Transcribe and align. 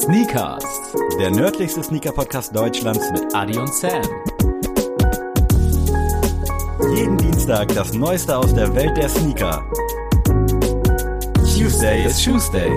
Sneakers, 0.00 0.64
der 1.18 1.30
nördlichste 1.30 1.82
Sneaker-Podcast 1.82 2.56
Deutschlands 2.56 3.10
mit 3.12 3.34
Adi 3.34 3.58
und 3.58 3.68
Sam. 3.74 4.00
Jeden 6.96 7.18
Dienstag 7.18 7.68
das 7.74 7.92
Neueste 7.92 8.34
aus 8.34 8.54
der 8.54 8.74
Welt 8.74 8.96
der 8.96 9.10
Sneaker. 9.10 9.62
Tuesday 11.54 12.06
is 12.06 12.24
Tuesday. 12.24 12.70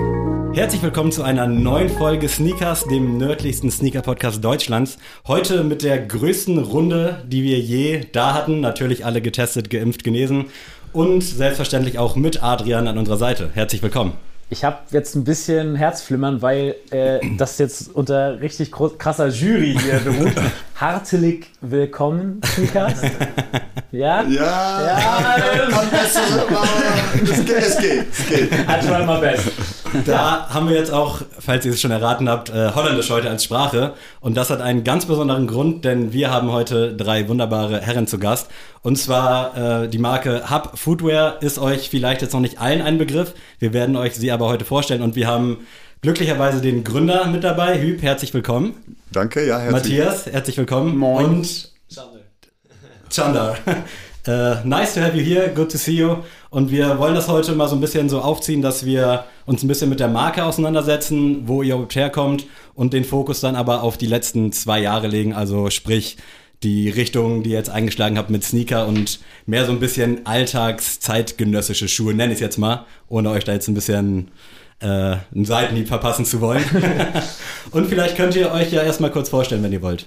Herzlich 0.52 0.82
willkommen 0.82 1.12
zu 1.12 1.22
einer 1.22 1.46
neuen 1.46 1.88
Folge 1.88 2.28
Sneakers, 2.28 2.84
dem 2.84 3.16
nördlichsten 3.16 3.70
Sneaker-Podcast 3.70 4.44
Deutschlands. 4.44 4.98
Heute 5.26 5.64
mit 5.64 5.82
der 5.82 6.04
größten 6.04 6.58
Runde, 6.58 7.24
die 7.26 7.42
wir 7.42 7.58
je 7.58 8.02
da 8.12 8.34
hatten. 8.34 8.60
Natürlich 8.60 9.06
alle 9.06 9.22
getestet, 9.22 9.70
geimpft, 9.70 10.04
genesen. 10.04 10.50
Und 10.92 11.22
selbstverständlich 11.22 11.98
auch 11.98 12.16
mit 12.16 12.42
Adrian 12.42 12.86
an 12.86 12.98
unserer 12.98 13.16
Seite. 13.16 13.50
Herzlich 13.54 13.82
willkommen. 13.82 14.12
Ich 14.50 14.62
habe 14.64 14.78
jetzt 14.90 15.14
ein 15.14 15.24
bisschen 15.24 15.74
Herzflimmern, 15.74 16.42
weil 16.42 16.76
äh, 16.90 17.20
das 17.38 17.58
jetzt 17.58 17.94
unter 17.94 18.40
richtig 18.40 18.70
krasser 18.70 19.28
Jury 19.28 19.76
hier 19.80 20.00
beruht. 20.00 20.32
Hartelig 20.76 21.46
willkommen, 21.60 22.40
Sneakers. 22.44 23.00
Ja? 23.92 24.22
Ja. 24.22 24.82
Ja. 24.82 25.36
Es 27.22 27.46
geht, 27.46 27.48
es 27.48 27.78
geht. 27.78 28.06
Es 28.10 28.26
geht. 28.26 28.52
I 28.52 28.84
try 28.84 29.06
my 29.06 29.20
best. 29.20 29.52
Da 30.04 30.48
haben 30.48 30.68
wir 30.68 30.74
jetzt 30.74 30.92
auch, 30.92 31.22
falls 31.38 31.64
ihr 31.64 31.70
es 31.70 31.80
schon 31.80 31.92
erraten 31.92 32.28
habt, 32.28 32.50
äh, 32.50 32.72
Holländisch 32.74 33.08
heute 33.10 33.30
als 33.30 33.44
Sprache. 33.44 33.92
Und 34.18 34.36
das 34.36 34.50
hat 34.50 34.60
einen 34.60 34.82
ganz 34.82 35.06
besonderen 35.06 35.46
Grund, 35.46 35.84
denn 35.84 36.12
wir 36.12 36.32
haben 36.32 36.50
heute 36.50 36.96
drei 36.96 37.28
wunderbare 37.28 37.80
Herren 37.82 38.08
zu 38.08 38.18
Gast. 38.18 38.50
Und 38.82 38.96
zwar 38.98 39.84
äh, 39.84 39.88
die 39.88 39.98
Marke 39.98 40.50
Hub 40.50 40.72
Footwear 40.76 41.40
ist 41.40 41.60
euch 41.60 41.88
vielleicht 41.88 42.22
jetzt 42.22 42.32
noch 42.32 42.40
nicht 42.40 42.60
allen 42.60 42.82
ein 42.82 42.98
Begriff. 42.98 43.34
Wir 43.60 43.72
werden 43.72 43.94
euch 43.94 44.16
sie 44.16 44.32
aber 44.32 44.48
heute 44.48 44.64
vorstellen. 44.64 45.02
Und 45.02 45.14
wir 45.14 45.28
haben 45.28 45.58
glücklicherweise 46.02 46.60
den 46.60 46.82
Gründer 46.82 47.26
mit 47.26 47.44
dabei. 47.44 47.80
Hüb, 47.80 48.02
herzlich 48.02 48.34
willkommen. 48.34 48.93
Danke, 49.14 49.46
ja, 49.46 49.60
herzlich 49.60 49.98
Matthias, 50.00 50.26
herzlich 50.26 50.56
willkommen. 50.56 50.96
Moin. 50.96 51.26
Und 51.26 51.72
Chandar. 53.08 53.56
Uh, 54.26 54.56
nice 54.64 54.94
to 54.94 55.00
have 55.00 55.16
you 55.16 55.22
here, 55.22 55.52
good 55.54 55.70
to 55.70 55.78
see 55.78 55.92
you. 55.92 56.16
Und 56.50 56.72
wir 56.72 56.98
wollen 56.98 57.14
das 57.14 57.28
heute 57.28 57.52
mal 57.52 57.68
so 57.68 57.76
ein 57.76 57.80
bisschen 57.80 58.08
so 58.08 58.20
aufziehen, 58.20 58.60
dass 58.60 58.84
wir 58.84 59.24
uns 59.46 59.62
ein 59.62 59.68
bisschen 59.68 59.88
mit 59.88 60.00
der 60.00 60.08
Marke 60.08 60.44
auseinandersetzen, 60.44 61.46
wo 61.46 61.62
ihr 61.62 61.74
überhaupt 61.74 61.94
herkommt 61.94 62.46
und 62.74 62.92
den 62.92 63.04
Fokus 63.04 63.40
dann 63.40 63.54
aber 63.54 63.84
auf 63.84 63.96
die 63.96 64.08
letzten 64.08 64.50
zwei 64.50 64.80
Jahre 64.80 65.06
legen, 65.06 65.32
also 65.32 65.70
sprich 65.70 66.16
die 66.64 66.90
Richtung, 66.90 67.44
die 67.44 67.50
ihr 67.50 67.58
jetzt 67.58 67.70
eingeschlagen 67.70 68.18
habt 68.18 68.30
mit 68.30 68.42
Sneaker 68.42 68.88
und 68.88 69.20
mehr 69.46 69.64
so 69.64 69.70
ein 69.70 69.78
bisschen 69.78 70.26
alltagszeitgenössische 70.26 71.86
Schuhe, 71.86 72.14
nenne 72.14 72.32
ich 72.32 72.38
es 72.38 72.40
jetzt 72.40 72.58
mal, 72.58 72.84
ohne 73.08 73.30
euch 73.30 73.44
da 73.44 73.52
jetzt 73.52 73.68
ein 73.68 73.74
bisschen 73.74 74.32
äh, 74.84 75.16
einen 75.34 75.44
Seitenhieb 75.44 75.88
verpassen 75.88 76.24
zu 76.24 76.40
wollen. 76.40 76.64
und 77.70 77.86
vielleicht 77.88 78.16
könnt 78.16 78.36
ihr 78.36 78.52
euch 78.52 78.70
ja 78.72 78.82
erstmal 78.82 79.10
kurz 79.10 79.30
vorstellen, 79.30 79.62
wenn 79.62 79.72
ihr 79.72 79.82
wollt. 79.82 80.06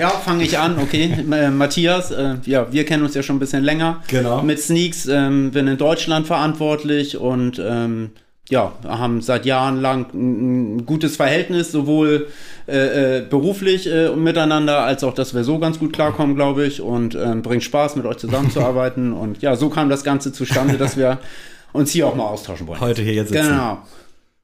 ja, 0.00 0.08
fange 0.08 0.44
ich 0.44 0.58
an, 0.58 0.78
okay. 0.78 1.10
Äh, 1.30 1.50
Matthias, 1.50 2.10
äh, 2.10 2.36
ja, 2.44 2.72
wir 2.72 2.84
kennen 2.84 3.02
uns 3.02 3.14
ja 3.14 3.22
schon 3.22 3.36
ein 3.36 3.40
bisschen 3.40 3.64
länger. 3.64 4.02
Genau. 4.08 4.42
Mit 4.42 4.60
Sneaks, 4.60 5.06
ähm, 5.06 5.50
bin 5.50 5.66
in 5.66 5.76
Deutschland 5.76 6.26
verantwortlich 6.26 7.18
und 7.18 7.58
ähm, 7.58 8.10
ja, 8.48 8.72
haben 8.86 9.20
seit 9.22 9.44
Jahren 9.44 9.80
lang 9.80 10.06
ein, 10.14 10.86
gutes 10.86 11.16
Verhältnis, 11.16 11.72
sowohl 11.72 12.28
äh, 12.68 13.18
äh, 13.18 13.22
beruflich 13.28 13.90
äh, 13.90 14.14
miteinander, 14.14 14.84
als 14.84 15.02
auch, 15.02 15.14
dass 15.14 15.34
wir 15.34 15.44
so 15.44 15.58
ganz 15.58 15.78
gut 15.78 15.92
klarkommen, 15.92 16.36
glaube 16.36 16.64
ich. 16.64 16.80
Und 16.80 17.14
ähm, 17.14 17.42
bringt 17.42 17.64
Spaß, 17.64 17.96
mit 17.96 18.06
euch 18.06 18.18
zusammenzuarbeiten. 18.18 19.12
und 19.14 19.42
ja, 19.42 19.56
so 19.56 19.68
kam 19.68 19.88
das 19.88 20.04
Ganze 20.04 20.32
zustande, 20.32 20.78
dass 20.78 20.96
wir 20.96 21.18
uns 21.76 21.90
hier 21.90 22.06
auch 22.06 22.14
mal 22.14 22.26
austauschen 22.26 22.66
wollen. 22.66 22.80
Heute 22.80 23.02
hier 23.02 23.14
jetzt 23.14 23.28
sitzen. 23.28 23.48
Genau. 23.48 23.78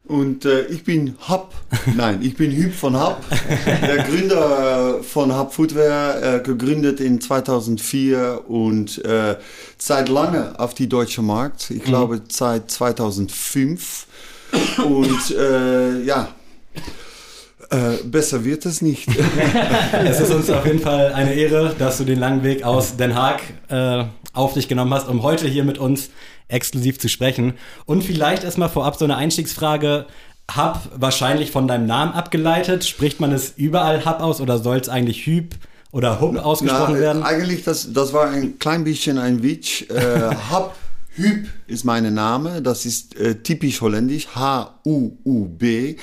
Und 0.05 0.45
äh, 0.45 0.67
ich 0.67 0.83
bin 0.83 1.15
Hub, 1.29 1.55
nein, 1.97 2.21
ich 2.23 2.37
bin 2.37 2.51
Hüb 2.51 2.75
von 2.75 3.01
Hub, 3.01 3.19
der 3.67 3.99
Gründer 4.05 5.03
von 5.03 5.37
Hub 5.37 5.53
Footwear, 5.53 6.23
äh, 6.23 6.41
gegründet 6.41 7.01
in 7.01 7.21
2004 7.21 8.43
und 8.49 9.05
äh, 9.05 9.37
seit 9.79 10.09
lange 10.09 10.59
auf 10.59 10.75
die 10.75 10.89
deutsche 10.89 11.23
Markt, 11.23 11.71
ich 11.71 11.83
mhm. 11.83 11.89
glaube 11.89 12.21
seit 12.29 12.71
2005. 12.71 14.07
Und 14.85 15.31
äh, 15.31 16.03
ja, 16.03 16.29
äh, 17.71 18.05
besser 18.05 18.45
wird 18.45 18.67
es 18.67 18.83
nicht. 18.83 19.09
es 20.05 20.21
ist 20.21 20.31
uns 20.31 20.51
auf 20.51 20.67
jeden 20.67 20.81
Fall 20.81 21.13
eine 21.15 21.33
Ehre, 21.33 21.75
dass 21.79 21.99
du 21.99 22.05
den 22.05 22.19
langen 22.19 22.43
Weg 22.43 22.65
aus 22.65 22.97
Den 22.97 23.15
Haag 23.15 23.41
äh, 23.69 24.05
auf 24.33 24.55
dich 24.55 24.69
genommen 24.69 24.93
hast, 24.95 25.09
um 25.09 25.23
heute 25.23 25.47
hier 25.47 25.65
mit 25.65 25.79
uns 25.79 26.11
exklusiv 26.49 26.99
zu 26.99 27.09
sprechen. 27.09 27.55
Und 27.87 28.03
vielleicht 28.03 28.45
erstmal 28.45 28.69
vorab 28.69 28.97
so 28.97 29.05
eine 29.05 29.17
Einstiegsfrage. 29.17 30.07
Hub 30.57 30.81
wahrscheinlich 30.95 31.51
von 31.51 31.69
deinem 31.69 31.87
Namen 31.87 32.13
abgeleitet. 32.13 32.85
Spricht 32.85 33.21
man 33.21 33.33
es 33.33 33.55
überall 33.57 34.05
Hub 34.05 34.21
aus 34.21 34.41
oder 34.41 34.59
soll 34.59 34.79
es 34.79 34.89
eigentlich 34.89 35.27
Hüb 35.27 35.55
oder 35.93 36.21
Hub 36.21 36.37
ausgesprochen 36.37 36.95
Na, 36.95 37.01
werden? 37.01 37.23
Eigentlich, 37.23 37.65
das, 37.65 37.93
das 37.93 38.13
war 38.13 38.29
ein 38.29 38.59
klein 38.59 38.85
bisschen 38.85 39.19
ein 39.19 39.43
Witz. 39.43 39.83
Äh, 39.83 40.35
Hub 40.51 40.75
Hüb 41.15 41.47
ist 41.67 41.85
mein 41.85 42.15
Name, 42.15 42.63
das 42.63 42.87
ist 42.87 43.17
äh, 43.17 43.35
typisch 43.43 43.83
holländisch, 43.83 44.29
H-U-U-B. 44.35 45.97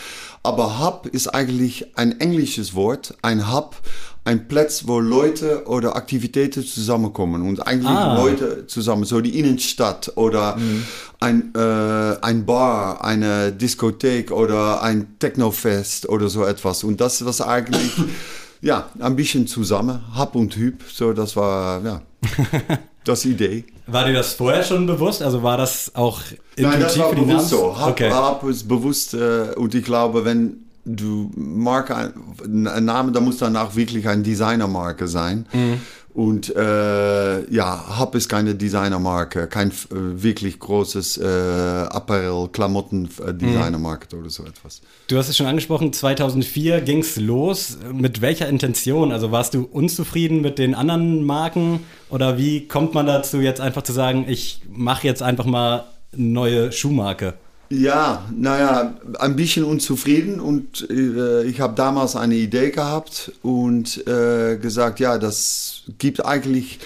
Aber 0.43 0.79
Hub 0.79 1.07
ist 1.07 1.29
eigentlich 1.29 1.97
ein 1.97 2.19
englisches 2.19 2.75
Wort. 2.75 3.15
Ein 3.23 3.51
Hub 3.51 3.75
ein 4.25 4.47
Platz, 4.47 4.83
wo 4.85 4.99
Leute 4.99 5.65
oder 5.67 5.95
Aktivitäten 5.95 6.63
zusammenkommen 6.63 7.47
und 7.47 7.65
eigentlich 7.65 7.89
ah. 7.89 8.15
Leute 8.15 8.67
zusammen, 8.67 9.05
so 9.05 9.21
die 9.21 9.39
Innenstadt 9.39 10.11
oder 10.15 10.55
mhm. 10.57 10.85
ein, 11.19 11.53
äh, 11.55 12.17
ein 12.21 12.45
Bar, 12.45 13.03
eine 13.03 13.51
Diskothek 13.51 14.31
oder 14.31 14.83
ein 14.83 15.17
Technofest 15.19 16.07
oder 16.09 16.29
so 16.29 16.45
etwas. 16.45 16.83
Und 16.83 17.01
das 17.01 17.25
was 17.25 17.41
eigentlich, 17.41 17.91
ja, 18.61 18.89
ein 18.99 19.15
bisschen 19.15 19.47
zusammen, 19.47 20.01
Hab 20.13 20.35
und 20.35 20.55
Hüb, 20.55 20.83
so 20.91 21.13
das 21.13 21.35
war, 21.35 21.83
ja, 21.83 22.01
das 23.05 23.25
Idee. 23.25 23.65
War 23.87 24.05
dir 24.05 24.13
das 24.13 24.33
vorher 24.33 24.63
schon 24.63 24.85
bewusst? 24.85 25.23
Also 25.23 25.41
war 25.41 25.57
das 25.57 25.95
auch 25.95 26.21
intuitiv 26.55 26.71
Nein, 26.71 26.81
das 26.81 26.99
war 26.99 27.15
bewusst 27.15 27.49
so. 27.49 27.77
Hab, 27.77 27.89
okay. 27.89 28.11
Hab 28.11 28.43
ist 28.43 28.67
bewusst 28.67 29.13
äh, 29.15 29.53
und 29.55 29.73
ich 29.73 29.83
glaube, 29.83 30.25
wenn 30.25 30.68
du 30.95 31.31
Marke, 31.35 32.13
ein 32.43 32.85
Name, 32.85 33.11
da 33.11 33.19
muss 33.19 33.37
danach 33.37 33.75
wirklich 33.75 34.07
ein 34.07 34.23
Designermarke 34.23 35.07
sein. 35.07 35.45
Mhm. 35.53 35.81
Und 36.13 36.53
äh, 36.55 37.49
ja, 37.49 37.99
Hub 37.99 38.15
ist 38.15 38.27
keine 38.29 38.55
Designermarke, 38.55 39.47
kein 39.47 39.69
äh, 39.69 39.73
wirklich 39.91 40.59
großes 40.59 41.17
äh, 41.17 41.23
Apparel, 41.23 42.49
Klamotten 42.51 43.07
äh, 43.25 43.33
Designermarkt 43.33 44.13
mhm. 44.13 44.19
oder 44.19 44.29
so 44.29 44.43
etwas. 44.43 44.81
Du 45.07 45.17
hast 45.17 45.29
es 45.29 45.37
schon 45.37 45.45
angesprochen, 45.45 45.93
2004 45.93 46.81
ging 46.81 46.99
es 46.99 47.15
los. 47.17 47.77
Mit 47.93 48.21
welcher 48.21 48.49
Intention? 48.49 49.11
Also 49.11 49.31
warst 49.31 49.53
du 49.53 49.63
unzufrieden 49.71 50.41
mit 50.41 50.57
den 50.57 50.73
anderen 50.73 51.23
Marken 51.23 51.81
oder 52.09 52.37
wie 52.37 52.67
kommt 52.67 52.95
man 52.95 53.05
dazu 53.05 53.39
jetzt 53.39 53.61
einfach 53.61 53.83
zu 53.83 53.93
sagen, 53.93 54.25
ich 54.27 54.61
mache 54.69 55.05
jetzt 55.05 55.21
einfach 55.21 55.45
mal 55.45 55.85
eine 56.11 56.23
neue 56.23 56.71
Schuhmarke? 56.71 57.35
Ja, 57.69 58.25
naja, 58.35 58.95
ein 59.19 59.35
bisschen 59.35 59.63
unzufrieden 59.63 60.39
und 60.39 60.89
äh, 60.89 61.43
ich 61.43 61.61
habe 61.61 61.75
damals 61.75 62.15
eine 62.15 62.35
Idee 62.35 62.71
gehabt 62.71 63.31
und 63.43 64.07
äh, 64.07 64.57
gesagt, 64.57 64.99
ja, 64.99 65.19
das 65.19 65.83
gibt 65.99 66.25
eigentlich 66.25 66.79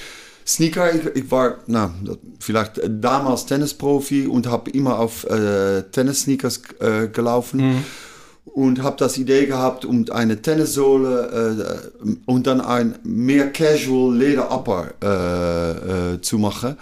Sneaker. 0.45 0.94
Ich, 0.94 1.23
ich 1.23 1.31
war, 1.31 1.59
na, 1.67 1.94
vielleicht 2.39 2.81
damals 2.85 3.45
Tennisprofi 3.45 4.27
und 4.27 4.47
habe 4.47 4.71
immer 4.71 4.99
auf 4.99 5.23
äh, 5.23 5.83
Tennis-Sneakers 5.83 6.61
äh, 6.79 7.07
gelaufen. 7.07 7.61
Mhm. 7.61 7.83
Und 8.45 8.83
habe 8.83 8.97
das 9.00 9.17
Idee 9.17 9.45
gehabt, 9.45 9.85
um 9.85 10.05
eine 10.11 10.41
Tennissohle 10.41 11.88
äh, 12.03 12.15
und 12.25 12.45
dann 12.45 12.61
ein 12.61 13.00
mehr 13.03 13.51
Casual 13.51 14.15
Leder 14.15 14.51
Upper 14.51 16.13
äh, 16.13 16.21
zu 16.21 16.38
machen. 16.38 16.77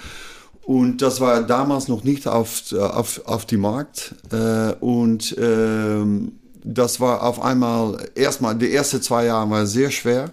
Und 0.63 1.01
das 1.01 1.19
war 1.19 1.41
damals 1.43 1.87
noch 1.87 2.03
nicht 2.03 2.27
auf, 2.27 2.71
auf, 2.73 3.21
auf 3.25 3.45
die 3.45 3.57
Markt. 3.57 4.15
Äh, 4.31 4.73
und 4.79 5.35
ähm, 5.39 6.33
das 6.63 6.99
war 6.99 7.23
auf 7.23 7.41
einmal, 7.41 7.97
erstmal, 8.15 8.55
die 8.55 8.71
ersten 8.71 9.01
zwei 9.01 9.25
Jahre 9.25 9.49
waren 9.49 9.67
sehr 9.67 9.91
schwer. 9.91 10.31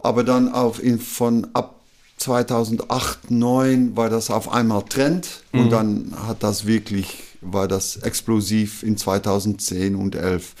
Aber 0.00 0.22
dann 0.22 0.52
auf 0.52 0.82
in, 0.82 1.00
von 1.00 1.48
ab 1.54 1.74
2008, 2.18 2.88
2009 3.28 3.96
war 3.96 4.10
das 4.10 4.30
auf 4.30 4.50
einmal 4.50 4.84
Trend. 4.84 5.42
Mhm. 5.52 5.60
Und 5.60 5.70
dann 5.70 6.14
hat 6.26 6.42
das 6.42 6.66
wirklich, 6.66 7.24
war 7.40 7.68
das 7.68 7.96
explosiv 7.96 8.82
in 8.82 8.96
2010 8.96 9.96
und 9.96 10.14
2011. 10.14 10.54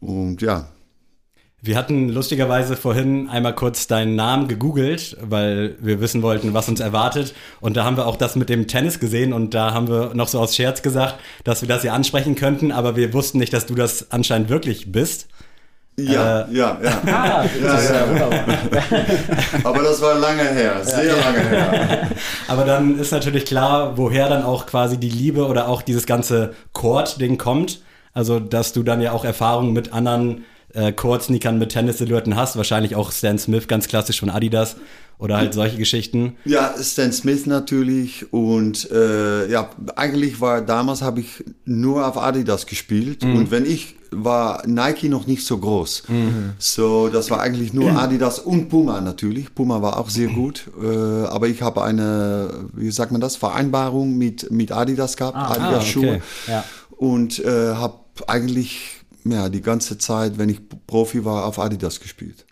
Und 0.00 0.42
ja, 0.42 0.68
wir 1.64 1.78
hatten 1.78 2.10
lustigerweise 2.10 2.76
vorhin 2.76 3.30
einmal 3.30 3.54
kurz 3.54 3.86
deinen 3.86 4.16
Namen 4.16 4.48
gegoogelt, 4.48 5.16
weil 5.22 5.76
wir 5.80 5.98
wissen 5.98 6.20
wollten, 6.20 6.52
was 6.52 6.68
uns 6.68 6.78
erwartet. 6.78 7.34
Und 7.62 7.78
da 7.78 7.84
haben 7.84 7.96
wir 7.96 8.06
auch 8.06 8.16
das 8.16 8.36
mit 8.36 8.50
dem 8.50 8.66
Tennis 8.66 9.00
gesehen 9.00 9.32
und 9.32 9.54
da 9.54 9.72
haben 9.72 9.88
wir 9.88 10.12
noch 10.14 10.28
so 10.28 10.40
aus 10.40 10.54
Scherz 10.54 10.82
gesagt, 10.82 11.14
dass 11.42 11.62
wir 11.62 11.68
das 11.68 11.80
hier 11.80 11.94
ansprechen 11.94 12.34
könnten, 12.34 12.70
aber 12.70 12.96
wir 12.96 13.14
wussten 13.14 13.38
nicht, 13.38 13.54
dass 13.54 13.64
du 13.64 13.74
das 13.74 14.10
anscheinend 14.10 14.50
wirklich 14.50 14.92
bist. 14.92 15.26
Ja, 15.96 16.42
äh, 16.42 16.52
ja, 16.52 16.78
ja. 16.82 17.02
Ah, 17.06 17.44
ja, 17.62 17.80
ja. 17.80 18.28
Aber 19.64 19.82
das 19.84 20.02
war 20.02 20.18
lange 20.18 20.42
her, 20.42 20.84
sehr 20.84 21.16
lange 21.16 21.38
her. 21.38 22.10
Aber 22.48 22.64
dann 22.64 22.98
ist 22.98 23.12
natürlich 23.12 23.44
klar, 23.44 23.96
woher 23.96 24.28
dann 24.28 24.42
auch 24.42 24.66
quasi 24.66 24.98
die 24.98 25.08
Liebe 25.08 25.46
oder 25.46 25.68
auch 25.68 25.82
dieses 25.82 26.04
ganze 26.04 26.52
Chord-Ding 26.72 27.38
kommt. 27.38 27.80
Also, 28.12 28.40
dass 28.40 28.72
du 28.72 28.82
dann 28.82 29.00
ja 29.00 29.12
auch 29.12 29.24
Erfahrungen 29.24 29.72
mit 29.72 29.92
anderen 29.92 30.44
äh, 30.74 30.92
Court-Sneakern 30.92 31.58
mit 31.58 31.70
Tennis-Silhouetten 31.70 32.36
hast. 32.36 32.56
Wahrscheinlich 32.56 32.96
auch 32.96 33.12
Stan 33.12 33.38
Smith, 33.38 33.68
ganz 33.68 33.88
klassisch 33.88 34.20
von 34.20 34.30
Adidas. 34.30 34.76
Oder 35.16 35.36
halt 35.36 35.54
solche 35.54 35.76
Geschichten. 35.76 36.36
Ja, 36.44 36.74
Stan 36.82 37.12
Smith 37.12 37.46
natürlich. 37.46 38.32
Und 38.32 38.90
äh, 38.90 39.48
ja, 39.48 39.70
eigentlich 39.94 40.40
war 40.40 40.60
damals 40.60 41.02
habe 41.02 41.20
ich 41.20 41.44
nur 41.64 42.06
auf 42.06 42.18
Adidas 42.18 42.66
gespielt. 42.66 43.22
Mhm. 43.22 43.36
Und 43.36 43.50
wenn 43.52 43.64
ich 43.64 43.94
war 44.10 44.62
Nike 44.66 45.08
noch 45.08 45.26
nicht 45.26 45.44
so 45.44 45.58
groß. 45.58 46.04
So, 46.58 47.08
das 47.08 47.30
war 47.30 47.40
eigentlich 47.40 47.72
nur 47.72 47.90
Adidas 47.98 48.38
und 48.38 48.68
Puma 48.68 49.00
natürlich. 49.00 49.54
Puma 49.54 49.82
war 49.82 49.98
auch 49.98 50.08
sehr 50.08 50.28
gut. 50.28 50.68
Äh, 50.80 50.86
aber 51.26 51.48
ich 51.48 51.62
habe 51.62 51.82
eine, 51.82 52.66
wie 52.74 52.90
sagt 52.90 53.12
man 53.12 53.20
das, 53.20 53.36
Vereinbarung 53.36 54.16
mit, 54.16 54.50
mit 54.50 54.72
Adidas 54.72 55.16
gehabt, 55.16 55.36
Ah, 55.36 55.50
Adidas 55.52 55.82
ah, 55.82 55.86
Schuhe. 55.86 56.06
okay. 56.06 56.22
Ja. 56.46 56.64
Und 56.96 57.44
äh, 57.44 57.74
habe 57.74 57.98
eigentlich 58.28 58.93
ja, 59.24 59.48
die 59.48 59.62
ganze 59.62 59.98
Zeit, 59.98 60.38
wenn 60.38 60.48
ich 60.48 60.60
Profi 60.86 61.24
war, 61.24 61.46
auf 61.46 61.58
Adidas 61.58 62.00
gespielt. 62.00 62.44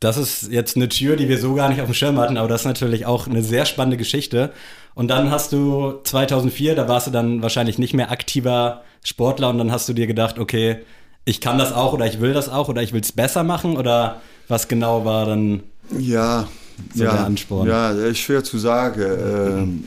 Das 0.00 0.16
ist 0.16 0.50
jetzt 0.50 0.74
eine 0.74 0.88
Tür, 0.88 1.14
die 1.16 1.28
wir 1.28 1.38
so 1.38 1.54
gar 1.54 1.68
nicht 1.68 1.80
auf 1.80 1.86
dem 1.86 1.94
Schirm 1.94 2.18
hatten, 2.18 2.36
aber 2.36 2.48
das 2.48 2.62
ist 2.62 2.66
natürlich 2.66 3.06
auch 3.06 3.28
eine 3.28 3.42
sehr 3.42 3.66
spannende 3.66 3.96
Geschichte. 3.96 4.52
Und 4.94 5.08
dann 5.08 5.30
hast 5.30 5.52
du 5.52 6.00
2004, 6.02 6.74
da 6.74 6.88
warst 6.88 7.06
du 7.06 7.12
dann 7.12 7.40
wahrscheinlich 7.40 7.78
nicht 7.78 7.94
mehr 7.94 8.10
aktiver 8.10 8.82
Sportler 9.04 9.48
und 9.50 9.58
dann 9.58 9.70
hast 9.70 9.88
du 9.88 9.92
dir 9.92 10.08
gedacht, 10.08 10.38
okay, 10.38 10.78
ich 11.24 11.40
kann 11.40 11.56
das 11.56 11.72
auch 11.72 11.92
oder 11.92 12.06
ich 12.06 12.20
will 12.20 12.32
das 12.32 12.48
auch 12.48 12.68
oder 12.68 12.82
ich 12.82 12.92
will 12.92 13.00
es 13.00 13.12
besser 13.12 13.44
machen 13.44 13.76
oder 13.76 14.20
was 14.48 14.66
genau 14.66 15.04
war 15.04 15.24
dann 15.26 15.62
Ja, 15.96 16.48
So 16.94 17.04
ja, 17.04 17.12
der 17.12 17.24
Ansporn. 17.24 17.68
Ja, 17.68 17.90
ist 17.92 18.18
schwer 18.18 18.42
zu 18.42 18.58
sagen. 18.58 19.02
Ähm, 19.02 19.84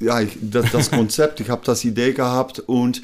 ja, 0.00 0.20
ich, 0.20 0.38
das, 0.40 0.72
das 0.72 0.90
Konzept, 0.90 1.40
ich 1.40 1.50
habe 1.50 1.62
das 1.64 1.84
Idee 1.84 2.12
gehabt 2.12 2.60
und 2.60 3.02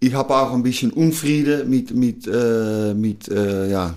ich 0.00 0.14
habe 0.14 0.34
auch 0.34 0.52
ein 0.52 0.62
bisschen 0.62 0.90
Unfriede 0.92 1.64
mit, 1.66 1.94
mit, 1.94 2.26
äh, 2.26 2.94
mit 2.94 3.28
äh, 3.28 3.70
ja, 3.70 3.94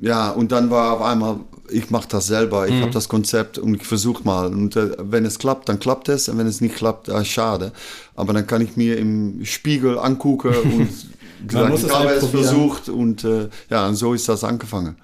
ja, 0.00 0.30
und 0.30 0.52
dann 0.52 0.70
war 0.70 0.92
auf 0.92 1.02
einmal, 1.02 1.40
ich 1.70 1.90
mache 1.90 2.08
das 2.08 2.26
selber, 2.26 2.68
ich 2.68 2.80
habe 2.82 2.90
das 2.90 3.08
Konzept 3.08 3.56
und 3.56 3.74
ich 3.74 3.84
versuche 3.84 4.22
mal. 4.24 4.52
Und 4.52 4.76
äh, 4.76 4.90
wenn 4.98 5.24
es 5.24 5.38
klappt, 5.38 5.68
dann 5.68 5.78
klappt 5.78 6.08
es 6.08 6.28
und 6.28 6.36
wenn 6.36 6.46
es 6.46 6.60
nicht 6.60 6.74
klappt, 6.74 7.08
äh, 7.08 7.24
schade. 7.24 7.72
Aber 8.14 8.32
dann 8.32 8.46
kann 8.46 8.60
ich 8.60 8.76
mir 8.76 8.98
im 8.98 9.44
Spiegel 9.44 9.98
angucken 9.98 10.54
und 10.64 11.48
gesagt, 11.48 11.74
ich 11.74 11.84
es 11.84 11.90
habe 11.94 12.08
halt 12.08 12.18
es 12.18 12.24
probieren. 12.24 12.44
versucht 12.44 12.88
und 12.88 13.24
äh, 13.24 13.48
ja, 13.70 13.88
und 13.88 13.94
so 13.94 14.12
ist 14.12 14.28
das 14.28 14.44
angefangen. 14.44 14.96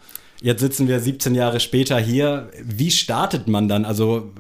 Jetzt 0.42 0.60
sitzen 0.60 0.88
wir 0.88 1.00
17 1.00 1.34
Jahre 1.34 1.60
später 1.60 1.98
hier. 1.98 2.50
Wie 2.62 2.90
startet 2.90 3.46
man 3.46 3.68
dann? 3.68 3.84
Also 3.84 4.30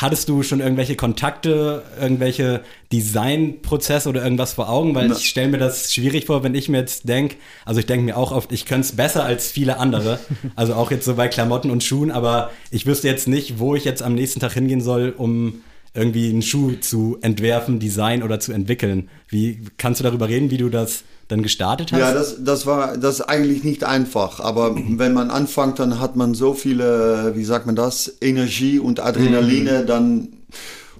hattest 0.00 0.28
du 0.28 0.42
schon 0.42 0.60
irgendwelche 0.60 0.96
Kontakte, 0.96 1.82
irgendwelche 2.00 2.62
Designprozesse 2.92 4.08
oder 4.08 4.22
irgendwas 4.22 4.54
vor 4.54 4.70
Augen? 4.70 4.94
Weil 4.94 5.08
Na. 5.08 5.16
ich 5.16 5.28
stelle 5.28 5.48
mir 5.48 5.58
das 5.58 5.92
schwierig 5.92 6.26
vor, 6.26 6.42
wenn 6.42 6.54
ich 6.54 6.68
mir 6.68 6.78
jetzt 6.78 7.08
denke, 7.08 7.36
also 7.64 7.80
ich 7.80 7.86
denke 7.86 8.04
mir 8.04 8.16
auch 8.16 8.32
oft, 8.32 8.52
ich 8.52 8.64
könnte 8.64 8.86
es 8.86 8.96
besser 8.96 9.24
als 9.24 9.50
viele 9.50 9.78
andere. 9.78 10.18
Also 10.56 10.74
auch 10.74 10.90
jetzt 10.90 11.04
so 11.04 11.14
bei 11.14 11.28
Klamotten 11.28 11.70
und 11.70 11.84
Schuhen, 11.84 12.10
aber 12.10 12.50
ich 12.70 12.84
wüsste 12.84 13.08
jetzt 13.08 13.28
nicht, 13.28 13.58
wo 13.58 13.74
ich 13.74 13.84
jetzt 13.84 14.02
am 14.02 14.14
nächsten 14.14 14.40
Tag 14.40 14.52
hingehen 14.52 14.80
soll, 14.80 15.14
um 15.16 15.62
irgendwie 15.94 16.28
einen 16.28 16.42
Schuh 16.42 16.72
zu 16.80 17.18
entwerfen, 17.20 17.78
design 17.78 18.22
oder 18.22 18.40
zu 18.40 18.52
entwickeln. 18.52 19.08
Wie 19.28 19.60
kannst 19.76 20.00
du 20.00 20.04
darüber 20.04 20.28
reden, 20.28 20.50
wie 20.50 20.56
du 20.56 20.68
das 20.68 21.04
dann 21.30 21.42
gestartet 21.42 21.92
hast? 21.92 21.98
Ja, 21.98 22.12
das, 22.12 22.36
das 22.42 22.66
war 22.66 22.96
das 22.96 23.20
eigentlich 23.20 23.64
nicht 23.64 23.84
einfach. 23.84 24.40
Aber 24.40 24.74
wenn 24.88 25.12
man 25.12 25.30
anfängt, 25.30 25.78
dann 25.78 26.00
hat 26.00 26.16
man 26.16 26.34
so 26.34 26.54
viele, 26.54 27.32
wie 27.34 27.44
sagt 27.44 27.66
man 27.66 27.76
das, 27.76 28.12
Energie 28.20 28.78
und 28.78 29.00
Adrenaline. 29.00 29.84
Dann 29.84 30.28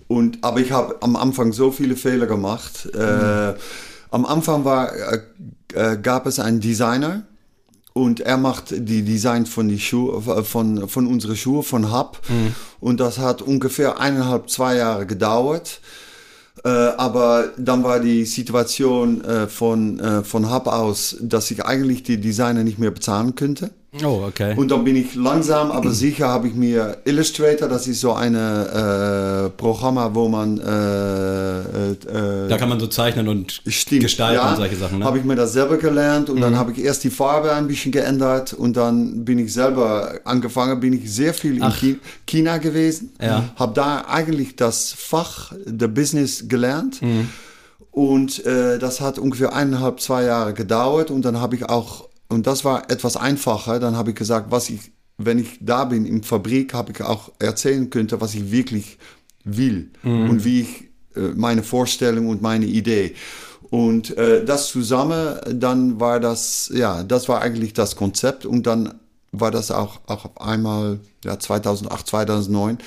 und 0.08 0.38
aber 0.42 0.60
ich 0.60 0.72
habe 0.72 0.96
am 1.02 1.16
Anfang 1.16 1.52
so 1.52 1.70
viele 1.70 1.96
Fehler 1.96 2.26
gemacht. 2.26 2.86
Äh, 2.94 3.54
am 4.10 4.26
Anfang 4.26 4.64
war 4.64 4.92
äh, 4.92 5.20
äh, 5.72 5.96
gab 5.96 6.26
es 6.26 6.40
einen 6.40 6.60
Designer 6.60 7.22
und 7.92 8.20
er 8.20 8.36
macht 8.36 8.70
die 8.70 9.02
Design 9.02 9.46
von 9.46 9.68
die 9.68 9.78
Schuhe 9.78 10.20
von 10.44 10.88
von 10.88 11.06
unsere 11.06 11.36
Schuhe 11.36 11.62
von 11.62 11.92
Hub 11.92 12.20
und 12.80 13.00
das 13.00 13.18
hat 13.18 13.42
ungefähr 13.42 14.00
eineinhalb 14.00 14.50
zwei 14.50 14.76
Jahre 14.76 15.06
gedauert. 15.06 15.80
Äh, 16.64 16.68
aber 16.68 17.50
dann 17.56 17.82
war 17.84 18.00
die 18.00 18.24
Situation 18.24 19.24
äh, 19.24 19.46
von, 19.46 19.98
äh, 19.98 20.22
von 20.24 20.52
Hub 20.52 20.66
aus, 20.66 21.16
dass 21.20 21.50
ich 21.50 21.64
eigentlich 21.64 22.02
die 22.02 22.20
Designer 22.20 22.64
nicht 22.64 22.78
mehr 22.78 22.90
bezahlen 22.90 23.34
könnte. 23.34 23.70
Oh, 24.04 24.22
okay. 24.28 24.54
Und 24.56 24.70
dann 24.70 24.84
bin 24.84 24.94
ich 24.94 25.16
langsam, 25.16 25.72
aber 25.72 25.90
sicher 25.90 26.28
habe 26.28 26.46
ich 26.46 26.54
mir 26.54 26.98
Illustrator, 27.04 27.66
das 27.68 27.88
ist 27.88 28.00
so 28.00 28.12
ein 28.12 28.36
äh, 28.36 29.50
Programm, 29.56 30.14
wo 30.14 30.28
man 30.28 30.58
äh, 30.60 31.90
äh, 31.90 32.48
da 32.48 32.56
kann 32.56 32.68
man 32.68 32.78
so 32.78 32.86
zeichnen 32.86 33.26
und 33.26 33.62
Stimmt, 33.66 34.02
gestalten 34.02 34.36
ja, 34.42 34.50
und 34.50 34.56
solche 34.58 34.76
Sachen. 34.76 35.00
Ne? 35.00 35.04
Habe 35.04 35.18
ich 35.18 35.24
mir 35.24 35.34
das 35.34 35.52
selber 35.54 35.76
gelernt 35.76 36.30
und 36.30 36.40
dann 36.40 36.56
habe 36.56 36.70
ich 36.70 36.78
erst 36.84 37.02
die 37.02 37.10
Farbe 37.10 37.52
ein 37.52 37.66
bisschen 37.66 37.90
geändert 37.90 38.52
und 38.52 38.76
dann 38.76 39.24
bin 39.24 39.40
ich 39.40 39.52
selber 39.52 40.20
angefangen, 40.24 40.78
bin 40.78 40.92
ich 40.92 41.12
sehr 41.12 41.34
viel 41.34 41.56
in 41.56 41.62
Ach. 41.64 41.76
Chi- 41.76 41.98
China 42.26 42.58
gewesen, 42.58 43.12
Ja. 43.20 43.44
habe 43.56 43.72
da 43.74 44.04
eigentlich 44.08 44.54
das 44.54 44.92
Fach 44.96 45.52
der 45.66 45.88
Business 45.88 46.46
gelernt 46.48 47.02
Mhm. 47.02 47.28
und 47.90 48.44
äh, 48.46 48.78
das 48.78 49.00
hat 49.00 49.18
ungefähr 49.18 49.52
eineinhalb, 49.52 50.00
zwei 50.00 50.22
Jahre 50.24 50.54
gedauert 50.54 51.10
und 51.10 51.24
dann 51.24 51.40
habe 51.40 51.56
ich 51.56 51.68
auch, 51.68 52.08
und 52.30 52.46
das 52.46 52.64
war 52.64 52.90
etwas 52.90 53.16
einfacher, 53.16 53.78
dann 53.78 53.96
habe 53.96 54.10
ich 54.10 54.16
gesagt, 54.16 54.50
was 54.50 54.70
ich, 54.70 54.92
wenn 55.18 55.38
ich 55.38 55.58
da 55.60 55.84
bin 55.84 56.06
im 56.06 56.22
Fabrik, 56.22 56.72
habe 56.72 56.92
ich 56.92 57.02
auch 57.02 57.30
erzählen 57.38 57.90
könnte, 57.90 58.20
was 58.20 58.34
ich 58.34 58.50
wirklich 58.50 58.98
will 59.44 59.90
und 60.02 60.44
wie 60.44 60.62
ich 60.62 60.90
äh, 61.16 61.32
meine 61.34 61.62
Vorstellung 61.62 62.28
und 62.28 62.40
meine 62.40 62.66
Idee. 62.66 63.14
Und 63.70 64.16
äh, 64.16 64.44
das 64.44 64.68
zusammen, 64.68 65.36
dann 65.52 66.00
war 66.00 66.18
das, 66.18 66.70
ja, 66.74 67.04
das 67.04 67.28
war 67.28 67.40
eigentlich 67.40 67.72
das 67.72 67.94
Konzept. 67.94 68.44
Und 68.44 68.66
dann 68.66 68.94
war 69.32 69.52
das 69.52 69.70
auch, 69.70 70.00
auch 70.06 70.24
auf 70.24 70.40
einmal, 70.40 70.98
ja, 71.24 71.38
2008, 71.38 72.06
2009, 72.06 72.78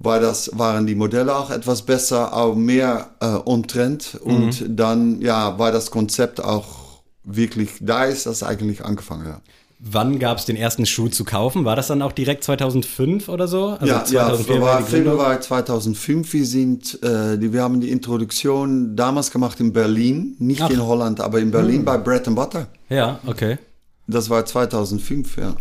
war 0.00 0.18
das, 0.18 0.50
waren 0.54 0.86
die 0.86 0.94
Modelle 0.94 1.36
auch 1.36 1.50
etwas 1.50 1.82
besser, 1.82 2.34
auch 2.36 2.54
mehr 2.54 3.10
äh, 3.20 3.26
on-trend 3.44 4.18
und 4.22 4.64
dann, 4.68 5.20
ja, 5.20 5.58
war 5.58 5.72
das 5.72 5.90
Konzept 5.90 6.42
auch 6.42 6.79
wirklich, 7.36 7.70
da 7.80 8.04
ist 8.04 8.26
das 8.26 8.42
eigentlich 8.42 8.84
angefangen, 8.84 9.26
ja. 9.26 9.40
Wann 9.82 10.18
gab 10.18 10.36
es 10.36 10.44
den 10.44 10.56
ersten 10.56 10.84
Schuh 10.84 11.08
zu 11.08 11.24
kaufen? 11.24 11.64
War 11.64 11.74
das 11.74 11.86
dann 11.86 12.02
auch 12.02 12.12
direkt 12.12 12.44
2005 12.44 13.30
oder 13.30 13.48
so? 13.48 13.68
Also 13.80 13.86
ja, 13.86 14.04
ja, 14.10 14.60
war 14.60 14.82
die? 14.82 14.84
Februar 14.84 15.40
2005. 15.40 16.30
Wir 16.34 16.44
sind, 16.44 17.02
äh, 17.02 17.38
die, 17.38 17.54
wir 17.54 17.62
haben 17.62 17.80
die 17.80 17.90
Introduktion 17.90 18.94
damals 18.94 19.30
gemacht 19.30 19.58
in 19.58 19.72
Berlin, 19.72 20.36
nicht 20.38 20.60
Ach. 20.60 20.68
in 20.68 20.82
Holland, 20.86 21.22
aber 21.22 21.38
in 21.38 21.50
Berlin 21.50 21.82
bei 21.86 21.96
Bread 21.96 22.28
and 22.28 22.36
Butter. 22.36 22.66
Ja, 22.90 23.20
okay. 23.26 23.56
Das 24.06 24.28
war 24.28 24.44
2005, 24.44 25.38
ja. 25.38 25.42
ja. 25.44 25.54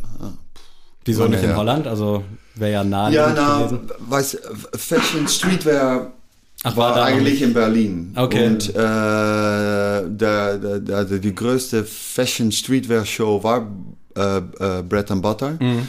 Wieso 1.06 1.24
Lange 1.24 1.38
nicht 1.38 1.46
in. 1.46 1.56
Holland? 1.56 1.88
Also 1.88 2.24
wäre 2.56 2.74
ja 2.74 2.84
nah 2.84 3.10
Ja, 3.10 3.32
na, 3.34 3.70
weiß, 4.00 4.38
Fashion 4.76 5.30
Streetwear 5.30 6.12
Ach, 6.64 6.76
war, 6.76 6.96
war 6.96 7.06
eigentlich 7.06 7.42
in 7.42 7.54
Berlin. 7.54 8.14
Okay. 8.16 8.48
Und 8.48 8.70
äh, 8.70 8.74
der, 8.74 10.58
der, 10.58 10.80
der, 11.06 11.06
die 11.06 11.34
größte 11.36 11.84
Fashion 11.86 12.52
Streetwear 12.52 13.06
Show 13.06 13.42
war 13.44 13.68
äh, 14.18 14.38
äh, 14.38 14.84
Bread 14.84 15.10
and 15.12 15.22
Butter 15.22 15.52
Mhm. 15.60 15.88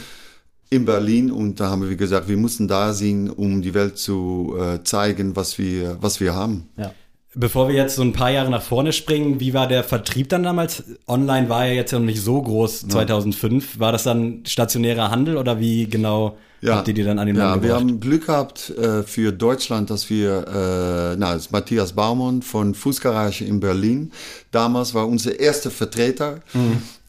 in 0.71 0.85
Berlin. 0.85 1.31
Und 1.33 1.59
da 1.59 1.71
haben 1.71 1.89
wir 1.89 1.97
gesagt, 1.97 2.29
wir 2.29 2.37
mussten 2.37 2.69
da 2.69 2.93
sein, 2.93 3.31
um 3.31 3.62
die 3.62 3.75
Welt 3.75 3.99
zu 3.99 4.55
äh, 4.61 4.83
zeigen, 4.85 5.35
was 5.35 5.59
wir, 5.59 5.97
was 6.00 6.21
wir 6.21 6.35
haben. 6.35 6.69
Ja. 6.77 6.93
Bevor 7.35 7.69
wir 7.69 7.77
jetzt 7.77 7.95
so 7.95 8.03
ein 8.03 8.12
paar 8.12 8.31
Jahre 8.31 8.50
nach 8.50 8.62
vorne 8.62 8.93
springen, 8.93 9.39
wie 9.39 9.55
war 9.55 9.69
der 9.69 9.85
Vertrieb 9.85 10.29
dann 10.31 10.43
damals? 10.43 10.83
Online 11.07 11.49
war 11.49 11.65
ja 11.67 11.75
jetzt 11.75 11.93
ja 11.93 11.99
noch 12.00 12.07
nicht 12.07 12.21
so 12.23 12.43
groß 12.43 12.89
2005. 12.89 13.79
War 13.79 13.93
das 13.93 14.03
dann 14.03 14.43
stationärer 14.47 15.11
Handel 15.12 15.37
oder 15.37 15.61
wie 15.61 15.87
genau 15.89 16.37
habt 16.62 16.88
ihr 16.88 16.95
die 16.95 17.02
dann 17.02 17.19
an 17.19 17.26
den 17.26 17.37
Ja, 17.37 17.50
Mann 17.50 17.62
wir 17.62 17.69
gebracht? 17.69 17.81
haben 17.81 18.00
Glück 18.00 18.26
gehabt 18.26 18.71
äh, 18.71 19.02
für 19.02 19.33
Deutschland, 19.33 19.88
dass 19.90 20.11
wir, 20.11 20.47
äh, 20.47 21.17
na, 21.19 21.33
das 21.35 21.47
ist 21.47 21.52
Matthias 21.52 21.93
Baumann 21.93 22.43
von 22.43 22.75
Fußgarage 22.75 23.45
in 23.45 23.61
Berlin. 23.61 24.12
Damals 24.50 24.93
war 24.95 25.09
unser 25.09 25.38
erster 25.40 25.71
Vertreter 25.71 26.40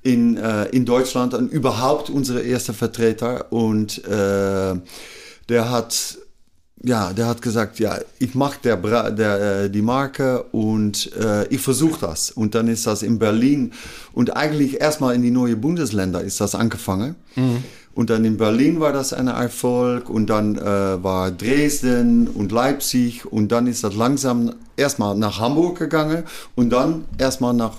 in, 0.03 0.38
äh, 0.38 0.65
in 0.70 0.86
Deutschland 0.86 1.34
und 1.34 1.51
überhaupt 1.51 2.10
unser 2.10 2.41
erster 2.43 2.74
Vertreter. 2.74 3.51
Und 3.51 4.03
äh, 4.05 4.75
der 5.50 5.70
hat 5.70 6.17
ja, 6.84 7.13
der 7.13 7.27
hat 7.27 7.43
gesagt, 7.43 7.77
ja, 7.79 8.00
ich 8.17 8.34
mache 8.34 8.58
der, 8.63 8.77
der, 9.12 9.63
äh, 9.65 9.70
die 9.70 9.84
Marke 9.84 10.41
und 10.51 11.12
äh, 11.15 11.46
ich 11.50 11.62
versuche 11.62 12.00
das. 12.01 12.31
Und 12.31 12.55
dann 12.55 12.67
ist 12.67 12.88
das 12.88 13.03
in 13.03 13.20
Berlin 13.20 13.74
und 14.13 14.36
eigentlich 14.36 14.81
erstmal 14.81 15.13
in 15.13 15.22
die 15.22 15.29
neuen 15.29 15.62
Bundesländer 15.62 16.22
ist 16.22 16.41
das 16.41 16.55
angefangen. 16.55 17.15
Und 17.93 18.10
dann 18.10 18.24
in 18.24 18.38
Berlin 18.38 18.79
war 18.79 18.93
das 18.93 19.12
ein 19.13 19.27
Erfolg 19.27 20.10
und 20.10 20.29
dann 20.29 20.57
äh, 20.57 21.03
war 21.03 21.31
Dresden 21.31 22.27
und 22.27 22.51
Leipzig 22.51 23.25
und 23.25 23.51
dann 23.51 23.67
ist 23.67 23.83
das 23.83 23.95
langsam 23.95 24.53
erstmal 24.77 25.15
nach 25.15 25.39
Hamburg 25.39 25.79
gegangen 25.79 26.24
und 26.55 26.69
dann 26.69 27.05
erstmal 27.17 27.53
nach 27.53 27.74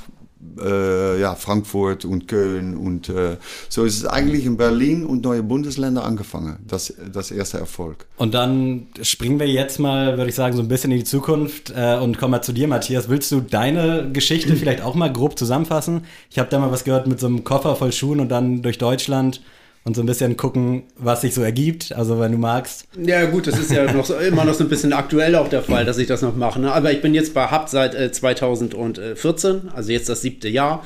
äh, 0.60 1.20
ja, 1.20 1.34
Frankfurt 1.34 2.04
und 2.04 2.28
Köln 2.28 2.76
und 2.76 3.08
äh, 3.08 3.36
so 3.68 3.84
ist 3.84 3.96
es 3.96 4.06
eigentlich 4.06 4.44
in 4.44 4.56
Berlin 4.56 5.04
und 5.04 5.24
neue 5.24 5.42
Bundesländer 5.42 6.04
angefangen, 6.04 6.58
das, 6.66 6.92
das 7.12 7.30
erste 7.30 7.58
Erfolg. 7.58 8.06
Und 8.16 8.34
dann 8.34 8.88
springen 9.02 9.38
wir 9.38 9.48
jetzt 9.48 9.78
mal, 9.78 10.18
würde 10.18 10.28
ich 10.28 10.34
sagen, 10.34 10.56
so 10.56 10.62
ein 10.62 10.68
bisschen 10.68 10.90
in 10.90 10.98
die 10.98 11.04
Zukunft 11.04 11.72
äh, 11.74 11.96
und 11.96 12.18
kommen 12.18 12.32
mal 12.32 12.42
zu 12.42 12.52
dir, 12.52 12.68
Matthias. 12.68 13.08
Willst 13.08 13.30
du 13.32 13.40
deine 13.40 14.10
Geschichte 14.12 14.56
vielleicht 14.56 14.82
auch 14.82 14.94
mal 14.94 15.12
grob 15.12 15.38
zusammenfassen? 15.38 16.04
Ich 16.30 16.38
habe 16.38 16.50
da 16.50 16.58
mal 16.58 16.72
was 16.72 16.84
gehört 16.84 17.06
mit 17.06 17.20
so 17.20 17.28
einem 17.28 17.44
Koffer 17.44 17.76
voll 17.76 17.92
Schuhen 17.92 18.20
und 18.20 18.28
dann 18.28 18.62
durch 18.62 18.78
Deutschland 18.78 19.40
und 19.84 19.96
so 19.96 20.02
ein 20.02 20.06
bisschen 20.06 20.36
gucken, 20.36 20.84
was 20.96 21.22
sich 21.22 21.34
so 21.34 21.42
ergibt. 21.42 21.92
Also 21.92 22.20
wenn 22.20 22.32
du 22.32 22.38
magst. 22.38 22.86
Ja 22.96 23.24
gut, 23.24 23.48
das 23.48 23.58
ist 23.58 23.72
ja 23.72 23.92
noch 23.92 24.04
so, 24.04 24.16
immer 24.16 24.44
noch 24.44 24.54
so 24.54 24.62
ein 24.62 24.70
bisschen 24.70 24.92
aktuell 24.92 25.34
auch 25.34 25.48
der 25.48 25.62
Fall, 25.62 25.84
dass 25.84 25.98
ich 25.98 26.06
das 26.06 26.22
noch 26.22 26.36
mache. 26.36 26.60
Ne? 26.60 26.72
Aber 26.72 26.92
ich 26.92 27.02
bin 27.02 27.14
jetzt 27.14 27.34
bei 27.34 27.50
Hub 27.50 27.68
seit 27.68 27.94
äh, 27.94 28.12
2014, 28.12 29.70
also 29.74 29.90
jetzt 29.90 30.08
das 30.08 30.22
siebte 30.22 30.48
Jahr. 30.48 30.84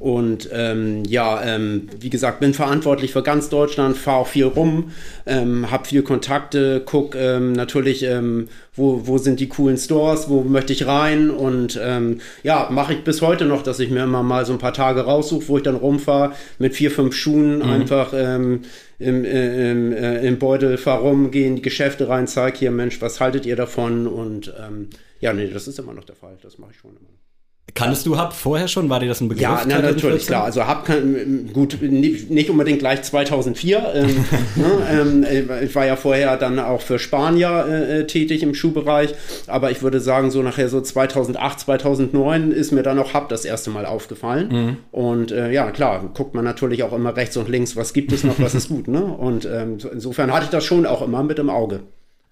Und 0.00 0.48
ähm, 0.52 1.04
ja, 1.04 1.42
ähm, 1.44 1.88
wie 2.00 2.10
gesagt, 2.10 2.40
bin 2.40 2.54
verantwortlich 2.54 3.12
für 3.12 3.22
ganz 3.22 3.48
Deutschland, 3.50 3.96
fahre 3.96 4.18
auch 4.18 4.28
viel 4.28 4.46
rum, 4.46 4.90
ähm, 5.26 5.70
habe 5.70 5.84
viel 5.86 6.02
Kontakte, 6.02 6.82
guck 6.84 7.14
ähm, 7.14 7.52
natürlich, 7.52 8.02
ähm, 8.02 8.48
wo, 8.76 9.06
wo 9.06 9.18
sind 9.18 9.40
die 9.40 9.48
coolen 9.48 9.76
Stores, 9.76 10.28
wo 10.28 10.42
möchte 10.42 10.72
ich 10.72 10.86
rein 10.86 11.30
und 11.30 11.78
ähm, 11.82 12.20
ja, 12.42 12.68
mache 12.70 12.94
ich 12.94 13.04
bis 13.04 13.22
heute 13.22 13.44
noch, 13.46 13.62
dass 13.62 13.80
ich 13.80 13.90
mir 13.90 14.04
immer 14.04 14.22
mal 14.22 14.44
so 14.46 14.52
ein 14.52 14.58
paar 14.58 14.72
Tage 14.72 15.02
raussuche, 15.02 15.48
wo 15.48 15.56
ich 15.58 15.62
dann 15.62 15.76
rumfahre 15.76 16.32
mit 16.58 16.74
vier, 16.74 16.90
fünf 16.90 17.14
Schuhen 17.14 17.58
mhm. 17.58 17.62
einfach 17.62 18.12
ähm, 18.14 18.62
im, 18.98 19.24
äh, 19.24 19.70
im, 19.70 19.92
äh, 19.92 20.26
im 20.26 20.38
Beutel 20.38 20.76
fahr 20.76 21.00
rum, 21.00 21.30
gehe 21.30 21.46
in 21.46 21.56
die 21.56 21.62
Geschäfte 21.62 22.08
rein, 22.08 22.26
zeig 22.26 22.56
hier, 22.56 22.70
Mensch, 22.70 23.00
was 23.00 23.20
haltet 23.20 23.46
ihr 23.46 23.56
davon 23.56 24.06
und 24.06 24.52
ähm, 24.64 24.90
ja, 25.20 25.32
nee, 25.32 25.48
das 25.48 25.68
ist 25.68 25.78
immer 25.78 25.94
noch 25.94 26.04
der 26.04 26.16
Fall, 26.16 26.36
das 26.42 26.58
mache 26.58 26.72
ich 26.72 26.78
schon 26.78 26.90
immer. 26.90 27.23
Kanntest 27.72 28.06
du 28.06 28.20
Hub 28.20 28.32
vorher 28.32 28.68
schon? 28.68 28.88
War 28.88 29.00
dir 29.00 29.08
das 29.08 29.20
ein 29.20 29.28
Begriff? 29.28 29.42
Ja, 29.42 29.62
na, 29.66 29.80
natürlich, 29.80 30.26
klar. 30.26 30.44
Also 30.44 30.68
Hub 30.68 30.84
kann, 30.84 31.50
gut, 31.52 31.78
nicht 31.80 32.50
unbedingt 32.50 32.78
gleich 32.78 33.02
2004. 33.02 33.92
ähm, 33.94 34.24
ne, 34.56 35.24
ähm, 35.26 35.46
ich 35.64 35.74
war 35.74 35.84
ja 35.84 35.96
vorher 35.96 36.36
dann 36.36 36.60
auch 36.60 36.82
für 36.82 37.00
Spanier 37.00 37.66
äh, 37.66 38.06
tätig 38.06 38.44
im 38.44 38.54
Schuhbereich. 38.54 39.14
Aber 39.48 39.72
ich 39.72 39.82
würde 39.82 39.98
sagen, 39.98 40.30
so 40.30 40.42
nachher 40.42 40.68
so 40.68 40.80
2008, 40.80 41.60
2009 41.60 42.52
ist 42.52 42.70
mir 42.70 42.84
dann 42.84 42.98
auch 42.98 43.12
Hub 43.12 43.28
das 43.28 43.44
erste 43.44 43.70
Mal 43.70 43.86
aufgefallen. 43.86 44.48
Mhm. 44.50 44.76
Und 44.92 45.32
äh, 45.32 45.50
ja, 45.50 45.70
klar, 45.72 46.10
guckt 46.14 46.34
man 46.34 46.44
natürlich 46.44 46.84
auch 46.84 46.92
immer 46.92 47.16
rechts 47.16 47.36
und 47.36 47.48
links, 47.48 47.74
was 47.74 47.92
gibt 47.92 48.12
es 48.12 48.22
noch, 48.22 48.38
was 48.38 48.54
ist 48.54 48.68
gut. 48.68 48.86
Ne? 48.86 49.02
Und 49.02 49.46
ähm, 49.46 49.78
insofern 49.90 50.32
hatte 50.32 50.44
ich 50.44 50.50
das 50.50 50.64
schon 50.64 50.86
auch 50.86 51.02
immer 51.02 51.24
mit 51.24 51.40
im 51.40 51.50
Auge. 51.50 51.80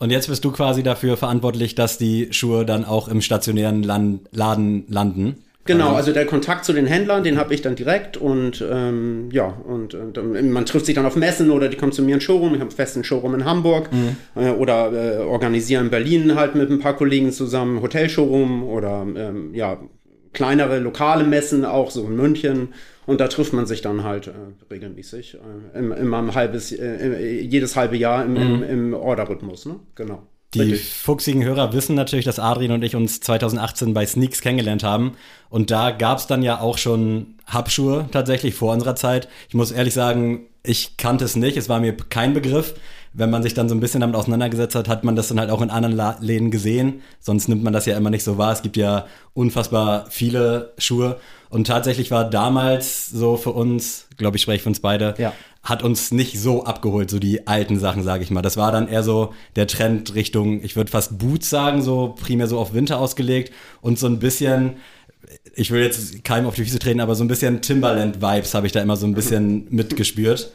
Und 0.03 0.11
jetzt 0.11 0.27
bist 0.27 0.45
du 0.45 0.51
quasi 0.51 0.83
dafür 0.83 1.17
verantwortlich, 1.17 1.77
dass 1.77 1.97
die 1.97 2.27
Schuhe 2.33 2.67
dann 2.67 2.85
auch 2.85 3.07
im 3.07 3.21
stationären 3.21 3.85
Land 3.85 4.23
Laden 4.33 4.83
landen. 4.89 5.45
Genau, 5.65 5.95
also 5.95 6.13
der 6.13 6.27
Kontakt 6.27 6.65
zu 6.65 6.73
den 6.73 6.87
Händlern, 6.87 7.23
den 7.23 7.39
habe 7.39 7.55
ich 7.55 7.63
dann 7.63 7.77
direkt 7.77 8.17
und 8.17 8.65
ähm, 8.69 9.29
ja, 9.31 9.45
und, 9.65 9.95
und, 9.95 10.51
man 10.51 10.67
trifft 10.67 10.87
sich 10.87 10.97
dann 10.97 11.07
auf 11.07 11.15
Messen 11.15 11.53
oder 11.53 11.69
die 11.69 11.77
kommen 11.77 11.93
zu 11.93 12.03
mir 12.03 12.17
in 12.17 12.21
Showroom. 12.21 12.55
Ich 12.55 12.61
habe 12.61 12.63
einen 12.63 12.71
festen 12.73 13.05
Showroom 13.05 13.35
in 13.35 13.45
Hamburg 13.45 13.91
mhm. 13.93 14.17
äh, 14.35 14.51
oder 14.51 14.93
äh, 14.93 15.19
organisieren 15.19 15.85
in 15.85 15.91
Berlin 15.93 16.35
halt 16.35 16.57
mit 16.57 16.69
ein 16.69 16.81
paar 16.81 16.97
Kollegen 16.97 17.31
zusammen 17.31 17.81
Hotelshowroom 17.81 18.65
oder 18.65 19.07
ähm, 19.15 19.55
ja, 19.55 19.79
kleinere 20.33 20.79
lokale 20.79 21.25
Messen, 21.25 21.65
auch 21.65 21.91
so 21.91 22.07
in 22.07 22.17
München. 22.17 22.75
Und 23.05 23.21
da 23.21 23.29
trifft 23.29 23.53
man 23.53 23.67
sich 23.67 23.83
dann 23.83 24.05
halt 24.05 24.29
äh, 24.29 24.33
regelmäßig, 24.71 25.39
äh, 25.75 25.79
immer 25.79 26.19
ein 26.19 26.35
halbes, 26.35 26.73
äh, 26.73 27.41
jedes 27.41 27.75
halbe 27.75 27.97
Jahr 27.97 28.25
im, 28.25 28.35
mhm. 28.35 28.39
im, 28.39 28.63
im 28.63 28.95
Orderrhythmus, 28.95 29.67
ne? 29.67 29.77
Genau. 29.95 30.23
Die 30.55 30.61
Richtig. 30.61 30.93
fuchsigen 30.93 31.43
Hörer 31.45 31.73
wissen 31.73 31.97
natürlich, 31.97 32.27
dass 32.27 32.39
Adrian 32.39 32.73
und 32.73 32.85
ich 32.85 32.95
uns 32.95 33.21
2018 33.21 33.95
bei 33.95 34.05
Sneaks 34.05 34.43
kennengelernt 34.43 34.85
haben. 34.85 35.13
Und 35.49 35.71
da 35.71 35.93
gab 35.93 36.19
es 36.19 36.27
dann 36.27 36.43
ja 36.43 36.61
auch 36.61 36.77
schon 36.77 37.37
Hubschuhe 37.53 38.07
tatsächlich 38.13 38.55
vor 38.55 38.73
unserer 38.73 38.95
Zeit. 38.95 39.29
Ich 39.49 39.55
muss 39.55 39.73
ehrlich 39.73 39.95
sagen, 39.95 40.47
ich 40.63 40.99
kannte 40.99 41.25
es 41.25 41.37
nicht. 41.37 41.57
Es 41.57 41.71
war 41.71 41.81
mir 41.81 41.97
kein 41.97 42.35
Begriff. 42.35 42.75
Wenn 43.15 43.31
man 43.31 43.43
sich 43.43 43.55
dann 43.55 43.69
so 43.69 43.75
ein 43.75 43.81
bisschen 43.81 44.01
damit 44.01 44.17
auseinandergesetzt 44.17 44.75
hat, 44.75 44.89
hat 44.89 45.05
man 45.05 45.17
das 45.17 45.29
dann 45.29 45.39
halt 45.39 45.51
auch 45.51 45.61
in 45.61 45.71
anderen 45.71 45.95
La 45.95 46.17
Läden 46.21 46.51
gesehen. 46.51 47.03
Sonst 47.21 47.49
nimmt 47.49 47.63
man 47.63 47.73
das 47.73 47.87
ja 47.87 47.97
immer 47.97 48.11
nicht 48.11 48.25
so 48.25 48.39
wahr. 48.39 48.53
Es 48.53 48.63
gibt 48.63 48.77
ja 48.77 49.07
unfassbar 49.35 50.07
viele 50.11 50.73
Schuhe. 50.79 51.19
Und 51.51 51.67
tatsächlich 51.67 52.11
war 52.11 52.29
damals 52.29 53.09
so 53.09 53.37
für 53.37 53.51
uns, 53.51 54.07
glaube 54.17 54.37
ich, 54.37 54.43
spreche 54.43 54.63
für 54.63 54.71
uns 54.71 54.81
beide, 54.81 55.15
ja. 55.19 55.35
hat 55.63 55.83
uns 55.83 56.11
nicht 56.11 56.41
so 56.41 56.65
abgeholt, 56.65 57.11
so 57.11 57.19
die 57.19 57.47
alten 57.47 57.79
Sachen, 57.79 58.03
sage 58.03 58.23
ich 58.23 58.31
mal. 58.31 58.41
Das 58.41 58.57
war 58.57 58.73
dann 58.73 58.89
eher 58.89 59.03
so 59.03 59.35
der 59.57 59.67
Trend 59.67 60.15
Richtung, 60.15 60.65
ich 60.65 60.77
würde 60.77 60.91
fast 60.91 61.19
Boots 61.19 61.51
sagen, 61.51 61.83
so 61.83 62.15
primär 62.19 62.47
so 62.47 62.59
auf 62.59 62.73
Winter 62.73 62.99
ausgelegt 62.99 63.53
und 63.83 63.99
so 63.99 64.07
ein 64.07 64.19
bisschen 64.19 64.77
ich 65.55 65.71
will 65.71 65.83
jetzt 65.83 66.25
keinem 66.25 66.47
auf 66.47 66.55
die 66.55 66.65
Füße 66.65 66.79
treten, 66.79 67.01
aber 67.01 67.15
so 67.15 67.25
ein 67.25 67.29
bisschen 67.29 67.61
Timberland-Vibes 67.61 68.55
habe 68.55 68.67
ich 68.67 68.73
da 68.73 68.81
immer 68.81 68.97
so 68.97 69.07
ein 69.07 69.15
bisschen 69.15 69.67
mitgespürt. 69.71 70.53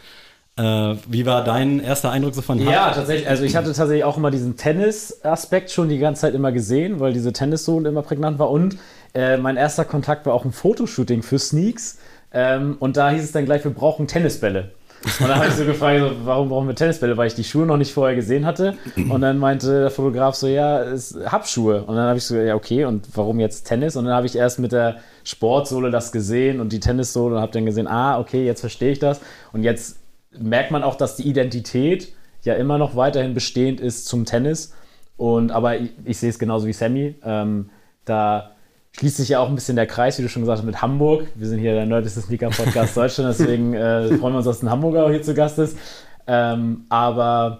Äh, 0.57 0.95
wie 1.07 1.25
war 1.25 1.43
dein 1.43 1.79
erster 1.79 2.11
Eindruck 2.11 2.33
so 2.33 2.41
von 2.41 2.59
Hub? 2.59 2.71
Ja, 2.71 2.91
tatsächlich. 2.91 3.29
Also 3.29 3.43
ich 3.43 3.55
hatte 3.55 3.67
tatsächlich 3.67 4.03
auch 4.03 4.17
immer 4.17 4.31
diesen 4.31 4.57
Tennis-Aspekt 4.57 5.69
schon 5.69 5.87
die 5.87 5.99
ganze 5.99 6.21
Zeit 6.21 6.33
immer 6.33 6.51
gesehen, 6.51 6.99
weil 6.99 7.13
diese 7.13 7.31
Tennissohle 7.31 7.89
immer 7.89 8.01
prägnant 8.01 8.39
war. 8.39 8.49
Und 8.49 8.77
äh, 9.13 9.37
mein 9.37 9.55
erster 9.55 9.85
Kontakt 9.85 10.25
war 10.25 10.33
auch 10.33 10.45
ein 10.45 10.51
Fotoshooting 10.51 11.21
für 11.21 11.37
Sneaks. 11.37 11.99
Ähm, 12.33 12.77
und 12.79 12.97
da 12.97 13.11
hieß 13.11 13.23
es 13.23 13.31
dann 13.31 13.45
gleich, 13.45 13.63
wir 13.63 13.71
brauchen 13.71 14.07
Tennisbälle. 14.07 14.71
Und 15.19 15.29
dann 15.29 15.35
habe 15.35 15.47
ich 15.47 15.53
so 15.53 15.63
gefragt, 15.63 15.99
so, 15.99 16.11
warum 16.25 16.49
brauchen 16.49 16.67
wir 16.67 16.73
Tennisbälle? 16.73 17.15
Weil 17.17 17.27
ich 17.27 17.35
die 17.35 17.43
Schuhe 17.43 17.67
noch 17.67 17.77
nicht 17.77 17.93
vorher 17.93 18.15
gesehen 18.15 18.47
hatte. 18.47 18.75
Und 19.09 19.21
dann 19.21 19.37
meinte 19.37 19.81
der 19.81 19.91
Fotograf 19.91 20.33
so, 20.33 20.47
ja, 20.47 20.81
es 20.81 21.15
hab 21.27 21.47
Schuhe. 21.47 21.83
Und 21.83 21.95
dann 21.95 22.07
habe 22.07 22.17
ich 22.17 22.25
so, 22.25 22.35
ja, 22.35 22.55
okay, 22.55 22.85
und 22.85 23.07
warum 23.13 23.39
jetzt 23.39 23.65
Tennis? 23.65 23.95
Und 23.95 24.05
dann 24.05 24.15
habe 24.15 24.25
ich 24.25 24.35
erst 24.35 24.57
mit 24.57 24.71
der 24.71 24.97
Sportsohle 25.23 25.91
das 25.91 26.11
gesehen 26.11 26.59
und 26.59 26.73
die 26.73 26.79
Tennissohle 26.79 27.35
und 27.35 27.41
habe 27.41 27.51
dann 27.51 27.65
gesehen, 27.65 27.87
ah, 27.87 28.19
okay, 28.19 28.43
jetzt 28.43 28.61
verstehe 28.61 28.91
ich 28.91 28.97
das. 28.97 29.21
Und 29.53 29.63
jetzt 29.63 29.97
merkt 30.39 30.71
man 30.71 30.83
auch, 30.83 30.95
dass 30.95 31.15
die 31.15 31.27
Identität 31.27 32.13
ja 32.43 32.53
immer 32.55 32.77
noch 32.77 32.95
weiterhin 32.95 33.33
bestehend 33.33 33.79
ist 33.79 34.07
zum 34.07 34.25
Tennis. 34.25 34.73
Und 35.17 35.51
aber 35.51 35.77
ich, 35.77 35.91
ich 36.05 36.17
sehe 36.17 36.29
es 36.29 36.39
genauso 36.39 36.67
wie 36.67 36.73
Sammy. 36.73 37.15
Ähm, 37.23 37.69
da 38.05 38.51
schließt 38.93 39.17
sich 39.17 39.29
ja 39.29 39.39
auch 39.39 39.49
ein 39.49 39.55
bisschen 39.55 39.75
der 39.75 39.87
Kreis, 39.87 40.17
wie 40.17 40.23
du 40.23 40.29
schon 40.29 40.43
gesagt 40.43 40.59
hast, 40.59 40.65
mit 40.65 40.81
Hamburg. 40.81 41.27
Wir 41.35 41.47
sind 41.47 41.59
hier 41.59 41.73
der 41.73 41.85
nördlichste 41.85 42.21
Sneaker-Podcast 42.21 42.95
Deutschland, 42.97 43.29
deswegen 43.37 43.73
äh, 43.73 44.07
freuen 44.17 44.33
wir 44.33 44.37
uns, 44.37 44.45
dass 44.45 44.63
ein 44.63 44.69
Hamburger 44.69 45.05
auch 45.05 45.09
hier 45.09 45.21
zu 45.21 45.33
Gast 45.33 45.59
ist. 45.59 45.77
Ähm, 46.25 46.85
aber 46.89 47.59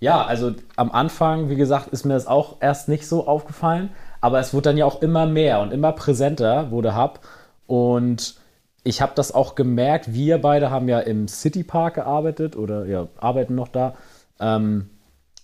ja, 0.00 0.24
also 0.24 0.52
am 0.76 0.90
Anfang, 0.90 1.50
wie 1.50 1.56
gesagt, 1.56 1.88
ist 1.88 2.04
mir 2.04 2.14
das 2.14 2.26
auch 2.26 2.56
erst 2.60 2.88
nicht 2.88 3.06
so 3.06 3.26
aufgefallen. 3.26 3.90
Aber 4.22 4.40
es 4.40 4.52
wurde 4.52 4.70
dann 4.70 4.78
ja 4.78 4.86
auch 4.86 5.02
immer 5.02 5.26
mehr 5.26 5.60
und 5.60 5.72
immer 5.72 5.92
präsenter, 5.92 6.70
wurde 6.70 6.96
Hub. 6.96 7.20
Und 7.66 8.39
ich 8.84 9.02
habe 9.02 9.12
das 9.14 9.32
auch 9.32 9.54
gemerkt, 9.54 10.12
wir 10.14 10.38
beide 10.38 10.70
haben 10.70 10.88
ja 10.88 11.00
im 11.00 11.28
City 11.28 11.64
Park 11.64 11.94
gearbeitet 11.94 12.56
oder 12.56 12.86
ja, 12.86 13.08
arbeiten 13.18 13.54
noch 13.54 13.68
da. 13.68 13.94
Ähm, 14.38 14.90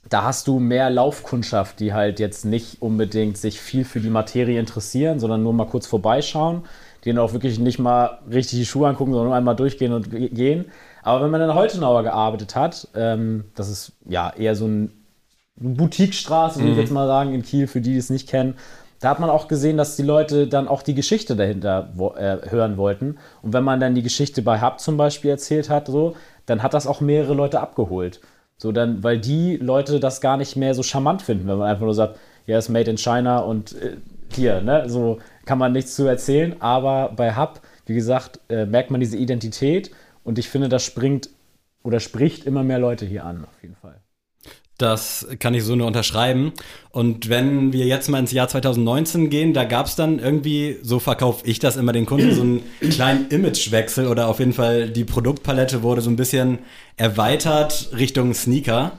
da 0.08 0.22
hast 0.22 0.46
du 0.46 0.58
mehr 0.58 0.88
Laufkundschaft, 0.88 1.80
die 1.80 1.92
halt 1.92 2.20
jetzt 2.20 2.44
nicht 2.44 2.80
unbedingt 2.80 3.36
sich 3.36 3.60
viel 3.60 3.84
für 3.84 4.00
die 4.00 4.10
Materie 4.10 4.58
interessieren, 4.58 5.18
sondern 5.18 5.42
nur 5.42 5.52
mal 5.52 5.66
kurz 5.66 5.86
vorbeischauen, 5.86 6.62
die 7.04 7.10
dann 7.10 7.18
auch 7.18 7.32
wirklich 7.32 7.58
nicht 7.58 7.78
mal 7.78 8.18
richtig 8.30 8.60
die 8.60 8.66
Schuhe 8.66 8.88
angucken, 8.88 9.12
sondern 9.12 9.28
nur 9.28 9.36
einmal 9.36 9.56
durchgehen 9.56 9.92
und 9.92 10.10
gehen. 10.10 10.66
Aber 11.02 11.24
wenn 11.24 11.30
man 11.30 11.40
in 11.40 11.54
Holtenauer 11.54 12.04
gearbeitet 12.04 12.54
hat, 12.54 12.88
ähm, 12.94 13.44
das 13.54 13.68
ist 13.68 13.92
ja 14.08 14.30
eher 14.30 14.54
so 14.54 14.66
ein 14.66 14.92
Boutique-Straße, 15.56 16.60
würde 16.60 16.70
ich 16.70 16.76
mhm. 16.76 16.82
jetzt 16.82 16.92
mal 16.92 17.06
sagen, 17.06 17.34
in 17.34 17.42
Kiel, 17.42 17.66
für 17.66 17.80
die, 17.80 17.92
die 17.92 17.98
es 17.98 18.10
nicht 18.10 18.28
kennen, 18.28 18.54
da 19.06 19.10
hat 19.10 19.20
man 19.20 19.30
auch 19.30 19.46
gesehen, 19.46 19.76
dass 19.76 19.94
die 19.94 20.02
Leute 20.02 20.48
dann 20.48 20.66
auch 20.66 20.82
die 20.82 20.96
Geschichte 20.96 21.36
dahinter 21.36 21.92
äh, 22.16 22.50
hören 22.50 22.76
wollten. 22.76 23.18
Und 23.40 23.52
wenn 23.52 23.62
man 23.62 23.78
dann 23.78 23.94
die 23.94 24.02
Geschichte 24.02 24.42
bei 24.42 24.60
Hub 24.60 24.80
zum 24.80 24.96
Beispiel 24.96 25.30
erzählt 25.30 25.70
hat, 25.70 25.86
so, 25.86 26.16
dann 26.44 26.60
hat 26.60 26.74
das 26.74 26.88
auch 26.88 27.00
mehrere 27.00 27.32
Leute 27.32 27.60
abgeholt. 27.60 28.20
So 28.58 28.72
dann, 28.72 29.04
weil 29.04 29.20
die 29.20 29.58
Leute 29.58 30.00
das 30.00 30.20
gar 30.20 30.36
nicht 30.36 30.56
mehr 30.56 30.74
so 30.74 30.82
charmant 30.82 31.22
finden, 31.22 31.46
wenn 31.46 31.56
man 31.56 31.68
einfach 31.68 31.84
nur 31.84 31.94
sagt, 31.94 32.18
ja, 32.46 32.58
ist 32.58 32.68
made 32.68 32.90
in 32.90 32.96
China 32.96 33.38
und 33.38 33.80
äh, 33.80 33.98
hier, 34.32 34.60
ne, 34.60 34.88
so 34.88 35.18
kann 35.44 35.58
man 35.58 35.70
nichts 35.70 35.94
zu 35.94 36.04
erzählen. 36.08 36.56
Aber 36.58 37.12
bei 37.14 37.36
Hub, 37.36 37.60
wie 37.84 37.94
gesagt, 37.94 38.40
äh, 38.48 38.66
merkt 38.66 38.90
man 38.90 38.98
diese 38.98 39.16
Identität 39.16 39.92
und 40.24 40.36
ich 40.36 40.48
finde, 40.48 40.68
das 40.68 40.82
springt 40.82 41.30
oder 41.84 42.00
spricht 42.00 42.44
immer 42.44 42.64
mehr 42.64 42.80
Leute 42.80 43.06
hier 43.06 43.24
an, 43.24 43.44
auf 43.44 43.62
jeden 43.62 43.76
Fall. 43.76 44.00
Das 44.78 45.26
kann 45.38 45.54
ich 45.54 45.64
so 45.64 45.74
nur 45.74 45.86
unterschreiben. 45.86 46.52
Und 46.90 47.30
wenn 47.30 47.72
wir 47.72 47.86
jetzt 47.86 48.08
mal 48.08 48.18
ins 48.18 48.32
Jahr 48.32 48.48
2019 48.48 49.30
gehen, 49.30 49.54
da 49.54 49.64
gab 49.64 49.86
es 49.86 49.96
dann 49.96 50.18
irgendwie, 50.18 50.76
so 50.82 50.98
verkaufe 50.98 51.46
ich 51.46 51.58
das 51.58 51.76
immer 51.76 51.92
den 51.92 52.04
Kunden, 52.04 52.34
so 52.34 52.42
einen 52.42 52.62
kleinen 52.90 53.28
Imagewechsel 53.30 54.06
oder 54.06 54.28
auf 54.28 54.38
jeden 54.38 54.52
Fall 54.52 54.90
die 54.90 55.04
Produktpalette 55.04 55.82
wurde 55.82 56.02
so 56.02 56.10
ein 56.10 56.16
bisschen 56.16 56.58
erweitert 56.96 57.90
Richtung 57.96 58.34
Sneaker. 58.34 58.98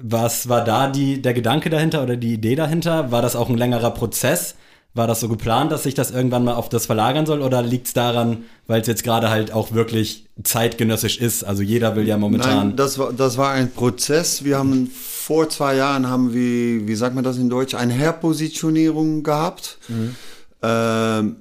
Was 0.00 0.48
war 0.48 0.62
da 0.62 0.88
die, 0.88 1.22
der 1.22 1.32
Gedanke 1.32 1.70
dahinter 1.70 2.02
oder 2.02 2.16
die 2.16 2.34
Idee 2.34 2.54
dahinter? 2.54 3.10
War 3.10 3.22
das 3.22 3.34
auch 3.34 3.48
ein 3.48 3.56
längerer 3.56 3.90
Prozess? 3.92 4.56
War 4.98 5.06
das 5.06 5.20
so 5.20 5.28
geplant, 5.28 5.70
dass 5.70 5.84
sich 5.84 5.94
das 5.94 6.10
irgendwann 6.10 6.42
mal 6.42 6.54
auf 6.54 6.68
das 6.68 6.86
verlagern 6.86 7.24
soll 7.24 7.40
oder 7.40 7.62
liegt 7.62 7.86
es 7.86 7.92
daran, 7.92 8.38
weil 8.66 8.80
es 8.80 8.88
jetzt 8.88 9.04
gerade 9.04 9.30
halt 9.30 9.52
auch 9.52 9.72
wirklich 9.72 10.26
zeitgenössisch 10.42 11.18
ist? 11.18 11.44
Also 11.44 11.62
jeder 11.62 11.94
will 11.94 12.04
ja 12.04 12.18
momentan. 12.18 12.68
Nein, 12.68 12.76
das 12.76 12.98
war, 12.98 13.12
das 13.12 13.38
war 13.38 13.52
ein 13.52 13.70
Prozess. 13.70 14.42
Wir 14.42 14.58
haben 14.58 14.90
vor 14.92 15.48
zwei 15.50 15.76
Jahren 15.76 16.08
haben 16.08 16.34
wir, 16.34 16.88
wie 16.88 16.94
sagt 16.96 17.14
man 17.14 17.22
das 17.22 17.36
in 17.36 17.48
Deutsch, 17.48 17.76
eine 17.76 17.92
Herpositionierung 17.92 19.22
gehabt. 19.22 19.78
Mhm. 19.86 20.16
Ähm, 20.62 21.36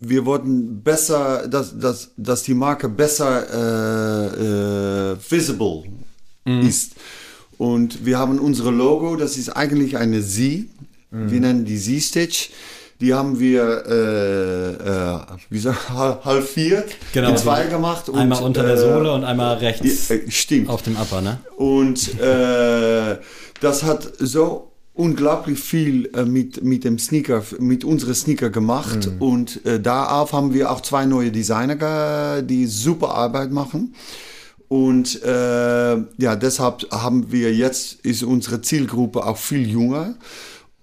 wir 0.00 0.26
wollten 0.26 0.82
besser, 0.82 1.46
dass, 1.46 1.78
dass, 1.78 2.10
dass 2.16 2.42
die 2.42 2.54
Marke 2.54 2.88
besser 2.88 3.46
äh, 4.32 5.12
äh, 5.12 5.16
visible 5.30 5.84
ist. 6.66 6.96
Und 7.58 8.04
wir 8.04 8.18
haben 8.18 8.40
unsere 8.40 8.72
Logo, 8.72 9.14
das 9.14 9.36
ist 9.36 9.50
eigentlich 9.50 9.96
eine 9.98 10.20
Sie. 10.20 10.68
Wir 11.10 11.40
nennen 11.40 11.64
die 11.64 11.78
Sie-Stitch. 11.78 12.50
Die 13.00 13.14
haben 13.14 13.38
wir 13.38 13.84
äh, 13.86 14.72
äh, 14.72 15.18
wie 15.50 15.58
sagt, 15.60 15.88
hal- 15.90 16.18
halbiert, 16.24 16.96
Genau, 17.12 17.30
in 17.30 17.36
zwei 17.36 17.64
die- 17.64 17.70
gemacht. 17.70 18.08
Und, 18.08 18.18
Einmal 18.18 18.42
unter 18.42 18.64
der 18.64 18.74
äh, 18.74 18.78
Sohle 18.78 19.12
und 19.12 19.22
einmal 19.24 19.56
rechts 19.58 20.10
äh, 20.10 20.28
Stimmt. 20.30 20.68
auf 20.68 20.82
dem 20.82 20.96
Upper, 20.96 21.20
ne? 21.20 21.38
Und 21.56 22.18
äh, 22.20 23.18
das 23.60 23.84
hat 23.84 24.10
so 24.18 24.72
unglaublich 24.94 25.60
viel 25.60 26.10
mit, 26.26 26.64
mit 26.64 26.82
dem 26.82 26.98
Sneaker, 26.98 27.44
mit 27.60 27.84
unseren 27.84 28.14
Sneaker 28.16 28.50
gemacht. 28.50 29.08
Und 29.20 29.64
äh, 29.64 29.78
darauf 29.78 30.32
haben 30.32 30.52
wir 30.52 30.68
auch 30.72 30.80
zwei 30.80 31.06
neue 31.06 31.30
Designer, 31.30 32.42
die 32.42 32.66
super 32.66 33.10
Arbeit 33.14 33.52
machen. 33.52 33.94
Und 34.66 35.22
äh, 35.22 35.96
ja, 36.18 36.34
deshalb 36.36 36.84
haben 36.90 37.30
wir 37.30 37.54
jetzt, 37.54 38.04
ist 38.04 38.24
unsere 38.24 38.60
Zielgruppe 38.60 39.24
auch 39.24 39.36
viel 39.38 39.68
jünger. 39.70 40.14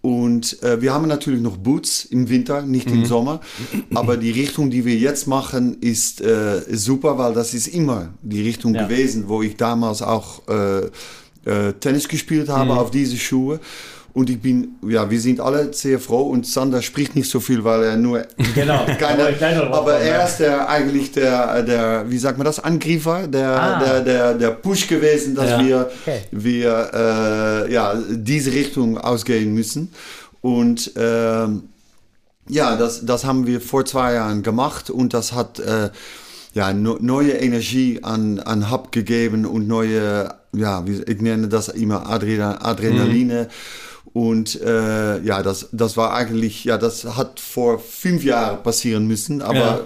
Und 0.06 0.62
äh, 0.62 0.80
wir 0.84 0.94
haben 0.94 1.08
natürlich 1.08 1.42
noch 1.42 1.58
Boots 1.58 2.06
im 2.06 2.30
Winter, 2.30 2.62
nicht 2.62 2.92
im 2.92 3.06
Sommer. 3.06 3.42
Aber 3.96 4.18
die 4.18 4.30
Richtung, 4.30 4.70
die 4.70 4.86
wir 4.86 4.96
jetzt 4.96 5.26
machen, 5.26 5.78
ist 5.82 6.22
äh, 6.22 6.62
super, 6.72 7.18
weil 7.18 7.34
das 7.34 7.56
ist 7.56 7.66
immer 7.66 8.14
die 8.22 8.44
Richtung 8.44 8.76
Ja. 8.76 8.84
gewesen, 8.86 9.24
wo 9.28 9.42
ich 9.42 9.58
damals 9.58 10.04
auch 10.04 10.44
äh, 10.48 10.86
äh, 11.50 11.74
Tennis 11.80 12.08
gespielt 12.08 12.50
habe 12.50 12.74
auf 12.78 12.92
diese 12.92 13.18
Schuhe. 13.18 13.60
Und 14.16 14.30
ich 14.30 14.40
bin, 14.42 14.76
ja, 14.88 15.10
wir 15.12 15.20
sind 15.20 15.42
alle 15.42 15.74
sehr 15.74 16.00
froh 16.00 16.30
und 16.30 16.48
Sander 16.48 16.82
spricht 16.82 17.18
nicht 17.18 17.30
so 17.30 17.42
viel, 17.42 17.66
weil 17.66 17.84
er 17.84 17.98
nur 17.98 18.24
Genau. 18.56 18.86
keine, 18.98 19.36
Aber 19.74 19.96
er 19.96 20.26
ist 20.26 20.38
der 20.38 20.70
eigentlich 20.70 21.12
der, 21.12 21.62
der, 21.64 22.10
wie 22.10 22.18
sagt 22.18 22.38
man 22.38 22.46
das, 22.46 22.60
Angreifer, 22.62 23.28
der, 23.28 23.50
Ah. 23.62 23.80
der, 23.84 24.02
der, 24.02 24.34
der 24.36 24.52
Push 24.52 24.88
gewesen, 24.88 25.36
dass 25.36 25.50
Ja. 25.50 25.60
wir, 25.66 25.90
Okay. 26.02 26.22
wir 26.32 26.90
äh, 27.68 27.74
ja, 27.74 27.94
diese 28.10 28.54
Richtung 28.54 28.98
ausgehen 28.98 29.54
müssen. 29.54 29.92
Und 30.40 30.92
ähm, 30.96 31.64
ja, 32.48 32.78
das, 32.78 33.06
das 33.06 33.26
haben 33.26 33.46
wir 33.48 33.60
vor 33.60 33.84
zwei 33.84 34.14
Jahren 34.14 34.44
gemacht 34.44 34.90
und 34.90 35.14
das 35.14 35.34
hat 35.34 35.60
äh, 35.60 35.90
ja, 36.54 36.72
no, 36.72 36.98
neue 37.02 37.32
Energie 37.34 38.00
an, 38.02 38.40
an 38.40 38.72
Hub 38.72 38.94
gegeben 38.94 39.46
und 39.46 39.68
neue, 39.68 40.30
ja, 40.54 40.86
ich 41.06 41.20
nenne 41.22 41.50
das 41.50 41.68
immer 41.68 42.08
Adrena, 42.10 42.62
Adrenaline. 42.64 43.50
Und 44.16 44.62
äh, 44.62 45.20
ja, 45.24 45.44
das, 45.44 45.68
das 45.74 45.98
war 45.98 46.14
eigentlich, 46.14 46.64
ja, 46.64 46.78
das 46.78 47.04
hat 47.04 47.42
vor 47.42 47.80
fünf 47.80 48.24
Jahren 48.24 48.64
passieren 48.64 49.08
müssen, 49.08 49.42
aber 49.42 49.56
Ja. 49.58 49.80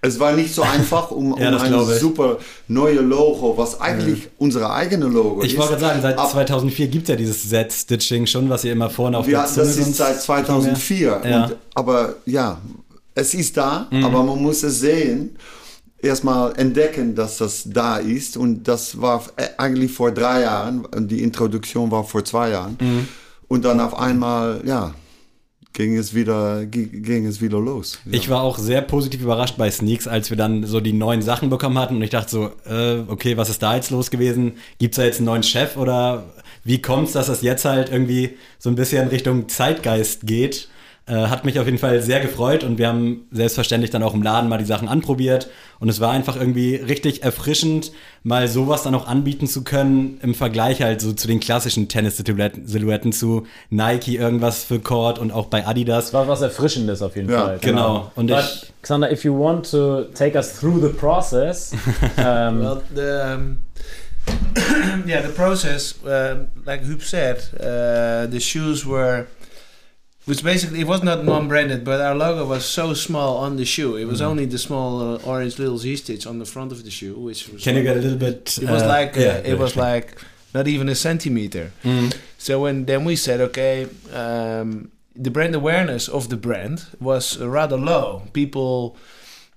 es 0.00 0.18
war 0.18 0.32
nicht 0.32 0.54
so 0.54 0.62
einfach, 0.76 1.10
um, 1.10 1.36
Ja, 1.38 1.50
um 1.54 1.60
ein 1.60 1.74
ich. 1.74 2.00
super 2.00 2.38
neue 2.66 3.00
Logo, 3.02 3.58
was 3.58 3.78
eigentlich 3.78 4.30
unsere 4.38 4.72
eigene 4.72 5.04
Logo 5.04 5.42
Ich 5.42 5.52
ist. 5.52 5.58
wollte 5.58 5.72
gerade 5.72 5.82
sagen, 5.82 6.00
seit 6.00 6.16
ab- 6.18 6.30
2004 6.30 6.88
gibt 6.88 7.02
es 7.04 7.08
ja 7.10 7.16
dieses 7.16 7.46
Z-Stitching 7.50 8.26
schon, 8.26 8.48
was 8.48 8.64
ihr 8.64 8.72
immer 8.72 8.88
vorne 8.88 9.18
auf 9.18 9.26
wir, 9.26 9.36
der 9.36 9.46
Zunge 9.46 9.66
das 9.66 9.76
ist 9.76 9.96
seit 9.96 10.22
2004. 10.22 11.20
Ja. 11.22 11.44
Und, 11.44 11.56
aber 11.74 12.14
ja, 12.24 12.56
es 13.14 13.34
ist 13.34 13.54
da, 13.58 13.86
Mhm. 13.90 14.02
aber 14.06 14.22
man 14.22 14.40
muss 14.40 14.62
es 14.62 14.80
sehen. 14.80 15.36
Erstmal 16.00 16.58
entdecken, 16.58 17.14
dass 17.14 17.36
das 17.36 17.64
da 17.66 17.98
ist. 17.98 18.36
Und 18.38 18.66
das 18.66 18.98
war 19.00 19.22
äh, 19.36 19.48
eigentlich 19.58 19.92
vor 19.92 20.10
drei 20.10 20.40
Jahren. 20.40 20.88
Die 20.96 21.22
Introduktion 21.22 21.90
war 21.90 22.02
vor 22.02 22.24
zwei 22.24 22.48
Jahren. 22.50 22.76
Mhm. 22.80 23.08
Und 23.52 23.66
dann 23.66 23.80
auf 23.80 23.98
einmal, 23.98 24.62
ja, 24.64 24.94
ging 25.74 25.94
es 25.98 26.14
wieder, 26.14 26.64
ging, 26.64 27.26
es 27.26 27.42
wieder 27.42 27.60
los. 27.60 27.98
Ja. 28.06 28.12
Ich 28.14 28.30
war 28.30 28.40
auch 28.40 28.56
sehr 28.56 28.80
positiv 28.80 29.20
überrascht 29.20 29.58
bei 29.58 29.70
Sneaks, 29.70 30.08
als 30.08 30.30
wir 30.30 30.38
dann 30.38 30.64
so 30.64 30.80
die 30.80 30.94
neuen 30.94 31.20
Sachen 31.20 31.50
bekommen 31.50 31.76
hatten 31.78 31.96
und 31.96 32.02
ich 32.02 32.08
dachte 32.08 32.30
so, 32.30 32.50
äh, 32.64 33.00
okay, 33.08 33.36
was 33.36 33.50
ist 33.50 33.62
da 33.62 33.76
jetzt 33.76 33.90
los 33.90 34.10
gewesen? 34.10 34.54
Gibt's 34.78 34.96
da 34.96 35.04
jetzt 35.04 35.18
einen 35.18 35.26
neuen 35.26 35.42
Chef 35.42 35.76
oder 35.76 36.32
wie 36.64 36.80
kommt's, 36.80 37.12
dass 37.12 37.26
das 37.26 37.42
jetzt 37.42 37.66
halt 37.66 37.90
irgendwie 37.90 38.38
so 38.58 38.70
ein 38.70 38.74
bisschen 38.74 39.08
Richtung 39.08 39.50
Zeitgeist 39.50 40.26
geht? 40.26 40.70
Äh, 41.04 41.14
hat 41.26 41.44
mich 41.44 41.58
auf 41.58 41.66
jeden 41.66 41.78
Fall 41.78 42.00
sehr 42.00 42.20
gefreut 42.20 42.62
und 42.62 42.78
wir 42.78 42.86
haben 42.86 43.26
selbstverständlich 43.32 43.90
dann 43.90 44.04
auch 44.04 44.14
im 44.14 44.22
Laden 44.22 44.48
mal 44.48 44.58
die 44.58 44.64
Sachen 44.64 44.86
anprobiert 44.86 45.48
und 45.80 45.88
es 45.88 45.98
war 45.98 46.12
einfach 46.12 46.36
irgendwie 46.36 46.76
richtig 46.76 47.24
erfrischend, 47.24 47.90
mal 48.22 48.46
sowas 48.46 48.84
dann 48.84 48.94
auch 48.94 49.08
anbieten 49.08 49.48
zu 49.48 49.64
können 49.64 50.20
im 50.22 50.32
Vergleich 50.36 50.80
halt 50.80 51.00
so 51.00 51.12
zu 51.12 51.26
den 51.26 51.40
klassischen 51.40 51.88
Tennis-Silhouetten 51.88 53.12
zu 53.12 53.46
Nike 53.68 54.16
irgendwas 54.16 54.62
für 54.62 54.78
Court 54.78 55.18
und 55.18 55.32
auch 55.32 55.46
bei 55.46 55.66
Adidas. 55.66 56.12
war 56.12 56.28
was 56.28 56.40
Erfrischendes 56.40 57.02
auf 57.02 57.16
jeden 57.16 57.30
Ja, 57.30 57.46
Fall. 57.46 57.58
genau. 57.60 58.12
Und 58.14 58.28
But, 58.28 58.38
ich- 58.38 58.72
Xander, 58.82 59.10
if 59.10 59.24
you 59.24 59.36
want 59.36 59.68
to 59.72 60.02
take 60.14 60.36
us 60.36 60.58
through 60.60 60.80
the 60.80 60.88
process, 60.92 61.72
um, 62.16 62.60
Well, 62.60 62.82
the 62.94 63.34
um, 63.34 63.56
yeah, 65.08 65.20
the 65.20 65.32
process, 65.34 65.96
uh, 66.04 66.44
like 66.64 66.82
Huub 66.86 67.02
said, 67.02 67.38
uh, 67.60 68.30
the 68.30 68.38
shoes 68.40 68.86
were, 68.86 69.26
which 70.24 70.42
basically 70.44 70.80
it 70.80 70.86
was 70.86 71.02
not 71.02 71.24
non-branded, 71.24 71.84
but 71.84 72.00
our 72.00 72.14
logo 72.14 72.46
was 72.46 72.64
so 72.64 72.94
small 72.94 73.36
on 73.38 73.56
the 73.56 73.64
shoe. 73.64 73.96
It 73.96 74.04
was 74.06 74.20
Mm. 74.20 74.26
only 74.30 74.46
the 74.46 74.58
small 74.58 75.00
uh, 75.16 75.16
orange 75.32 75.58
little 75.58 75.78
Z 75.78 75.96
stitch 75.96 76.26
on 76.26 76.38
the 76.38 76.44
front 76.46 76.70
of 76.72 76.84
the 76.84 76.90
shoe, 76.90 77.14
which 77.14 77.48
was. 77.48 77.62
Can 77.64 77.76
you 77.76 77.82
get 77.82 77.96
a 77.96 78.00
little 78.00 78.18
bit? 78.18 78.58
It 78.62 78.68
was 78.70 78.82
uh, 78.82 78.88
like 78.88 79.16
uh, 79.16 79.42
it 79.52 79.58
was 79.58 79.74
like 79.76 80.16
not 80.54 80.66
even 80.68 80.88
a 80.88 80.94
centimeter. 80.94 81.72
Mm. 81.84 82.14
So 82.38 82.60
when 82.62 82.84
then 82.86 83.04
we 83.04 83.16
said, 83.16 83.40
okay, 83.40 83.86
um, 84.12 84.90
the 85.14 85.30
brand 85.30 85.54
awareness 85.54 86.08
of 86.08 86.28
the 86.28 86.36
brand 86.36 86.86
was 87.00 87.38
rather 87.38 87.76
low. 87.76 88.22
People 88.32 88.96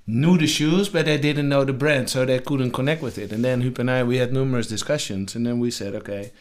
knew 0.08 0.38
the 0.38 0.48
shoes, 0.48 0.90
but 0.90 1.06
they 1.06 1.18
didn't 1.18 1.50
know 1.50 1.64
the 1.66 1.74
brand, 1.74 2.10
so 2.10 2.26
they 2.26 2.40
couldn't 2.40 2.72
connect 2.72 3.02
with 3.02 3.18
it. 3.18 3.32
And 3.32 3.44
then 3.44 3.62
Huub 3.62 3.80
and 3.80 3.90
I, 3.90 4.04
we 4.04 4.18
had 4.18 4.32
numerous 4.32 4.68
discussions, 4.68 5.36
and 5.36 5.46
then 5.46 5.60
we 5.60 5.72
said, 5.72 5.96
okay, 5.96 6.32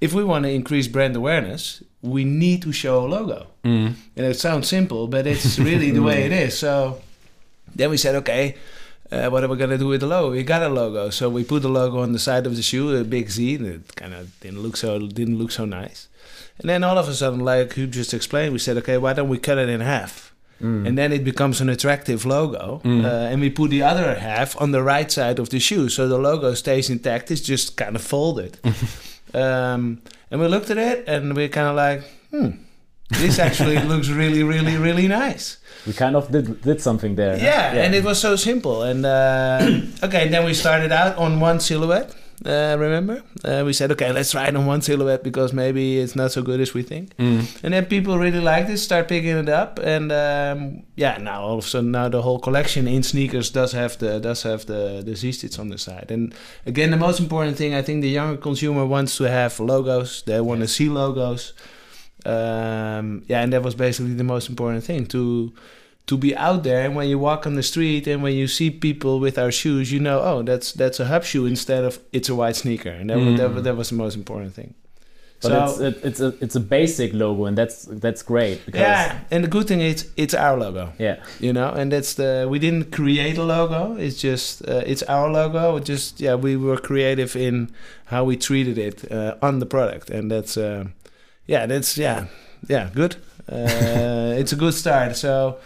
if 0.00 0.12
we 0.12 0.22
want 0.22 0.44
to 0.44 0.50
increase 0.50 0.86
brand 0.88 1.16
awareness, 1.16 1.82
we 2.06 2.24
need 2.24 2.62
to 2.62 2.72
show 2.72 3.04
a 3.04 3.08
logo. 3.08 3.46
Mm. 3.64 3.94
And 4.16 4.26
it 4.26 4.38
sounds 4.38 4.68
simple, 4.68 5.08
but 5.08 5.26
it's 5.26 5.58
really 5.58 5.90
the 5.90 6.02
way 6.02 6.24
it 6.26 6.32
is. 6.32 6.58
So 6.58 7.00
then 7.74 7.90
we 7.90 7.96
said, 7.96 8.14
okay, 8.16 8.56
uh, 9.10 9.28
what 9.28 9.44
are 9.44 9.48
we 9.48 9.56
gonna 9.56 9.78
do 9.78 9.88
with 9.88 10.00
the 10.00 10.06
logo? 10.06 10.32
We 10.32 10.42
got 10.42 10.62
a 10.62 10.68
logo, 10.68 11.10
so 11.10 11.28
we 11.28 11.44
put 11.44 11.62
the 11.62 11.68
logo 11.68 12.00
on 12.00 12.12
the 12.12 12.18
side 12.18 12.46
of 12.46 12.56
the 12.56 12.62
shoe, 12.62 12.96
a 12.96 13.04
big 13.04 13.30
Z. 13.30 13.56
And 13.56 13.66
it 13.66 13.96
kind 13.96 14.14
of 14.14 14.38
didn't 14.40 14.60
look 14.60 14.76
so 14.76 14.98
didn't 14.98 15.38
look 15.38 15.52
so 15.52 15.64
nice. 15.64 16.08
And 16.58 16.70
then 16.70 16.82
all 16.84 16.98
of 16.98 17.08
a 17.08 17.14
sudden, 17.14 17.40
like 17.40 17.74
Huub 17.74 17.90
just 17.90 18.14
explained, 18.14 18.52
we 18.52 18.58
said, 18.58 18.76
okay, 18.78 18.96
why 18.96 19.12
don't 19.12 19.28
we 19.28 19.38
cut 19.38 19.58
it 19.58 19.68
in 19.68 19.80
half? 19.80 20.32
And 20.86 20.96
then 20.96 21.12
it 21.12 21.22
becomes 21.22 21.60
an 21.60 21.68
attractive 21.68 22.24
logo. 22.24 22.80
Mm. 22.82 23.04
Uh, 23.04 23.08
and 23.08 23.40
we 23.40 23.50
put 23.50 23.70
the 23.70 23.82
other 23.82 24.14
half 24.14 24.58
on 24.60 24.70
the 24.70 24.82
right 24.82 25.10
side 25.12 25.38
of 25.38 25.50
the 25.50 25.58
shoe, 25.58 25.90
so 25.90 26.08
the 26.08 26.18
logo 26.18 26.54
stays 26.54 26.88
intact. 26.88 27.30
It's 27.30 27.42
just 27.42 27.76
kind 27.76 27.94
of 27.94 28.02
folded. 28.02 28.58
um, 29.34 30.00
and 30.30 30.40
we 30.40 30.46
looked 30.48 30.70
at 30.70 30.78
it, 30.78 31.04
and 31.06 31.34
we're 31.34 31.48
kind 31.48 31.68
of 31.68 31.76
like, 31.76 32.02
hmm, 32.30 32.50
this 33.10 33.38
actually 33.38 33.78
looks 33.92 34.08
really, 34.08 34.42
really, 34.42 34.76
really 34.76 35.08
nice. 35.08 35.58
we 35.86 35.92
kind 35.92 36.16
of 36.16 36.30
did, 36.30 36.60
did 36.62 36.80
something 36.80 37.14
there. 37.16 37.36
Yeah, 37.38 37.72
and 37.72 37.94
it 37.94 38.04
was 38.04 38.20
so 38.20 38.36
simple. 38.36 38.82
And 38.82 39.06
uh, 39.06 39.80
okay, 40.02 40.28
then 40.28 40.44
we 40.44 40.54
started 40.54 40.92
out 40.92 41.16
on 41.16 41.40
one 41.40 41.60
silhouette. 41.60 42.14
Uh, 42.44 42.76
remember, 42.78 43.22
uh, 43.44 43.62
we 43.64 43.72
said, 43.72 43.90
okay, 43.90 44.12
let's 44.12 44.30
try 44.30 44.46
it 44.46 44.54
on 44.54 44.66
one 44.66 44.82
silhouette 44.82 45.24
because 45.24 45.52
maybe 45.54 45.98
it's 45.98 46.14
not 46.14 46.30
so 46.30 46.42
good 46.42 46.60
as 46.60 46.74
we 46.74 46.82
think. 46.82 47.16
Mm. 47.16 47.64
And 47.64 47.72
then 47.72 47.86
people 47.86 48.18
really 48.18 48.40
liked 48.40 48.68
it, 48.68 48.78
start 48.78 49.08
picking 49.08 49.36
it 49.36 49.48
up, 49.48 49.78
and 49.82 50.12
um, 50.12 50.82
yeah, 50.96 51.16
now 51.16 51.42
all 51.42 51.58
of 51.58 51.64
a 51.64 51.68
sudden, 51.68 51.92
now 51.92 52.08
the 52.08 52.20
whole 52.20 52.38
collection 52.38 52.86
in 52.86 53.02
sneakers 53.02 53.50
does 53.50 53.72
have 53.72 53.96
the 53.98 54.20
does 54.20 54.42
have 54.42 54.66
the 54.66 55.02
the 55.04 55.16
Z 55.16 55.32
stitch 55.32 55.58
on 55.58 55.70
the 55.70 55.78
side. 55.78 56.10
And 56.10 56.34
again, 56.66 56.90
the 56.90 56.98
most 56.98 57.20
important 57.20 57.56
thing, 57.56 57.74
I 57.74 57.82
think, 57.82 58.02
the 58.02 58.10
younger 58.10 58.36
consumer 58.36 58.84
wants 58.84 59.16
to 59.16 59.24
have 59.24 59.58
logos. 59.58 60.22
They 60.22 60.40
want 60.40 60.60
to 60.60 60.68
see 60.68 60.88
logos. 60.90 61.54
Um, 62.26 63.24
yeah, 63.28 63.42
and 63.42 63.52
that 63.52 63.62
was 63.62 63.74
basically 63.74 64.14
the 64.14 64.24
most 64.24 64.48
important 64.48 64.84
thing 64.84 65.06
to 65.06 65.52
to 66.06 66.16
be 66.16 66.36
out 66.36 66.62
there. 66.62 66.84
And 66.84 66.94
when 66.94 67.08
you 67.08 67.18
walk 67.18 67.46
on 67.46 67.54
the 67.56 67.62
street 67.62 68.06
and 68.06 68.22
when 68.22 68.34
you 68.34 68.46
see 68.46 68.70
people 68.70 69.18
with 69.20 69.38
our 69.38 69.50
shoes, 69.50 69.90
you 69.92 70.00
know, 70.00 70.20
oh, 70.20 70.42
that's 70.42 70.72
that's 70.72 71.00
a 71.00 71.06
hub 71.06 71.24
shoe 71.24 71.46
instead 71.46 71.84
of 71.84 71.98
it's 72.12 72.28
a 72.28 72.34
white 72.34 72.56
sneaker, 72.56 72.90
and 72.90 73.10
that 73.10 73.18
was, 73.18 73.38
that, 73.38 73.54
was, 73.54 73.62
that 73.64 73.76
was 73.76 73.88
the 73.90 73.96
most 73.96 74.14
important 74.16 74.54
thing. 74.54 74.74
But 75.42 75.48
So- 75.50 75.64
it's 75.64 75.80
it, 75.98 76.04
it's 76.08 76.20
a 76.20 76.34
it's 76.40 76.56
a 76.56 76.60
basic 76.60 77.12
logo, 77.12 77.44
and 77.44 77.58
that's 77.58 77.84
that's 77.84 78.22
great. 78.22 78.64
Because, 78.64 78.80
yeah, 78.80 79.18
and 79.30 79.44
the 79.44 79.48
good 79.48 79.66
thing 79.68 79.80
is 79.82 80.08
it's 80.16 80.32
our 80.32 80.56
logo. 80.58 80.92
yeah. 80.98 81.16
you 81.40 81.52
know 81.52 81.68
and 81.70 81.90
that's 81.92 82.14
the 82.14 82.46
we 82.48 82.58
didn't 82.58 82.90
create 82.90 83.36
a 83.36 83.42
logo 83.44 83.96
it's 83.98 84.18
just 84.18 84.62
uh, 84.66 84.82
it's 84.86 85.02
our 85.02 85.28
logo 85.30 85.76
it 85.76 85.84
just 85.84 86.20
yeah 86.20 86.34
we 86.36 86.56
were 86.56 86.78
creative 86.78 87.36
in 87.36 87.68
how 88.06 88.24
we 88.24 88.36
treated 88.36 88.78
it 88.78 89.12
uh, 89.12 89.34
on 89.42 89.58
the 89.58 89.66
product 89.66 90.08
and 90.10 90.30
that's 90.30 90.56
uh, 90.56 90.84
yeah 91.46 91.66
that's 91.66 91.98
yeah 91.98 92.26
yeah 92.68 92.88
good 92.94 93.16
uh, 93.52 94.32
it's 94.40 94.52
a 94.52 94.56
good 94.56 94.72
start 94.74 95.16
so 95.16 95.58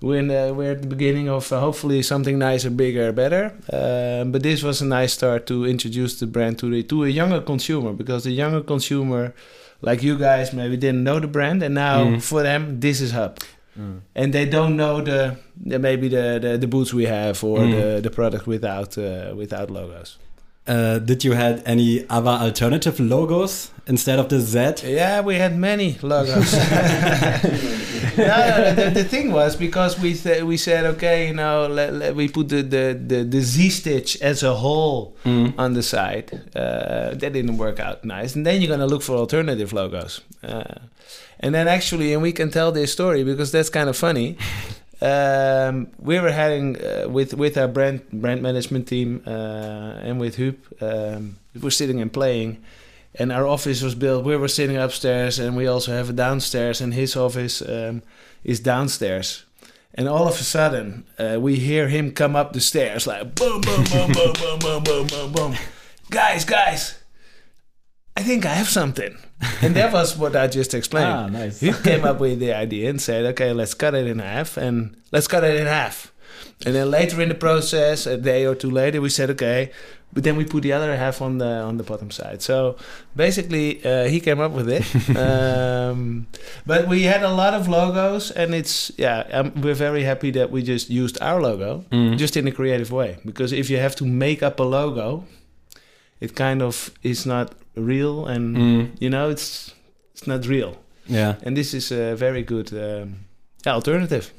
we're, 0.00 0.18
in 0.18 0.28
the, 0.28 0.52
we're 0.56 0.72
at 0.72 0.82
the 0.82 0.88
beginning 0.88 1.28
of 1.28 1.52
uh, 1.52 1.58
hopefully 1.60 2.02
something 2.02 2.38
nicer 2.38 2.70
bigger 2.70 3.12
better 3.12 3.52
um, 3.72 4.32
but 4.32 4.42
this 4.42 4.62
was 4.62 4.80
a 4.80 4.86
nice 4.86 5.12
start 5.12 5.46
to 5.46 5.64
introduce 5.66 6.18
the 6.20 6.26
brand 6.26 6.58
to 6.58 6.70
the 6.70 6.82
to 6.82 7.04
a 7.04 7.08
younger 7.08 7.40
consumer 7.40 7.92
because 7.92 8.24
the 8.24 8.30
younger 8.30 8.60
consumer 8.62 9.34
like 9.82 10.02
you 10.02 10.18
guys 10.18 10.52
maybe 10.52 10.76
didn't 10.76 11.02
know 11.04 11.18
the 11.20 11.26
brand 11.28 11.62
and 11.62 11.74
now 11.74 12.04
Mm. 12.04 12.22
for 12.22 12.42
them 12.42 12.80
this 12.80 13.00
is 13.00 13.10
hub 13.12 13.38
and 14.16 14.32
they 14.34 14.44
don't 14.44 14.74
know 14.76 15.00
the, 15.00 15.36
the 15.64 15.78
maybe 15.78 16.08
the, 16.08 16.40
the, 16.42 16.58
the 16.58 16.66
boots 16.66 16.92
we 16.92 17.04
have 17.06 17.44
or 17.44 17.60
the, 17.60 18.00
the 18.02 18.10
product 18.10 18.44
without 18.44 18.98
uh, 18.98 19.32
without 19.36 19.70
logos. 19.70 20.18
Uh, 20.66 20.98
did 20.98 21.22
you 21.22 21.32
had 21.32 21.62
any 21.64 22.04
other 22.10 22.32
alternative 22.46 22.98
logos 22.98 23.70
instead 23.86 24.18
of 24.18 24.28
the 24.30 24.40
Z? 24.40 24.58
Yeah, 24.84 25.20
we 25.20 25.36
had 25.36 25.56
many 25.56 25.96
logos. 26.02 26.54
no, 28.18 28.24
no, 28.58 28.74
the, 28.74 28.90
the 28.90 29.04
thing 29.04 29.32
was 29.32 29.56
because 29.56 29.98
we 29.98 30.14
th- 30.14 30.42
we 30.42 30.56
said 30.56 30.84
okay, 30.96 31.28
you 31.28 31.34
know, 31.34 31.66
let, 31.68 31.94
let- 31.94 32.14
we 32.16 32.28
put 32.28 32.48
the, 32.48 32.62
the, 32.62 33.00
the, 33.06 33.24
the 33.24 33.40
Z 33.40 33.70
stitch 33.70 34.20
as 34.20 34.42
a 34.42 34.54
whole 34.54 35.16
on 35.24 35.74
the 35.74 35.82
side. 35.82 36.28
Uh, 36.54 37.14
that 37.14 37.32
didn't 37.32 37.56
work 37.58 37.78
out 37.80 38.04
nice, 38.04 38.34
and 38.36 38.44
then 38.46 38.60
you're 38.60 38.70
gonna 38.70 38.86
look 38.86 39.02
for 39.02 39.16
alternative 39.16 39.72
logos. 39.72 40.20
Uh, 40.42 40.74
and 41.40 41.54
then 41.54 41.68
actually, 41.68 42.12
and 42.12 42.22
we 42.22 42.32
can 42.32 42.50
tell 42.50 42.72
this 42.72 42.92
story 42.92 43.22
because 43.24 43.52
that's 43.52 43.70
kind 43.70 43.88
of 43.88 43.96
funny. 43.96 44.36
Um, 45.00 45.86
we 46.00 46.18
were 46.18 46.32
having 46.32 46.76
uh, 46.82 47.06
with 47.08 47.32
with 47.34 47.56
our 47.56 47.68
brand 47.68 48.00
brand 48.10 48.42
management 48.42 48.88
team 48.88 49.22
uh, 49.28 49.30
and 50.02 50.18
with 50.18 50.34
Hoop, 50.34 50.58
um, 50.82 51.36
we 51.54 51.60
were 51.60 51.70
sitting 51.70 52.00
and 52.00 52.12
playing, 52.12 52.58
and 53.18 53.32
our 53.32 53.46
office 53.46 53.82
was 53.82 53.94
built. 53.94 54.24
We 54.24 54.36
were 54.36 54.48
sitting 54.48 54.76
upstairs, 54.76 55.38
and 55.38 55.56
we 55.56 55.66
also 55.66 55.92
have 55.92 56.10
a 56.10 56.12
downstairs, 56.12 56.80
and 56.80 56.94
his 56.94 57.16
office 57.16 57.62
um, 57.62 58.02
is 58.44 58.60
downstairs. 58.60 59.44
And 59.94 60.08
all 60.08 60.28
of 60.28 60.34
a 60.34 60.44
sudden, 60.44 61.04
uh, 61.18 61.38
we 61.40 61.56
hear 61.56 61.88
him 61.88 62.12
come 62.12 62.36
up 62.36 62.52
the 62.52 62.60
stairs 62.60 63.06
like 63.06 63.34
boom, 63.34 63.60
boom, 63.60 63.84
boom, 63.84 64.12
boom, 64.12 64.32
boom, 64.34 64.58
boom, 64.60 64.84
boom, 64.84 65.06
boom, 65.06 65.32
boom. 65.32 65.54
Guys, 66.10 66.44
guys, 66.44 66.98
I 68.16 68.22
think 68.22 68.46
I 68.46 68.54
have 68.54 68.68
something. 68.68 69.16
And 69.62 69.74
that 69.76 69.92
was 69.92 70.16
what 70.16 70.34
I 70.36 70.46
just 70.46 70.74
explained. 70.74 71.06
Ah, 71.08 71.26
nice. 71.28 71.60
He 71.60 71.72
came 71.72 72.04
up 72.04 72.20
with 72.20 72.38
the 72.40 72.52
idea 72.52 72.90
and 72.90 73.00
said, 73.00 73.24
okay, 73.26 73.52
let's 73.52 73.74
cut 73.74 73.94
it 73.94 74.06
in 74.06 74.18
half 74.18 74.56
and 74.56 74.96
let's 75.12 75.28
cut 75.28 75.44
it 75.44 75.56
in 75.56 75.66
half. 75.66 76.12
And 76.66 76.74
then 76.74 76.90
later 76.90 77.20
in 77.20 77.28
the 77.28 77.36
process, 77.36 78.06
a 78.06 78.16
day 78.16 78.44
or 78.44 78.54
two 78.54 78.70
later, 78.70 79.00
we 79.00 79.10
said, 79.10 79.30
okay, 79.30 79.70
but 80.12 80.24
then 80.24 80.36
we 80.36 80.44
put 80.44 80.62
the 80.62 80.72
other 80.72 80.96
half 80.96 81.20
on 81.20 81.38
the 81.38 81.46
on 81.46 81.76
the 81.76 81.84
bottom 81.84 82.10
side. 82.10 82.42
So 82.42 82.76
basically, 83.14 83.84
uh, 83.84 84.08
he 84.08 84.20
came 84.20 84.40
up 84.40 84.52
with 84.52 84.68
it. 84.68 84.84
um, 85.16 86.26
but 86.66 86.88
we 86.88 87.02
had 87.02 87.22
a 87.22 87.30
lot 87.30 87.54
of 87.54 87.68
logos, 87.68 88.30
and 88.30 88.54
it's 88.54 88.90
yeah, 88.96 89.26
um, 89.32 89.52
we're 89.60 89.74
very 89.74 90.04
happy 90.04 90.30
that 90.32 90.50
we 90.50 90.62
just 90.62 90.88
used 90.90 91.18
our 91.20 91.40
logo, 91.40 91.84
just 92.16 92.36
in 92.36 92.48
a 92.48 92.52
creative 92.52 92.90
way. 92.90 93.18
Because 93.24 93.52
if 93.52 93.68
you 93.70 93.76
have 93.76 93.94
to 93.96 94.06
make 94.06 94.42
up 94.42 94.58
a 94.60 94.64
logo, 94.64 95.24
it 96.20 96.34
kind 96.34 96.62
of 96.62 96.90
is 97.02 97.26
not 97.26 97.54
real, 97.76 98.26
and 98.26 98.98
you 98.98 99.10
know, 99.10 99.28
it's 99.28 99.74
it's 100.14 100.26
not 100.26 100.46
real. 100.46 100.76
Yeah. 101.06 101.36
And 101.42 101.56
this 101.56 101.74
is 101.74 101.92
a 101.92 102.14
very 102.16 102.42
good 102.42 102.72
um, 102.72 103.26
alternative. 103.66 104.32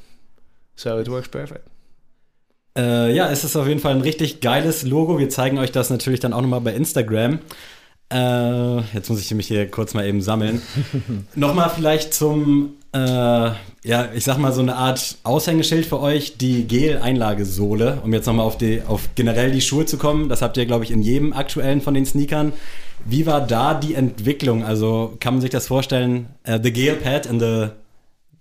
So 0.75 0.97
it 0.99 1.07
works 1.07 1.27
perfect. 1.27 1.67
Äh, 2.77 3.13
ja, 3.15 3.29
es 3.29 3.43
ist 3.43 3.55
auf 3.55 3.67
jeden 3.67 3.79
Fall 3.79 3.95
ein 3.95 4.01
richtig 4.01 4.41
geiles 4.41 4.83
Logo. 4.83 5.19
Wir 5.19 5.29
zeigen 5.29 5.57
euch 5.57 5.71
das 5.71 5.89
natürlich 5.89 6.19
dann 6.19 6.33
auch 6.33 6.41
nochmal 6.41 6.61
bei 6.61 6.73
Instagram. 6.73 7.39
Äh, 8.11 8.77
jetzt 8.93 9.09
muss 9.09 9.19
ich 9.19 9.31
mich 9.33 9.47
hier 9.47 9.69
kurz 9.69 9.93
mal 9.93 10.05
eben 10.05 10.21
sammeln. 10.21 10.61
nochmal 11.35 11.69
vielleicht 11.69 12.13
zum, 12.13 12.73
äh, 12.93 12.99
ja, 12.99 14.09
ich 14.13 14.23
sag 14.23 14.37
mal 14.37 14.51
so 14.51 14.61
eine 14.61 14.75
Art 14.75 15.17
Aushängeschild 15.23 15.85
für 15.85 15.99
euch, 15.99 16.37
die 16.37 16.65
Gel-Einlagesohle, 16.65 17.99
um 18.03 18.13
jetzt 18.13 18.25
nochmal 18.25 18.45
auf, 18.45 18.57
die, 18.57 18.81
auf 18.85 19.09
generell 19.15 19.51
die 19.51 19.61
Schuhe 19.61 19.85
zu 19.85 19.97
kommen. 19.97 20.27
Das 20.27 20.41
habt 20.41 20.57
ihr, 20.57 20.65
glaube 20.65 20.83
ich, 20.85 20.91
in 20.91 21.01
jedem 21.01 21.33
aktuellen 21.33 21.81
von 21.81 21.93
den 21.93 22.05
Sneakern. 22.05 22.53
Wie 23.05 23.25
war 23.25 23.45
da 23.45 23.75
die 23.75 23.93
Entwicklung? 23.93 24.63
Also 24.63 25.15
kann 25.19 25.35
man 25.35 25.41
sich 25.41 25.51
das 25.51 25.67
vorstellen, 25.67 26.27
äh, 26.43 26.59
the 26.61 26.71
Gel 26.71 26.95
Pad 26.95 27.27
in 27.27 27.39
the, 27.39 27.67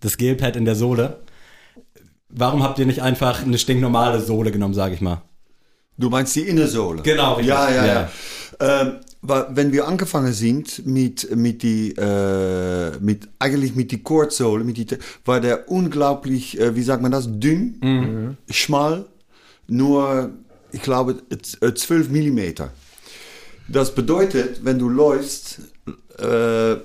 das 0.00 0.16
Gel 0.16 0.34
Pad 0.34 0.56
in 0.56 0.64
der 0.64 0.74
Sohle? 0.76 1.18
Warum 2.30 2.62
habt 2.62 2.78
ihr 2.78 2.86
nicht 2.86 3.02
einfach 3.02 3.42
eine 3.42 3.58
stinknormale 3.58 4.20
Sohle 4.20 4.50
genommen, 4.52 4.74
sage 4.74 4.94
ich 4.94 5.00
mal? 5.00 5.22
Du 5.96 6.10
meinst 6.10 6.36
die 6.36 6.42
Innersohle? 6.42 7.02
Genau, 7.02 7.34
richtig. 7.34 7.48
Ja, 7.54 7.70
ja, 7.70 7.86
ja. 7.86 8.10
Ja. 8.60 8.82
Ähm, 8.82 8.92
wenn 9.20 9.72
wir 9.72 9.88
angefangen 9.88 10.32
sind 10.32 10.86
mit, 10.86 11.34
mit 11.34 11.62
die, 11.64 11.90
äh, 11.96 12.92
mit, 13.00 13.28
eigentlich 13.40 13.74
mit 13.74 13.90
die 13.90 14.02
Kurzsohle, 14.02 14.62
mit 14.62 14.76
die, 14.76 14.86
war 15.24 15.40
der 15.40 15.68
unglaublich, 15.70 16.58
äh, 16.60 16.76
wie 16.76 16.82
sagt 16.82 17.02
man 17.02 17.10
das, 17.10 17.26
dünn, 17.28 18.36
schmal, 18.50 19.06
nur, 19.66 20.30
ich 20.70 20.82
glaube, 20.82 21.16
z- 21.42 21.60
äh, 21.62 21.74
12 21.74 22.10
Millimeter. 22.10 22.70
Das 23.66 23.94
bedeutet, 23.94 24.64
wenn 24.64 24.78
du 24.78 24.88
läufst, 24.88 25.60
äh, 26.18 26.76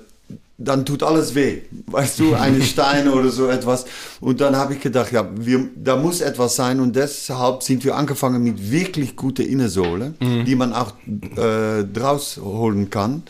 dann 0.56 0.84
tut 0.84 1.02
alles 1.02 1.34
weh. 1.34 1.62
Weißt 1.86 2.18
du, 2.20 2.34
eine 2.34 2.62
Stein 2.64 3.08
oder 3.08 3.30
so 3.30 3.48
etwas. 3.48 3.86
Und 4.20 4.40
dann 4.40 4.56
habe 4.56 4.74
ich 4.74 4.80
gedacht, 4.80 5.12
ja, 5.12 5.28
wir, 5.34 5.68
da 5.76 5.96
muss 5.96 6.20
etwas 6.20 6.56
sein. 6.56 6.80
Und 6.80 6.94
deshalb 6.96 7.62
sind 7.62 7.84
wir 7.84 7.96
angefangen 7.96 8.42
mit 8.42 8.70
wirklich 8.70 9.16
guter 9.16 9.44
Innersohle, 9.44 10.14
die 10.20 10.54
man 10.54 10.72
auch 10.72 10.92
äh, 11.36 11.84
draus 11.84 12.38
holen 12.42 12.90
kann. 12.90 13.22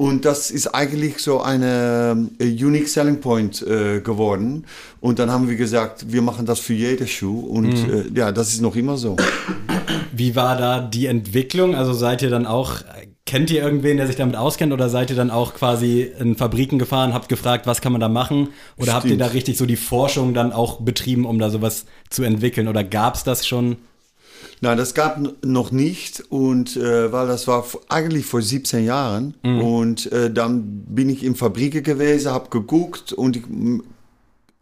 Und 0.00 0.24
das 0.24 0.50
ist 0.50 0.68
eigentlich 0.68 1.18
so 1.18 1.42
eine 1.42 2.30
äh, 2.38 2.46
Unique 2.46 2.88
Selling 2.88 3.20
Point 3.20 3.60
äh, 3.60 4.00
geworden. 4.00 4.64
Und 4.98 5.18
dann 5.18 5.30
haben 5.30 5.46
wir 5.46 5.56
gesagt, 5.56 6.10
wir 6.10 6.22
machen 6.22 6.46
das 6.46 6.58
für 6.58 6.72
jede 6.72 7.06
Schuh. 7.06 7.40
Und 7.40 7.74
äh, 7.74 8.04
ja, 8.14 8.32
das 8.32 8.48
ist 8.48 8.62
noch 8.62 8.76
immer 8.76 8.96
so. 8.96 9.16
Wie 10.10 10.34
war 10.34 10.56
da 10.56 10.80
die 10.80 11.04
Entwicklung? 11.04 11.74
Also 11.74 11.92
seid 11.92 12.22
ihr 12.22 12.30
dann 12.30 12.46
auch, 12.46 12.76
kennt 13.26 13.50
ihr 13.50 13.60
irgendwen, 13.60 13.98
der 13.98 14.06
sich 14.06 14.16
damit 14.16 14.36
auskennt 14.36 14.72
oder 14.72 14.88
seid 14.88 15.10
ihr 15.10 15.16
dann 15.16 15.30
auch 15.30 15.52
quasi 15.52 16.10
in 16.18 16.34
Fabriken 16.34 16.78
gefahren, 16.78 17.12
habt 17.12 17.28
gefragt, 17.28 17.66
was 17.66 17.82
kann 17.82 17.92
man 17.92 18.00
da 18.00 18.08
machen? 18.08 18.48
Oder 18.78 18.94
habt 18.94 19.04
ihr 19.04 19.10
Stimmt. 19.10 19.20
da 19.20 19.26
richtig 19.26 19.58
so 19.58 19.66
die 19.66 19.76
Forschung 19.76 20.32
dann 20.32 20.54
auch 20.54 20.80
betrieben, 20.80 21.26
um 21.26 21.38
da 21.38 21.50
sowas 21.50 21.84
zu 22.08 22.22
entwickeln? 22.22 22.68
Oder 22.68 22.84
gab 22.84 23.16
es 23.16 23.24
das 23.24 23.46
schon? 23.46 23.76
Nein, 24.62 24.76
das 24.76 24.92
gab 24.94 25.18
noch 25.44 25.72
nicht 25.72 26.22
und 26.28 26.76
äh, 26.76 27.10
weil 27.12 27.26
das 27.26 27.46
war 27.48 27.64
eigentlich 27.88 28.26
vor 28.26 28.42
17 28.42 28.84
Jahren 28.84 29.34
und 29.42 30.12
äh, 30.12 30.30
dann 30.30 30.84
bin 30.86 31.08
ich 31.08 31.24
in 31.24 31.34
Fabriken 31.34 31.82
gewesen, 31.82 32.30
habe 32.30 32.50
geguckt 32.50 33.12
und 33.14 33.36
ich, 33.36 33.42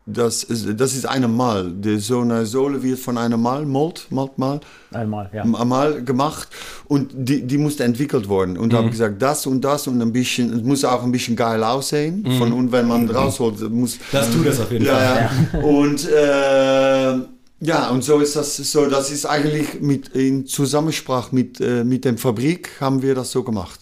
das, 0.06 0.42
ist- 0.44 0.68
das 0.80 0.94
ist 0.94 1.04
eine 1.06 1.28
Mal. 1.28 1.70
Die, 1.70 1.98
so 1.98 2.20
eine 2.20 2.46
Sohle 2.46 2.82
wird 2.82 2.98
von 2.98 3.18
einer 3.18 3.36
Mal, 3.36 3.66
Mold, 3.66 4.06
Mold 4.10 4.38
Mal, 4.38 4.60
Einmal, 4.92 5.28
ja. 5.34 5.44
mal 5.44 6.02
gemacht 6.02 6.48
und 6.86 7.10
die, 7.14 7.42
die 7.46 7.58
musste 7.58 7.84
entwickelt 7.84 8.26
worden. 8.28 8.56
Und 8.56 8.72
da 8.72 8.78
habe 8.78 8.88
gesagt, 8.90 9.20
das 9.20 9.46
und 9.46 9.62
das 9.62 9.86
und 9.86 10.00
ein 10.00 10.12
bisschen, 10.12 10.50
es 10.54 10.62
muss 10.62 10.84
auch 10.84 11.02
ein 11.02 11.12
bisschen 11.12 11.36
geil 11.36 11.62
aussehen. 11.62 12.24
Von, 12.38 12.52
und 12.54 12.72
wenn 12.72 12.86
man 12.88 13.10
rausholt, 13.10 13.68
muss 13.70 13.98
Das 14.12 14.30
tut 14.30 14.46
es 14.46 14.60
auf 14.60 14.70
jeden 14.72 14.86
Fall. 14.86 15.28
ja, 15.52 15.60
ja. 15.60 15.66
Und 15.66 16.08
äh, 16.08 17.24
ja, 17.60 17.90
und 17.90 18.02
so 18.04 18.18
ist 18.20 18.36
das 18.36 18.56
so, 18.56 18.86
das 18.86 19.10
ist 19.10 19.26
eigentlich 19.26 19.80
mit 19.80 20.08
in 20.08 20.46
Zusammensprache 20.46 21.34
mit, 21.34 21.60
äh, 21.60 21.84
mit 21.84 22.04
dem 22.04 22.18
Fabrik 22.18 22.70
haben 22.80 23.02
wir 23.02 23.14
das 23.14 23.30
so 23.32 23.42
gemacht. 23.42 23.80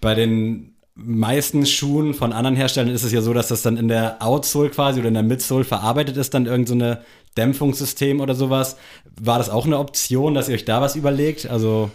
Bei 0.00 0.14
den 0.14 0.74
meisten 0.94 1.64
Schuhen 1.66 2.14
von 2.14 2.32
anderen 2.32 2.56
Herstellern 2.56 2.92
ist 2.92 3.04
es 3.04 3.12
ja 3.12 3.20
so, 3.20 3.32
dass 3.32 3.48
das 3.48 3.62
dann 3.62 3.76
in 3.76 3.88
der 3.88 4.22
Outsole 4.22 4.70
quasi 4.70 4.98
oder 5.00 5.08
in 5.08 5.14
der 5.14 5.22
Midsole 5.22 5.64
verarbeitet 5.64 6.16
ist, 6.16 6.34
dann 6.34 6.46
irgend 6.46 6.68
so 6.68 6.74
eine 6.74 7.02
Dämpfungssystem 7.36 8.20
oder 8.20 8.34
sowas. 8.34 8.76
War 9.20 9.38
das 9.38 9.48
auch 9.50 9.66
eine 9.66 9.78
Option, 9.78 10.34
dass 10.34 10.48
ihr 10.48 10.54
euch 10.54 10.64
da 10.64 10.80
was 10.80 10.96
überlegt? 10.96 11.48
Also 11.48 11.90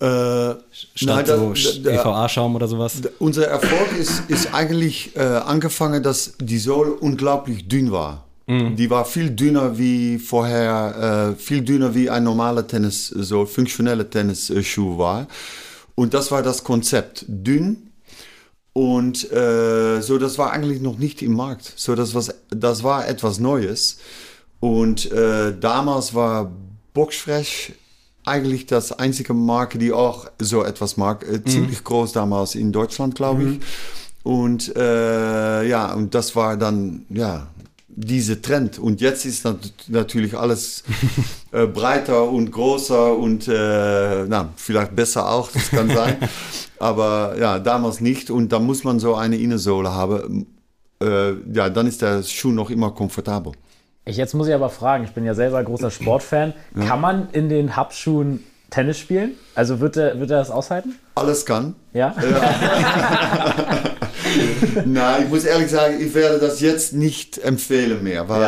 Äh, 0.00 0.54
statt 0.94 1.26
nein, 1.26 1.26
so 1.26 1.52
EVA-Schaum 1.90 2.54
oder 2.56 2.68
sowas? 2.68 3.02
unser 3.18 3.46
Erfolg 3.48 3.92
ist, 3.98 4.22
ist 4.28 4.54
eigentlich 4.54 5.14
äh, 5.14 5.20
angefangen, 5.20 6.02
dass 6.02 6.34
die 6.40 6.58
Sohle 6.58 6.92
unglaublich 6.92 7.68
dünn 7.68 7.92
war. 7.92 8.24
Die 8.76 8.90
war 8.90 9.04
viel 9.04 9.30
dünner 9.30 9.78
wie 9.78 10.18
vorher, 10.18 11.34
äh, 11.36 11.40
viel 11.40 11.62
dünner 11.62 11.94
wie 11.94 12.10
ein 12.10 12.24
normaler 12.24 12.66
Tennis, 12.66 13.06
so 13.08 13.46
funktioneller 13.46 14.08
Tennisschuh 14.08 14.98
war. 14.98 15.28
Und 15.94 16.14
das 16.14 16.30
war 16.30 16.42
das 16.42 16.64
Konzept. 16.64 17.24
Dünn, 17.28 17.90
Und 18.72 19.30
äh, 19.32 20.00
so, 20.00 20.18
das 20.18 20.38
war 20.38 20.52
eigentlich 20.52 20.80
noch 20.80 20.98
nicht 20.98 21.22
im 21.22 21.34
Markt. 21.34 21.72
So, 21.76 21.94
das, 21.94 22.14
was, 22.14 22.34
das 22.50 22.82
war 22.82 23.06
etwas 23.08 23.38
Neues. 23.40 23.98
Und 24.60 25.10
äh, 25.12 25.52
damals 25.58 26.14
war 26.14 26.50
Boxfresh 26.94 27.72
eigentlich 28.24 28.66
das 28.66 28.92
einzige 28.92 29.34
Marke, 29.34 29.78
die 29.78 29.92
auch 29.92 30.30
so 30.38 30.62
etwas 30.64 30.96
mag. 30.96 31.26
Äh, 31.28 31.44
Ziemlich 31.44 31.82
groß 31.84 32.12
damals 32.12 32.54
in 32.54 32.72
Deutschland, 32.72 33.14
glaube 33.14 33.42
ich. 33.44 33.60
Und 34.22 34.74
äh, 34.76 35.66
ja, 35.66 35.92
und 35.94 36.14
das 36.14 36.36
war 36.36 36.56
dann, 36.56 37.06
ja, 37.08 37.48
diese 37.96 38.40
Trend. 38.40 38.78
Und 38.78 39.00
jetzt 39.00 39.24
ist 39.24 39.44
nat 39.44 39.58
natürlich 39.88 40.36
alles 40.36 40.84
äh, 41.52 41.66
breiter 41.66 42.30
und 42.30 42.50
größer 42.50 43.16
und 43.16 43.48
äh, 43.48 44.24
na, 44.26 44.50
vielleicht 44.56 44.94
besser 44.94 45.30
auch, 45.30 45.50
das 45.50 45.70
kann 45.70 45.88
sein. 45.90 46.16
Aber 46.78 47.36
ja, 47.38 47.58
damals 47.58 48.00
nicht. 48.00 48.30
Und 48.30 48.52
da 48.52 48.58
muss 48.58 48.84
man 48.84 49.00
so 49.00 49.14
eine 49.14 49.36
Innensohle 49.36 49.92
haben. 49.92 50.46
Äh, 51.02 51.32
ja, 51.52 51.68
dann 51.68 51.86
ist 51.86 52.02
der 52.02 52.22
Schuh 52.22 52.52
noch 52.52 52.70
immer 52.70 52.90
komfortabel. 52.92 53.52
Ich, 54.06 54.16
jetzt 54.16 54.34
muss 54.34 54.48
ich 54.48 54.54
aber 54.54 54.70
fragen, 54.70 55.04
ich 55.04 55.12
bin 55.12 55.24
ja 55.24 55.34
selber 55.34 55.62
großer 55.62 55.90
Sportfan. 55.90 56.54
Kann 56.86 57.00
man 57.00 57.28
in 57.32 57.48
den 57.50 57.76
Hubschuhen 57.76 58.42
Tennis 58.70 58.98
spielen? 58.98 59.32
Also 59.54 59.80
wird 59.80 59.96
er, 59.96 60.18
wird 60.18 60.30
er 60.30 60.38
das 60.38 60.50
aushalten? 60.50 60.94
Alles 61.14 61.44
kann. 61.44 61.74
Ja? 61.92 62.14
Nein, 64.86 65.24
ich 65.24 65.28
muss 65.28 65.44
ehrlich 65.44 65.70
sagen, 65.70 65.96
ich 66.00 66.14
werde 66.14 66.38
das 66.38 66.60
jetzt 66.60 66.92
nicht 66.92 67.38
empfehlen 67.38 68.02
mehr, 68.02 68.28
weil 68.28 68.40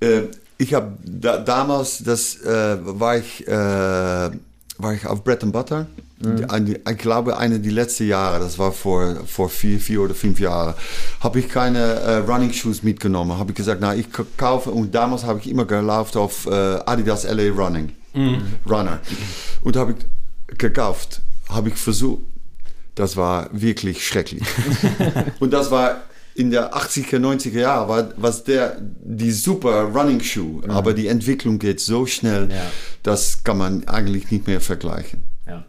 Ja. 0.00 0.08
äh, 0.08 0.22
ich 0.58 0.74
habe 0.74 0.92
da, 1.04 1.38
damals, 1.38 2.02
das 2.04 2.36
äh, 2.42 2.76
war 2.82 3.16
ich, 3.16 3.46
äh, 3.46 3.50
war 3.52 4.94
ich 4.94 5.06
auf 5.06 5.22
Bread 5.24 5.42
and 5.44 5.52
Butter. 5.52 5.86
Die- 6.20 6.44
ein- 6.50 6.66
Ich 6.90 6.98
glaube, 6.98 7.38
eine 7.38 7.60
die 7.60 7.70
letzten 7.70 8.08
Jahre, 8.08 8.40
das 8.40 8.58
war 8.58 8.72
vor, 8.72 9.18
vor 9.26 9.48
vier, 9.48 9.78
vier 9.78 10.00
oder 10.02 10.14
fünf 10.16 10.40
Jahren, 10.40 10.74
habe 11.20 11.38
ich 11.38 11.48
keine 11.48 11.78
äh, 11.78 12.16
Running 12.16 12.52
Shoes 12.52 12.82
mitgenommen. 12.82 13.38
Habe 13.38 13.52
ich 13.52 13.56
gesagt, 13.56 13.80
na, 13.80 13.94
ich 13.94 14.06
kaufe, 14.36 14.70
und 14.70 14.92
damals 14.92 15.22
habe 15.22 15.38
ich 15.38 15.48
immer 15.48 15.64
gelaufen 15.64 16.18
auf 16.18 16.46
äh, 16.46 16.50
Adidas 16.86 17.22
LA 17.22 17.50
Running, 17.52 17.90
Runner. 18.68 18.98
Und 19.62 19.76
habe 19.76 19.94
ich 19.96 20.58
gekauft, 20.58 21.20
habe 21.48 21.68
ich 21.68 21.76
versucht, 21.76 22.22
das 22.98 23.16
war 23.16 23.48
wirklich 23.52 24.06
schrecklich. 24.06 24.42
und 25.40 25.52
das 25.52 25.70
war 25.70 26.02
in 26.34 26.50
der 26.50 26.74
80er, 26.74 27.18
90er 27.18 27.58
Jahre, 27.60 27.88
war, 27.88 28.08
was 28.16 28.44
der, 28.44 28.76
die 28.80 29.32
super 29.32 29.82
Running 29.94 30.20
Shoe, 30.20 30.62
aber 30.68 30.94
die 30.94 31.08
Entwicklung 31.08 31.58
geht 31.58 31.80
so 31.80 32.06
schnell, 32.06 32.48
Ja. 32.50 32.62
das 33.02 33.42
kann 33.44 33.58
man 33.58 33.86
eigentlich 33.88 34.30
nicht 34.30 34.46
mehr 34.46 34.60
vergleichen. 34.60 35.24
Ja. 35.46 35.64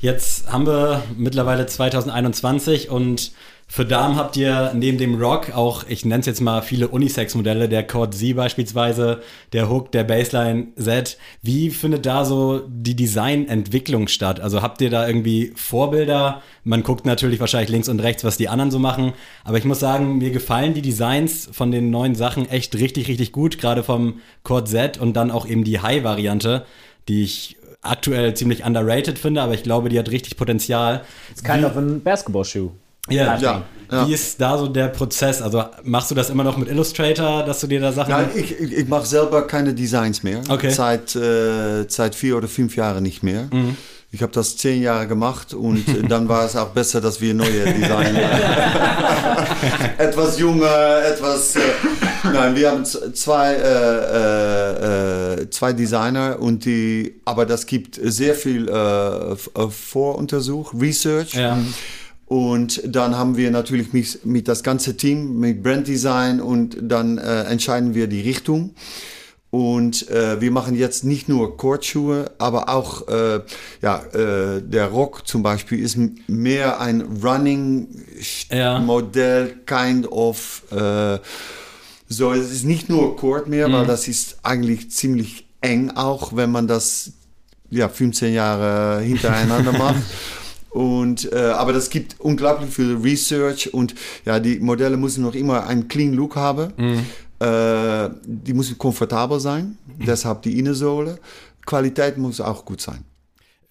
Jetzt 0.00 0.50
haben 0.50 0.66
wir 0.66 1.02
mittlerweile 1.16 1.66
2021 1.66 2.90
und 2.90 3.32
für 3.70 3.84
Damen 3.84 4.16
habt 4.16 4.34
ihr 4.38 4.72
neben 4.74 4.96
dem 4.96 5.20
Rock 5.20 5.54
auch, 5.54 5.84
ich 5.86 6.06
nenne 6.06 6.20
es 6.20 6.26
jetzt 6.26 6.40
mal 6.40 6.62
viele 6.62 6.88
Unisex-Modelle, 6.88 7.68
der 7.68 7.86
Chord 7.86 8.14
Z 8.14 8.34
beispielsweise, 8.34 9.20
der 9.52 9.68
Hook, 9.68 9.92
der 9.92 10.04
Baseline 10.04 10.68
Z. 10.76 11.18
Wie 11.42 11.68
findet 11.68 12.06
da 12.06 12.24
so 12.24 12.62
die 12.66 12.96
Designentwicklung 12.96 14.08
statt? 14.08 14.40
Also 14.40 14.62
habt 14.62 14.80
ihr 14.80 14.88
da 14.88 15.06
irgendwie 15.06 15.52
Vorbilder? 15.54 16.40
Man 16.64 16.82
guckt 16.82 17.04
natürlich 17.04 17.40
wahrscheinlich 17.40 17.68
links 17.68 17.90
und 17.90 18.00
rechts, 18.00 18.24
was 18.24 18.38
die 18.38 18.48
anderen 18.48 18.70
so 18.70 18.78
machen. 18.78 19.12
Aber 19.44 19.58
ich 19.58 19.64
muss 19.64 19.80
sagen, 19.80 20.16
mir 20.16 20.30
gefallen 20.30 20.72
die 20.72 20.82
Designs 20.82 21.50
von 21.52 21.70
den 21.70 21.90
neuen 21.90 22.14
Sachen 22.14 22.48
echt 22.48 22.74
richtig, 22.74 23.08
richtig 23.08 23.32
gut. 23.32 23.58
Gerade 23.58 23.82
vom 23.82 24.20
Chord 24.44 24.68
Z 24.68 24.96
und 24.96 25.12
dann 25.12 25.30
auch 25.30 25.46
eben 25.46 25.64
die 25.64 25.80
High-Variante, 25.80 26.64
die 27.06 27.22
ich 27.22 27.58
aktuell 27.82 28.32
ziemlich 28.32 28.64
underrated 28.64 29.18
finde, 29.18 29.42
aber 29.42 29.52
ich 29.52 29.62
glaube, 29.62 29.90
die 29.90 29.98
hat 29.98 30.10
richtig 30.10 30.38
Potenzial. 30.38 31.04
It's 31.30 31.44
kind 31.44 31.64
of 31.64 31.76
a 31.76 31.80
basketball 32.02 32.46
shoe. 32.46 32.70
Ja, 33.10 33.36
ja. 33.36 33.62
Ja. 33.90 34.06
Wie 34.06 34.12
ist 34.12 34.38
da 34.38 34.58
so 34.58 34.66
der 34.68 34.88
Prozess? 34.88 35.40
Also 35.40 35.64
machst 35.82 36.10
du 36.10 36.14
das 36.14 36.28
immer 36.28 36.44
noch 36.44 36.58
mit 36.58 36.68
Illustrator, 36.68 37.42
dass 37.42 37.60
du 37.60 37.66
dir 37.66 37.80
da 37.80 37.90
Sachen... 37.90 38.10
Nein, 38.10 38.28
ich, 38.34 38.60
ich, 38.60 38.72
ich 38.72 38.86
mache 38.86 39.06
selber 39.06 39.46
keine 39.46 39.72
Designs 39.72 40.22
mehr. 40.22 40.42
Okay. 40.46 40.68
Seit, 40.68 41.16
äh, 41.16 41.88
seit 41.88 42.14
vier 42.14 42.36
oder 42.36 42.48
fünf 42.48 42.76
Jahren 42.76 43.02
nicht 43.02 43.22
mehr. 43.22 43.48
Ich 44.10 44.22
habe 44.22 44.32
das 44.32 44.56
zehn 44.56 44.82
Jahre 44.82 45.06
gemacht 45.06 45.52
und 45.52 45.86
äh, 45.86 46.02
dann 46.02 46.30
war 46.30 46.46
es 46.46 46.56
auch 46.56 46.68
besser, 46.68 47.02
dass 47.02 47.20
wir 47.20 47.34
neue 47.34 47.72
Design 47.74 48.16
etwas 49.98 50.38
jünger, 50.38 51.02
etwas. 51.04 51.56
Äh, 51.56 51.60
nein, 52.24 52.56
wir 52.56 52.70
haben 52.70 52.86
zwei, 52.86 53.52
äh, 53.54 55.42
äh, 55.42 55.50
zwei 55.50 55.74
Designer 55.74 56.38
und 56.40 56.64
die, 56.64 57.20
aber 57.26 57.44
das 57.44 57.66
gibt 57.66 58.00
sehr 58.02 58.34
viel 58.34 58.68
äh, 58.68 58.72
äh, 58.72 59.36
Voruntersuch, 59.68 60.72
Research. 60.72 61.34
Ja. 61.34 61.58
Und 62.28 62.82
dann 62.84 63.16
haben 63.16 63.38
wir 63.38 63.50
natürlich 63.50 63.94
mit, 63.94 64.26
mit 64.26 64.48
das 64.48 64.62
ganze 64.62 64.96
Team, 64.96 65.38
mit 65.40 65.62
Branddesign 65.62 66.40
und 66.42 66.76
dann 66.82 67.16
äh, 67.16 67.44
entscheiden 67.44 67.94
wir 67.94 68.06
die 68.06 68.20
Richtung. 68.20 68.74
Und 69.50 70.10
äh, 70.10 70.38
wir 70.38 70.50
machen 70.50 70.74
jetzt 70.76 71.04
nicht 71.04 71.30
nur 71.30 71.56
Kortschuhe, 71.56 72.30
aber 72.36 72.68
auch 72.68 73.08
äh, 73.08 73.40
ja, 73.80 74.02
äh, 74.12 74.60
der 74.60 74.88
Rock 74.88 75.26
zum 75.26 75.42
Beispiel 75.42 75.78
ist 75.78 75.96
mehr 76.26 76.80
ein 76.82 77.00
Running 77.22 77.88
Ja. 78.50 78.78
Modell, 78.78 79.54
kind 79.64 80.12
of. 80.12 80.64
Äh, 80.70 81.20
so, 82.10 82.32
es 82.32 82.50
ist 82.52 82.64
nicht 82.64 82.90
nur 82.90 83.16
Kord 83.16 83.48
mehr, 83.48 83.72
weil 83.72 83.86
das 83.86 84.08
ist 84.08 84.38
eigentlich 84.42 84.90
ziemlich 84.90 85.46
eng 85.60 85.92
auch, 85.94 86.36
wenn 86.36 86.50
man 86.50 86.66
das 86.66 87.12
ja 87.70 87.88
15 87.88 88.32
Jahre 88.32 89.00
hintereinander 89.00 89.72
macht. 89.78 90.02
Und, 90.70 91.32
äh, 91.32 91.36
aber 91.36 91.72
das 91.72 91.90
gibt 91.90 92.20
unglaublich 92.20 92.70
viel 92.70 92.96
Research 92.96 93.72
und 93.72 93.94
ja, 94.24 94.38
die 94.38 94.60
Modelle 94.60 94.96
müssen 94.96 95.22
noch 95.22 95.34
immer 95.34 95.66
einen 95.66 95.88
clean 95.88 96.12
Look 96.12 96.36
haben. 96.36 96.72
Äh, 97.40 98.10
die 98.24 98.52
müssen 98.52 98.76
komfortabel 98.78 99.40
sein, 99.40 99.78
deshalb 100.06 100.42
die 100.42 100.58
Innensohle. 100.58 101.18
Qualität 101.64 102.18
muss 102.18 102.40
auch 102.40 102.64
gut 102.64 102.80
sein. 102.80 103.04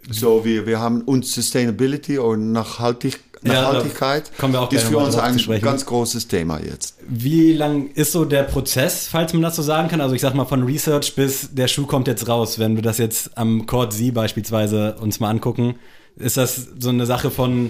So, 0.10 0.46
wir, 0.46 0.66
wir 0.66 0.80
haben 0.80 1.02
uns 1.02 1.34
Sustainability 1.34 2.18
und 2.18 2.54
Nachhaltig, 2.54 3.20
Ja, 3.44 3.54
da 3.54 3.62
Nachhaltigkeit 3.62 4.32
wir 4.40 4.62
auch 4.62 4.72
ist 4.72 4.84
für 4.84 4.98
uns 4.98 5.18
ein 5.18 5.38
ganz 5.62 5.86
großes 5.86 6.28
Thema 6.28 6.60
jetzt. 6.64 6.96
Wie 7.08 7.54
lang 7.54 7.90
ist 7.94 8.14
so 8.14 8.24
der 8.24 8.44
Prozess, 8.44 9.08
falls 9.08 9.34
man 9.34 9.42
das 9.42 9.58
so 9.58 9.64
sagen 9.64 9.90
kann? 9.90 10.00
Also 10.00 10.16
ich 10.16 10.22
sag 10.22 10.34
mal 10.34 10.46
von 10.46 10.64
Research 10.64 11.16
bis 11.16 11.50
der 11.54 11.68
Schuh 11.68 11.86
kommt 11.86 12.08
jetzt 12.08 12.28
raus. 12.28 12.58
Wenn 12.58 12.76
wir 12.76 12.84
das 12.84 13.00
jetzt 13.00 13.38
am 13.38 13.66
Chord 13.66 13.94
Z 13.94 14.14
beispielsweise 14.14 14.96
uns 15.02 15.20
mal 15.20 15.30
angucken, 15.30 15.76
ist 16.20 16.38
das 16.38 16.68
so 16.80 16.90
eine 16.90 17.06
Sache 17.06 17.32
von, 17.32 17.70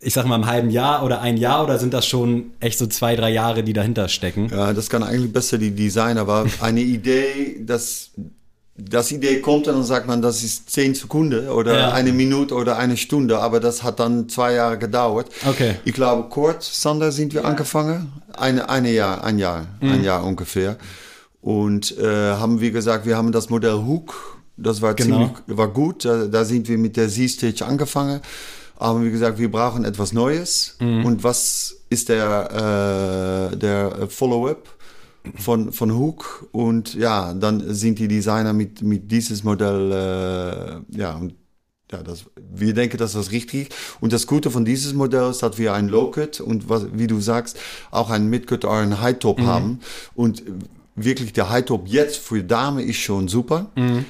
ich 0.00 0.14
sag 0.14 0.26
mal, 0.26 0.34
einem 0.36 0.46
halben 0.46 0.70
Jahr 0.70 1.04
oder 1.04 1.20
ein 1.20 1.36
Jahr 1.36 1.64
oder 1.64 1.78
sind 1.78 1.92
das 1.94 2.06
schon 2.06 2.50
echt 2.60 2.78
so 2.78 2.86
zwei, 2.86 3.16
drei 3.16 3.30
Jahre, 3.30 3.62
die 3.62 3.72
dahinter 3.72 4.08
stecken? 4.08 4.48
Ja, 4.50 4.72
das 4.72 4.88
kann 4.90 5.02
eigentlich 5.02 5.32
besser 5.32 5.58
die 5.58 5.70
Designer, 5.72 6.26
weil 6.26 6.46
eine 6.60 6.80
Idee, 6.80 7.60
das, 7.64 8.10
das 8.76 9.10
Idee 9.10 9.40
kommt 9.40 9.66
und 9.66 9.74
dann 9.74 9.84
sagt 9.84 10.06
man, 10.06 10.22
das 10.22 10.44
ist 10.44 10.70
zehn 10.70 10.94
Sekunden 10.94 11.48
oder 11.48 11.76
Ja. 11.78 11.92
eine 11.92 12.12
Minute 12.12 12.54
oder 12.54 12.76
eine 12.78 12.96
Stunde, 12.96 13.38
aber 13.40 13.58
das 13.58 13.82
hat 13.82 13.98
dann 13.98 14.28
zwei 14.28 14.52
Jahre 14.54 14.78
gedauert. 14.78 15.28
Okay. 15.48 15.74
Ich 15.84 15.94
glaube, 15.94 16.28
Kurt 16.28 16.62
Sander 16.62 17.10
sind 17.10 17.34
wir 17.34 17.44
angefangen, 17.44 18.12
eine, 18.36 18.68
eine 18.70 18.92
Jahr, 18.92 19.24
ein 19.24 19.38
Jahr, 19.38 19.66
ein 19.80 20.04
Jahr 20.04 20.22
ungefähr. 20.24 20.76
Und 21.40 21.96
äh, 21.98 22.04
haben 22.34 22.60
wir 22.60 22.70
gesagt, 22.72 23.06
wir 23.06 23.16
haben 23.16 23.32
das 23.32 23.48
Modell 23.50 23.78
Hook, 23.84 24.37
das 24.58 24.82
war 24.82 24.94
Genau. 24.94 25.28
ziemlich, 25.28 25.58
war 25.58 25.68
gut, 25.68 26.04
da, 26.04 26.26
da 26.26 26.44
sind 26.44 26.68
wir 26.68 26.76
mit 26.78 26.96
der 26.96 27.08
Z-Stage 27.08 27.64
angefangen. 27.64 28.20
Aber 28.76 29.02
wie 29.04 29.10
gesagt, 29.10 29.38
wir 29.38 29.50
brauchen 29.50 29.84
etwas 29.84 30.12
Neues. 30.12 30.76
Und 30.80 31.24
was 31.24 31.76
ist 31.90 32.08
der, 32.10 33.50
äh, 33.52 33.56
der 33.56 34.06
Follow-up 34.08 34.68
von, 35.36 35.72
von 35.72 35.96
Hook? 35.96 36.46
Und 36.52 36.94
ja, 36.94 37.34
dann 37.34 37.74
sind 37.74 37.98
die 37.98 38.06
Designer 38.06 38.52
mit, 38.52 38.82
mit 38.82 39.10
dieses 39.10 39.42
Modell, 39.42 39.90
äh, 40.92 40.96
ja, 40.96 41.16
und 41.16 41.34
ja, 41.90 42.02
das, 42.02 42.26
wir 42.54 42.74
denken, 42.74 42.98
dass 42.98 43.14
das 43.14 43.32
richtig 43.32 43.70
ist. 43.70 43.78
Und 44.00 44.12
das 44.12 44.26
Gute 44.26 44.50
von 44.50 44.64
dieses 44.64 44.92
Modell 44.92 45.30
ist, 45.30 45.42
dass 45.42 45.56
wir 45.58 45.72
ein 45.72 45.88
Low-Cut 45.88 46.40
und 46.40 46.68
was, 46.68 46.86
wie 46.92 47.06
du 47.06 47.18
sagst, 47.20 47.58
auch 47.90 48.10
ein 48.10 48.28
Mid-Cut 48.28 48.64
oder 48.64 48.74
ein 48.74 49.00
High-Top 49.00 49.40
haben. 49.40 49.80
Und 50.14 50.42
wirklich 51.04 51.32
der 51.32 51.50
High-Top 51.50 51.86
jetzt 51.86 52.18
für 52.18 52.42
Dame 52.42 52.82
ist 52.82 52.96
schon 52.96 53.28
super. 53.28 53.66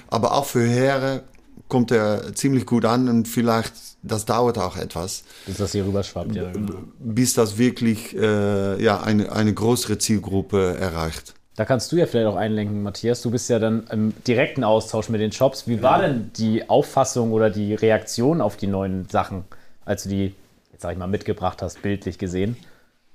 Aber 0.09 0.33
auch 0.33 0.45
für 0.45 0.67
Herren 0.67 1.21
kommt 1.69 1.91
er 1.91 2.35
ziemlich 2.35 2.67
gut 2.67 2.85
an 2.85 3.09
und 3.09 3.29
vielleicht, 3.29 3.75
das 4.03 4.25
dauert 4.25 4.59
auch 4.59 4.77
etwas, 4.77 5.25
Bis 5.47 5.59
das 5.59 5.73
hier 5.73 5.85
rüberschwappt, 5.85 6.35
ja. 6.35 6.51
Genau. 6.51 6.75
bis 6.99 7.35
das 7.35 7.59
wirklich 7.59 8.17
äh, 8.17 8.83
ja, 8.83 9.01
eine, 9.01 9.31
eine 9.33 9.53
größere 9.53 9.99
Zielgruppe 9.99 10.77
erreicht. 10.79 11.35
Da 11.57 11.65
kannst 11.65 11.91
du 11.91 11.97
ja 11.97 12.07
vielleicht 12.07 12.29
auch 12.29 12.37
einlenken, 12.37 12.83
Matthias. 12.85 13.21
Du 13.21 13.33
bist 13.33 13.51
ja 13.51 13.59
dann 13.59 13.85
im 13.91 14.15
direkten 14.25 14.63
Austausch 14.63 15.09
mit 15.09 15.21
den 15.21 15.33
Shops. 15.33 15.67
Wie 15.67 15.83
war 15.83 16.01
denn 16.01 16.31
die 16.37 16.71
Auffassung 16.71 17.33
oder 17.33 17.51
die 17.51 17.75
Reaktion 17.75 18.41
auf 18.41 18.57
die 18.57 18.69
neuen 18.69 19.09
Sachen, 19.09 19.45
als 19.85 20.05
du 20.05 20.11
die, 20.11 20.35
jetzt 20.71 20.83
sag 20.83 20.93
ich 20.93 20.99
mal, 20.99 21.09
mitgebracht 21.09 21.61
hast, 21.61 21.83
bildlich 21.83 22.17
gesehen? 22.17 22.57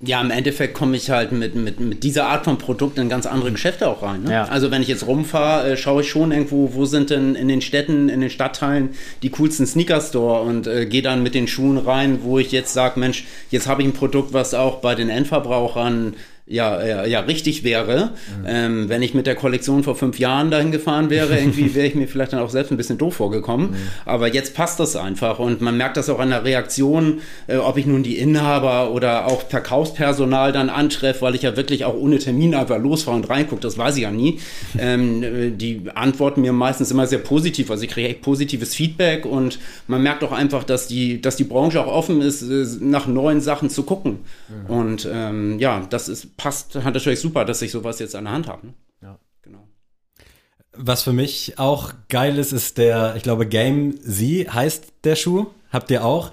Ja, 0.06 0.20
im 0.20 0.32
Endeffekt 0.32 0.74
komme 0.74 0.98
ich 0.98 1.10
halt 1.10 1.32
mit, 1.32 1.56
mit, 1.56 1.80
mit 1.80 2.04
dieser 2.04 2.26
Art 2.26 2.44
von 2.44 2.58
Produkt 2.58 2.98
in 2.98 3.08
ganz 3.08 3.26
andere 3.26 3.52
Geschäfte 3.52 3.88
auch 3.88 4.04
rein. 4.04 4.24
Ne? 4.24 4.32
Ja. 4.32 4.44
Also 4.46 4.70
wenn 4.70 4.82
ich 4.82 4.90
jetzt 4.90 5.08
rumfahre, 5.08 5.72
äh, 5.72 5.78
schaue 5.78 6.02
ich 6.02 6.10
schon 6.10 6.32
irgendwo, 6.32 6.74
wo 6.74 6.86
sind 6.86 7.10
denn 7.10 7.36
in 7.36 7.48
den 7.48 7.62
Städten, 7.62 8.10
in 8.10 8.20
den 8.20 8.30
Stadtteilen 8.30 8.90
die 9.22 9.30
coolsten 9.30 9.66
Sneaker-Store 9.66 10.42
und 10.42 10.68
äh, 10.68 10.86
gehe 10.86 11.02
dann 11.02 11.24
mit 11.24 11.36
den 11.36 11.48
Schuhen 11.48 11.78
rein, 11.78 12.20
wo 12.24 12.38
ich 12.38 12.52
jetzt 12.52 12.74
sage, 12.74 13.00
Mensch, 13.00 13.26
jetzt 13.50 13.68
habe 13.68 13.82
ich 13.82 13.88
ein 13.88 13.94
Produkt, 13.94 14.34
was 14.34 14.54
auch 14.54 14.82
bei 14.82 14.94
den 14.94 15.10
Endverbrauchern 15.10 16.16
ja, 16.46 16.86
ja, 16.86 17.06
ja 17.06 17.22
richtig 17.22 17.64
wäre. 17.64 18.12
Ähm, 18.46 18.90
wenn 18.90 19.02
ich 19.02 19.14
mit 19.14 19.28
der 19.28 19.36
Kollektion 19.36 19.84
vor 19.84 19.96
fünf 19.96 20.20
Jahren 20.20 20.52
dahin 20.52 20.72
gefahren 20.72 21.10
wäre, 21.10 21.38
irgendwie 21.38 21.74
wäre 21.76 21.88
ich 21.88 21.96
mir 21.96 22.08
vielleicht 22.08 22.34
dann 22.34 22.42
auch 22.42 22.50
selbst 22.50 22.72
ein 22.72 22.78
bisschen 22.78 22.98
doof 22.98 23.16
vorgekommen. 23.16 23.76
Aber 24.06 24.28
jetzt 24.34 24.54
passt 24.54 24.80
das 24.80 24.98
einfach 24.98 25.40
und 25.40 25.62
man 25.62 25.78
merkt 25.78 25.96
das 25.96 26.10
auch 26.10 26.20
an 26.20 26.30
der 26.30 26.44
Reaktion, 26.44 27.22
äh, 27.48 27.56
ob 27.56 27.78
ich 27.78 27.86
nun 27.86 28.04
die 28.04 28.18
Inhaber 28.18 28.92
oder 28.92 29.28
auch 29.28 29.44
Verkaufspersonal 29.48 30.52
dann 30.52 30.70
antreffe, 30.70 31.22
weil 31.22 31.36
ich 31.36 31.44
ja 31.44 31.56
wirklich 31.56 31.86
auch 31.86 31.96
ohne 31.96 32.20
Termin 32.20 32.56
einfach 32.56 32.78
losfahre 32.78 33.16
und 33.16 33.30
reingucke, 33.30 33.62
das 33.62 33.78
weiß 33.78 33.96
ich 33.96 34.04
ja 34.04 34.12
nie. 34.12 34.40
Ähm, 34.78 35.24
äh, 35.24 35.50
die 35.52 35.84
antworten 35.96 36.42
mir 36.42 36.52
meistens 36.52 36.92
immer 36.92 37.08
sehr 37.08 37.20
positiv, 37.20 37.72
also 37.72 37.84
ich 37.84 37.90
kriege 37.90 38.10
echt 38.10 38.22
positives 38.22 38.76
Feedback 38.76 39.26
und 39.26 39.60
man 39.88 40.04
merkt 40.04 40.24
auch 40.26 40.34
einfach, 40.34 40.66
dass 40.66 40.88
die, 40.88 41.22
dass 41.22 41.38
die 41.38 41.46
Branche 41.46 41.82
auch 41.82 41.88
offen 41.88 42.22
ist, 42.22 42.42
äh, 42.42 42.66
nach 42.82 43.08
neuen 43.08 43.40
Sachen 43.40 43.70
zu 43.70 43.84
gucken. 43.84 44.20
Und 44.68 45.08
ähm, 45.12 45.58
ja, 45.60 45.86
das 45.90 46.10
ist 46.10 46.33
passt, 46.38 46.76
hat 46.76 46.94
natürlich 46.94 47.20
super, 47.20 47.46
dass 47.46 47.62
ich 47.62 47.72
sowas 47.72 48.00
jetzt 48.00 48.16
an 48.16 48.26
der 48.26 48.34
Hand 48.34 48.48
habe. 48.48 48.68
Ne? 48.68 48.74
Ja. 49.02 49.20
Genau. 49.42 49.68
Was 50.76 51.04
für 51.04 51.14
mich 51.14 51.60
auch 51.60 51.94
geil 52.10 52.38
ist, 52.38 52.52
ist 52.52 52.78
der, 52.78 53.16
ich 53.16 53.24
glaube, 53.24 53.46
Game 53.48 54.00
Z 54.02 54.54
heißt 54.54 54.94
der 55.04 55.16
Schuh. 55.16 55.48
Habt 55.72 55.92
ihr 55.92 56.04
auch. 56.06 56.32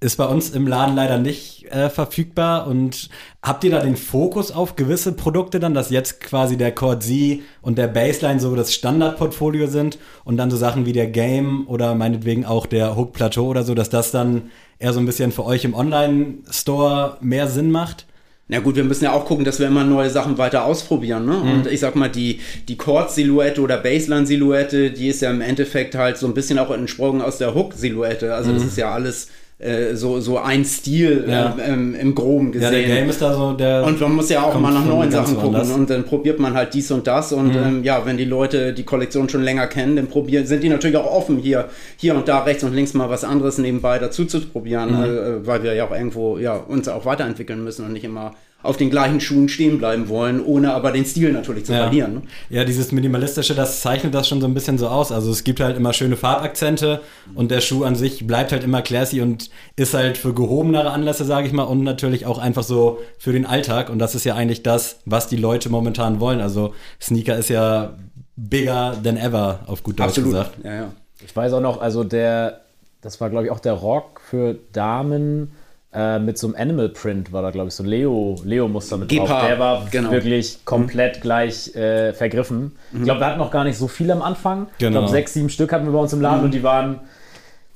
ist 0.00 0.16
bei 0.16 0.26
uns 0.26 0.50
im 0.50 0.66
Laden 0.66 0.96
leider 0.96 1.18
nicht 1.18 1.66
äh, 1.70 1.88
verfügbar. 1.88 2.66
Und 2.66 3.08
habt 3.42 3.64
ihr 3.64 3.70
da 3.70 3.80
den 3.80 3.96
Fokus 3.96 4.50
auf 4.50 4.76
gewisse 4.76 5.12
Produkte 5.12 5.60
dann, 5.60 5.74
dass 5.74 5.90
jetzt 5.90 6.20
quasi 6.20 6.56
der 6.56 6.74
Chord 6.74 7.02
Z 7.04 7.40
und 7.60 7.78
der 7.78 7.88
Baseline 7.88 8.40
so 8.40 8.54
das 8.56 8.74
Standardportfolio 8.74 9.66
sind 9.68 9.98
und 10.24 10.36
dann 10.36 10.50
so 10.50 10.56
Sachen 10.56 10.86
wie 10.86 10.92
der 10.92 11.06
Game 11.06 11.66
oder 11.68 11.94
meinetwegen 11.94 12.44
auch 12.44 12.66
der 12.66 12.96
Hook 12.96 13.12
Plateau 13.12 13.46
oder 13.46 13.62
so, 13.62 13.74
dass 13.74 13.90
das 13.90 14.10
dann 14.10 14.50
eher 14.78 14.92
so 14.92 14.98
ein 15.00 15.06
bisschen 15.06 15.32
für 15.32 15.44
euch 15.44 15.64
im 15.64 15.74
Online-Store 15.74 17.18
mehr 17.20 17.46
Sinn 17.48 17.70
macht? 17.70 18.06
Na 18.52 18.58
gut, 18.58 18.76
wir 18.76 18.84
müssen 18.84 19.04
ja 19.04 19.12
auch 19.12 19.24
gucken, 19.24 19.46
dass 19.46 19.60
wir 19.60 19.66
immer 19.66 19.82
neue 19.82 20.10
Sachen 20.10 20.36
weiter 20.36 20.66
ausprobieren. 20.66 21.24
Ne? 21.24 21.32
Mhm. 21.32 21.50
Und 21.52 21.66
ich 21.68 21.80
sag 21.80 21.96
mal, 21.96 22.10
die, 22.10 22.40
die 22.68 22.76
Chord-Silhouette 22.76 23.62
oder 23.62 23.78
Baseline-Silhouette, 23.78 24.90
die 24.90 25.08
ist 25.08 25.22
ja 25.22 25.30
im 25.30 25.40
Endeffekt 25.40 25.94
halt 25.94 26.18
so 26.18 26.26
ein 26.26 26.34
bisschen 26.34 26.58
auch 26.58 26.70
entsprungen 26.70 27.22
aus 27.22 27.38
der 27.38 27.54
Hook-Silhouette. 27.54 28.34
Also 28.34 28.50
mhm. 28.50 28.56
das 28.56 28.64
ist 28.64 28.76
ja 28.76 28.92
alles 28.92 29.28
äh, 29.62 29.94
so, 29.94 30.20
so 30.20 30.38
ein 30.38 30.64
Stil 30.64 31.24
ja. 31.28 31.56
ähm, 31.64 31.94
im 31.94 32.14
Groben 32.14 32.50
gesehen. 32.50 32.72
Ja, 32.72 32.78
der 32.78 32.86
Game 32.86 33.08
ist 33.08 33.22
da 33.22 33.32
so 33.32 33.52
der. 33.52 33.84
Und 33.84 34.00
man 34.00 34.16
muss 34.16 34.28
ja 34.28 34.42
auch 34.42 34.58
mal 34.58 34.72
nach 34.72 34.84
neuen 34.84 35.10
Sachen 35.10 35.36
gucken 35.36 35.54
anders. 35.54 35.70
und 35.70 35.88
dann 35.88 36.04
probiert 36.04 36.40
man 36.40 36.54
halt 36.54 36.74
dies 36.74 36.90
und 36.90 37.06
das 37.06 37.32
und 37.32 37.54
mhm. 37.54 37.62
ähm, 37.64 37.84
ja, 37.84 38.04
wenn 38.04 38.16
die 38.16 38.24
Leute 38.24 38.72
die 38.72 38.82
Kollektion 38.82 39.28
schon 39.28 39.42
länger 39.42 39.68
kennen, 39.68 39.94
dann 39.94 40.08
probieren, 40.08 40.46
sind 40.46 40.64
die 40.64 40.68
natürlich 40.68 40.96
auch 40.96 41.10
offen, 41.10 41.38
hier, 41.38 41.68
hier 41.96 42.16
und 42.16 42.26
da 42.26 42.42
rechts 42.42 42.64
und 42.64 42.74
links 42.74 42.92
mal 42.94 43.08
was 43.08 43.22
anderes 43.22 43.58
nebenbei 43.58 43.98
dazu 43.98 44.24
zu 44.24 44.40
probieren, 44.40 44.98
mhm. 44.98 45.04
äh, 45.04 45.46
weil 45.46 45.62
wir 45.62 45.74
ja 45.74 45.86
auch 45.86 45.92
irgendwo 45.92 46.38
ja, 46.38 46.56
uns 46.56 46.88
auch 46.88 47.06
weiterentwickeln 47.06 47.62
müssen 47.62 47.86
und 47.86 47.92
nicht 47.92 48.04
immer 48.04 48.34
auf 48.62 48.76
den 48.76 48.90
gleichen 48.90 49.20
Schuhen 49.20 49.48
stehen 49.48 49.78
bleiben 49.78 50.08
wollen, 50.08 50.44
ohne 50.44 50.72
aber 50.72 50.92
den 50.92 51.04
Stil 51.04 51.32
natürlich 51.32 51.64
zu 51.64 51.72
ja. 51.72 51.84
verlieren. 51.84 52.14
Ne? 52.14 52.22
Ja, 52.50 52.64
dieses 52.64 52.92
Minimalistische, 52.92 53.54
das 53.54 53.80
zeichnet 53.80 54.14
das 54.14 54.28
schon 54.28 54.40
so 54.40 54.46
ein 54.46 54.54
bisschen 54.54 54.78
so 54.78 54.88
aus. 54.88 55.10
Also 55.10 55.30
es 55.30 55.44
gibt 55.44 55.60
halt 55.60 55.76
immer 55.76 55.92
schöne 55.92 56.16
Farbakzente 56.16 57.00
und 57.34 57.50
der 57.50 57.60
Schuh 57.60 57.84
an 57.84 57.96
sich 57.96 58.26
bleibt 58.26 58.52
halt 58.52 58.64
immer 58.64 58.82
classy 58.82 59.20
und 59.20 59.50
ist 59.76 59.94
halt 59.94 60.16
für 60.16 60.32
gehobenere 60.32 60.90
Anlässe, 60.90 61.24
sage 61.24 61.46
ich 61.46 61.52
mal, 61.52 61.64
und 61.64 61.82
natürlich 61.82 62.26
auch 62.26 62.38
einfach 62.38 62.62
so 62.62 63.00
für 63.18 63.32
den 63.32 63.46
Alltag. 63.46 63.90
Und 63.90 63.98
das 63.98 64.14
ist 64.14 64.24
ja 64.24 64.34
eigentlich 64.34 64.62
das, 64.62 65.00
was 65.04 65.26
die 65.26 65.36
Leute 65.36 65.68
momentan 65.68 66.20
wollen. 66.20 66.40
Also 66.40 66.74
Sneaker 67.00 67.36
ist 67.36 67.48
ja 67.48 67.94
bigger 68.36 68.96
than 69.02 69.16
ever, 69.16 69.60
auf 69.66 69.82
gut 69.82 69.98
Deutsch 69.98 70.18
Absolut. 70.18 70.30
gesagt. 70.32 70.58
Ja, 70.64 70.74
ja. 70.74 70.92
Ich 71.24 71.34
weiß 71.34 71.52
auch 71.52 71.60
noch, 71.60 71.80
also 71.80 72.04
der, 72.04 72.62
das 73.00 73.20
war 73.20 73.30
glaube 73.30 73.46
ich 73.46 73.50
auch 73.50 73.60
der 73.60 73.74
Rock 73.74 74.20
für 74.28 74.56
Damen 74.72 75.52
äh, 75.94 76.18
mit 76.18 76.38
so 76.38 76.46
einem 76.46 76.56
Animal 76.56 76.88
Print 76.88 77.32
war 77.32 77.42
da, 77.42 77.50
glaube 77.50 77.68
ich, 77.68 77.74
so 77.74 77.82
Leo, 77.84 78.40
Leo-Muster 78.44 78.96
mit 78.96 79.08
Gepard, 79.10 79.30
drauf. 79.30 79.46
Der 79.46 79.58
war 79.58 79.86
genau. 79.90 80.10
wirklich 80.10 80.64
komplett 80.64 81.18
mhm. 81.18 81.20
gleich 81.20 81.74
äh, 81.76 82.12
vergriffen. 82.14 82.76
Mhm. 82.92 82.98
Ich 82.98 83.04
glaube, 83.04 83.20
wir 83.20 83.26
hatten 83.26 83.38
noch 83.38 83.50
gar 83.50 83.64
nicht 83.64 83.76
so 83.76 83.88
viel 83.88 84.10
am 84.10 84.22
Anfang. 84.22 84.68
Genau. 84.78 84.88
Ich 84.88 84.90
glaube, 84.90 85.08
sechs, 85.08 85.34
sieben 85.34 85.50
Stück 85.50 85.72
hatten 85.72 85.84
wir 85.84 85.92
bei 85.92 85.98
uns 85.98 86.12
im 86.12 86.20
Laden 86.20 86.38
mhm. 86.38 86.44
und 86.46 86.54
die 86.54 86.62
waren 86.62 87.00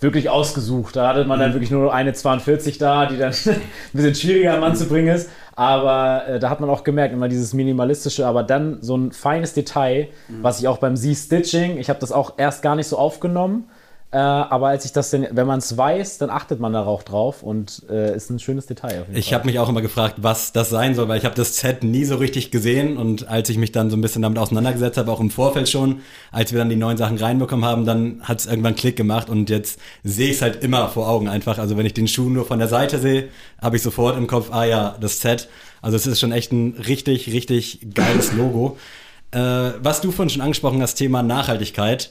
wirklich 0.01 0.29
ausgesucht. 0.31 0.97
Da 0.97 1.09
hatte 1.09 1.25
man 1.25 1.39
dann 1.39 1.51
mhm. 1.51 1.55
wirklich 1.55 1.71
nur 1.71 1.93
eine 1.93 2.13
42 2.13 2.79
da, 2.79 3.07
die 3.07 3.19
dann 3.19 3.33
ein 3.47 3.61
bisschen 3.93 4.15
schwieriger 4.15 4.55
am 4.55 4.61
Mann 4.61 4.77
zu 4.77 4.87
bringen 4.87 5.15
ist. 5.15 5.31
Aber 5.55 6.27
äh, 6.27 6.39
da 6.39 6.51
hat 6.51 6.61
man 6.61 6.71
auch 6.71 6.85
gemerkt, 6.85 7.15
immer 7.15 7.29
dieses 7.29 7.55
minimalistische, 7.55 8.27
aber 8.27 8.43
dann 8.43 8.79
so 8.83 8.97
ein 8.97 9.13
feines 9.13 9.55
Detail, 9.55 10.09
mhm. 10.29 10.43
was 10.43 10.61
ich 10.61 10.69
auch 10.69 10.79
beim 10.79 10.97
Z-Stitching, 10.97 11.79
ich 11.79 11.89
habe 11.89 11.99
das 11.99 12.13
auch 12.13 12.35
erst 12.37 12.63
gar 12.63 12.77
nicht 12.77 12.87
so 12.87 12.99
aufgenommen, 12.99 13.65
äh, 14.17 14.19
aber 14.19 14.69
als 14.69 14.87
ich 14.87 14.93
das 14.93 15.11
denn, 15.11 15.29
wenn 15.31 15.47
man 15.47 15.59
es 15.59 15.77
weiß, 15.77 16.17
dann 16.17 16.31
achtet 16.31 16.59
man 16.59 16.73
da 16.73 16.87
auch 16.87 17.03
drauf 17.03 17.43
und 17.43 17.83
äh, 17.91 18.17
ist 18.17 18.31
ein 18.31 18.39
schönes 18.39 18.65
Detail. 18.65 19.05
ich 19.13 19.35
habe 19.35 19.45
mich 19.45 19.59
auch 19.59 19.69
immer 19.69 19.83
gefragt, 19.83 20.15
was 20.23 20.53
das 20.53 20.71
sein 20.71 20.95
soll, 20.95 21.07
weil 21.09 21.19
ich 21.19 21.27
habe 21.27 21.35
das 21.35 21.57
Set 21.59 21.85
nie 21.85 22.07
so 22.07 22.17
richtig 22.17 22.51
gesehen 22.51 22.97
und 22.97 23.29
als 23.29 23.51
ich 23.51 23.59
mich 23.59 23.73
dann 23.73 23.91
so 23.91 23.97
ein 23.99 24.01
bisschen 24.01 24.23
damit 24.23 24.39
auseinandergesetzt 24.39 24.97
habe, 24.97 25.13
auch 25.13 25.21
im 25.21 25.29
Vorfeld 25.29 25.69
schon, 25.69 26.01
als 26.33 26.51
wir 26.51 26.59
dann 26.59 26.71
die 26.71 26.77
neuen 26.77 26.97
Sachen 26.97 27.19
reinbekommen 27.19 27.67
haben, 27.67 27.85
dann 27.85 28.23
hat 28.23 28.41
es 28.41 28.47
irgendwann 28.47 28.75
Klick 28.75 28.97
gemacht 28.97 29.29
und 29.29 29.51
jetzt 29.51 29.79
sehe 30.03 30.31
ich 30.31 30.37
es 30.37 30.43
halt 30.43 30.65
immer 30.65 30.89
vor 30.89 31.11
Augen 31.11 31.29
einfach. 31.29 31.59
Also 31.59 31.77
wenn 31.77 31.85
ich 31.85 31.93
den 31.93 32.09
Schuh 32.09 32.31
nur 32.31 32.47
von 32.47 32.59
der 32.59 32.69
Seite 32.69 32.99
sehe, 32.99 33.29
habe 33.61 33.77
ich 33.77 33.83
sofort 33.83 34.17
im 34.17 34.27
Kopf, 34.27 34.49
ah 34.51 34.65
ja, 34.65 34.97
das 34.99 35.21
Set. 35.21 35.51
Also 35.83 35.97
es 35.97 36.07
ist 36.07 36.21
schon 36.21 36.33
echt 36.33 36.53
ein 36.53 36.75
richtig, 36.89 37.31
richtig 37.35 37.87
geiles 37.93 38.33
Logo. 38.33 38.79
Äh, 39.33 39.39
was 39.83 40.01
du 40.01 40.11
vorhin 40.11 40.31
schon 40.31 40.41
angesprochen 40.41 40.81
hast, 40.81 40.95
Thema 40.95 41.23
Nachhaltigkeit. 41.23 42.11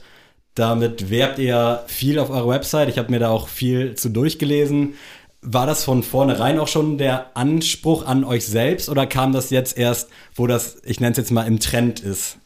Damit 0.56 1.10
werbt 1.10 1.38
ihr 1.38 1.84
viel 1.88 2.18
auf 2.18 2.30
eurer 2.30 2.48
Website. 2.48 2.88
Ich 2.90 2.98
habe 2.98 3.12
mir 3.12 3.20
da 3.20 3.30
auch 3.30 3.50
viel 3.50 3.96
zu 3.96 4.10
durchgelesen. 4.10 4.94
War 5.42 5.68
das 5.68 5.84
von 5.84 6.02
vornherein 6.02 6.58
auch 6.58 6.70
schon 6.70 6.98
der 6.98 7.36
Anspruch 7.36 8.06
an 8.06 8.24
euch 8.24 8.48
selbst 8.48 8.90
oder 8.90 9.06
kam 9.06 9.34
das 9.34 9.50
jetzt 9.50 9.78
erst, 9.78 10.10
wo 10.34 10.48
das, 10.48 10.78
ich 10.86 11.00
nenne 11.00 11.12
es 11.12 11.18
jetzt 11.18 11.32
mal, 11.32 11.46
im 11.46 11.60
Trend 11.60 12.00
ist? 12.00 12.38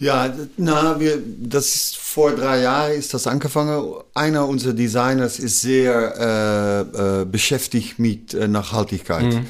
Ja, 0.00 0.34
na, 0.56 0.98
wir, 0.98 1.18
das 1.38 1.74
ist 1.74 1.96
vor 1.96 2.32
drei 2.32 2.60
Jahren 2.62 2.92
ist 2.92 3.14
das 3.14 3.28
angefangen. 3.28 3.94
Einer 4.14 4.48
unserer 4.48 4.72
Designers 4.72 5.38
ist 5.38 5.60
sehr 5.60 6.90
äh, 6.98 7.20
äh, 7.20 7.24
beschäftigt 7.24 8.00
mit 8.00 8.34
äh, 8.34 8.48
Nachhaltigkeit. 8.48 9.32
Mhm. 9.32 9.46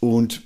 Und 0.00 0.42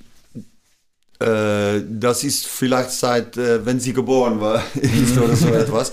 äh, 1.19 1.83
das 1.89 2.23
ist 2.23 2.47
vielleicht 2.47 2.93
seit, 2.93 3.37
äh, 3.37 3.67
wenn 3.67 3.81
sie 3.81 3.93
geboren 3.93 4.41
war, 4.41 4.63
ist 4.75 5.19
oder 5.19 5.35
so 5.35 5.49
etwas. 5.53 5.91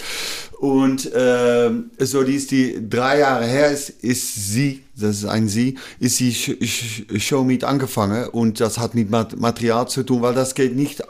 Und 0.59 1.11
äh, 1.13 1.71
so, 1.99 2.23
die 2.23 2.35
ist 2.35 2.51
die 2.51 2.89
drei 2.89 3.19
Jahre 3.19 3.45
her, 3.45 3.71
ist, 3.71 3.91
ist 4.01 4.51
sie, 4.51 4.83
das 4.93 5.19
ist 5.19 5.25
ein 5.25 5.47
sie, 5.47 5.77
ist 5.99 6.17
sie 6.17 6.33
schon 6.33 7.47
mit 7.47 7.63
angefangen 7.63 8.27
und 8.27 8.59
das 8.59 8.77
hat 8.77 8.93
mit 8.93 9.09
Material 9.09 9.87
zu 9.87 10.03
tun, 10.03 10.21
weil 10.21 10.33
das 10.33 10.55
geht 10.55 10.75
nicht 10.75 11.01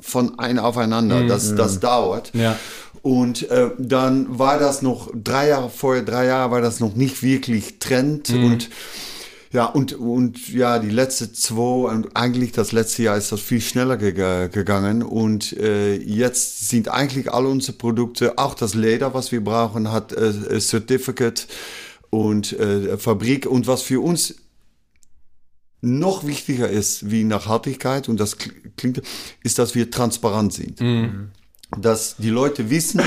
von 0.00 0.38
ein 0.38 0.58
aufeinander, 0.58 1.20
mm, 1.24 1.28
das, 1.28 1.54
das 1.54 1.80
dauert. 1.80 2.30
Ja. 2.32 2.56
Und 3.02 3.50
äh, 3.50 3.72
dann 3.76 4.38
war 4.38 4.58
das 4.58 4.80
noch 4.80 5.10
drei 5.12 5.48
Jahre 5.48 5.68
vorher, 5.68 6.02
drei 6.02 6.24
Jahre 6.24 6.50
war 6.50 6.62
das 6.62 6.80
noch 6.80 6.94
nicht 6.94 7.22
wirklich 7.22 7.80
Trend 7.80 8.30
mm. 8.30 8.44
und 8.44 8.70
ja, 9.50 9.64
und, 9.64 9.94
und 9.94 10.52
ja, 10.52 10.78
die 10.78 10.90
letzten 10.90 11.32
zwei, 11.32 11.90
und 11.90 12.14
eigentlich 12.16 12.52
das 12.52 12.72
letzte 12.72 13.04
Jahr 13.04 13.16
ist 13.16 13.32
das 13.32 13.40
viel 13.40 13.62
schneller 13.62 13.96
ge 13.96 14.48
gegangen. 14.48 15.02
Und 15.02 15.54
äh, 15.54 15.96
jetzt 15.96 16.68
sind 16.68 16.88
eigentlich 16.88 17.32
alle 17.32 17.48
unsere 17.48 17.76
Produkte, 17.76 18.36
auch 18.36 18.54
das 18.54 18.74
Leder, 18.74 19.14
was 19.14 19.32
wir 19.32 19.42
brauchen, 19.42 19.90
hat 19.90 20.12
äh, 20.12 20.60
Certificate 20.60 21.46
und 22.10 22.52
äh, 22.52 22.98
Fabrik. 22.98 23.46
Und 23.46 23.66
was 23.66 23.82
für 23.82 24.00
uns 24.00 24.34
noch 25.80 26.26
wichtiger 26.26 26.68
ist 26.68 27.10
wie 27.10 27.24
Nachhaltigkeit, 27.24 28.08
und 28.08 28.20
das 28.20 28.36
klingt, 28.76 29.02
ist, 29.42 29.58
dass 29.58 29.74
wir 29.74 29.90
transparent 29.90 30.52
sind. 30.52 30.80
Mhm. 30.80 31.30
Dass 31.78 32.16
die 32.16 32.30
Leute 32.30 32.68
wissen, 32.68 33.00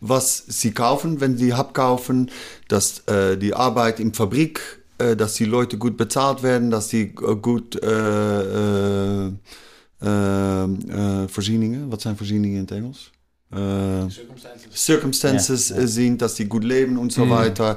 was 0.00 0.42
sie 0.48 0.72
kaufen, 0.72 1.20
wenn 1.20 1.36
sie 1.36 1.54
Hub 1.54 1.74
kaufen, 1.74 2.30
dass 2.66 3.00
äh, 3.06 3.36
die 3.36 3.54
Arbeit 3.54 4.00
im 4.00 4.14
Fabrik 4.14 4.79
dass 5.16 5.34
die 5.34 5.44
Leute 5.44 5.78
gut 5.78 5.96
bezahlt 5.96 6.42
werden, 6.42 6.70
dass 6.70 6.88
die 6.88 7.02
äh, 7.02 7.36
gut 7.36 7.82
äh, 7.82 9.26
äh, 9.26 9.30
äh, 10.02 11.28
Voorzieningen, 11.28 11.90
was 11.90 12.02
zijn 12.02 12.16
voorzieningen 12.16 12.56
in 12.56 12.62
het 12.62 12.70
Engels? 12.70 13.10
circumstances, 13.52 14.84
circumstances 14.84 15.68
ja, 15.70 15.80
ja. 15.80 15.86
sind, 15.86 16.20
dass 16.20 16.34
die 16.34 16.46
gut 16.46 16.62
leben 16.62 16.96
und 16.96 17.12
so 17.12 17.24
mhm. 17.24 17.30
weiter. 17.30 17.76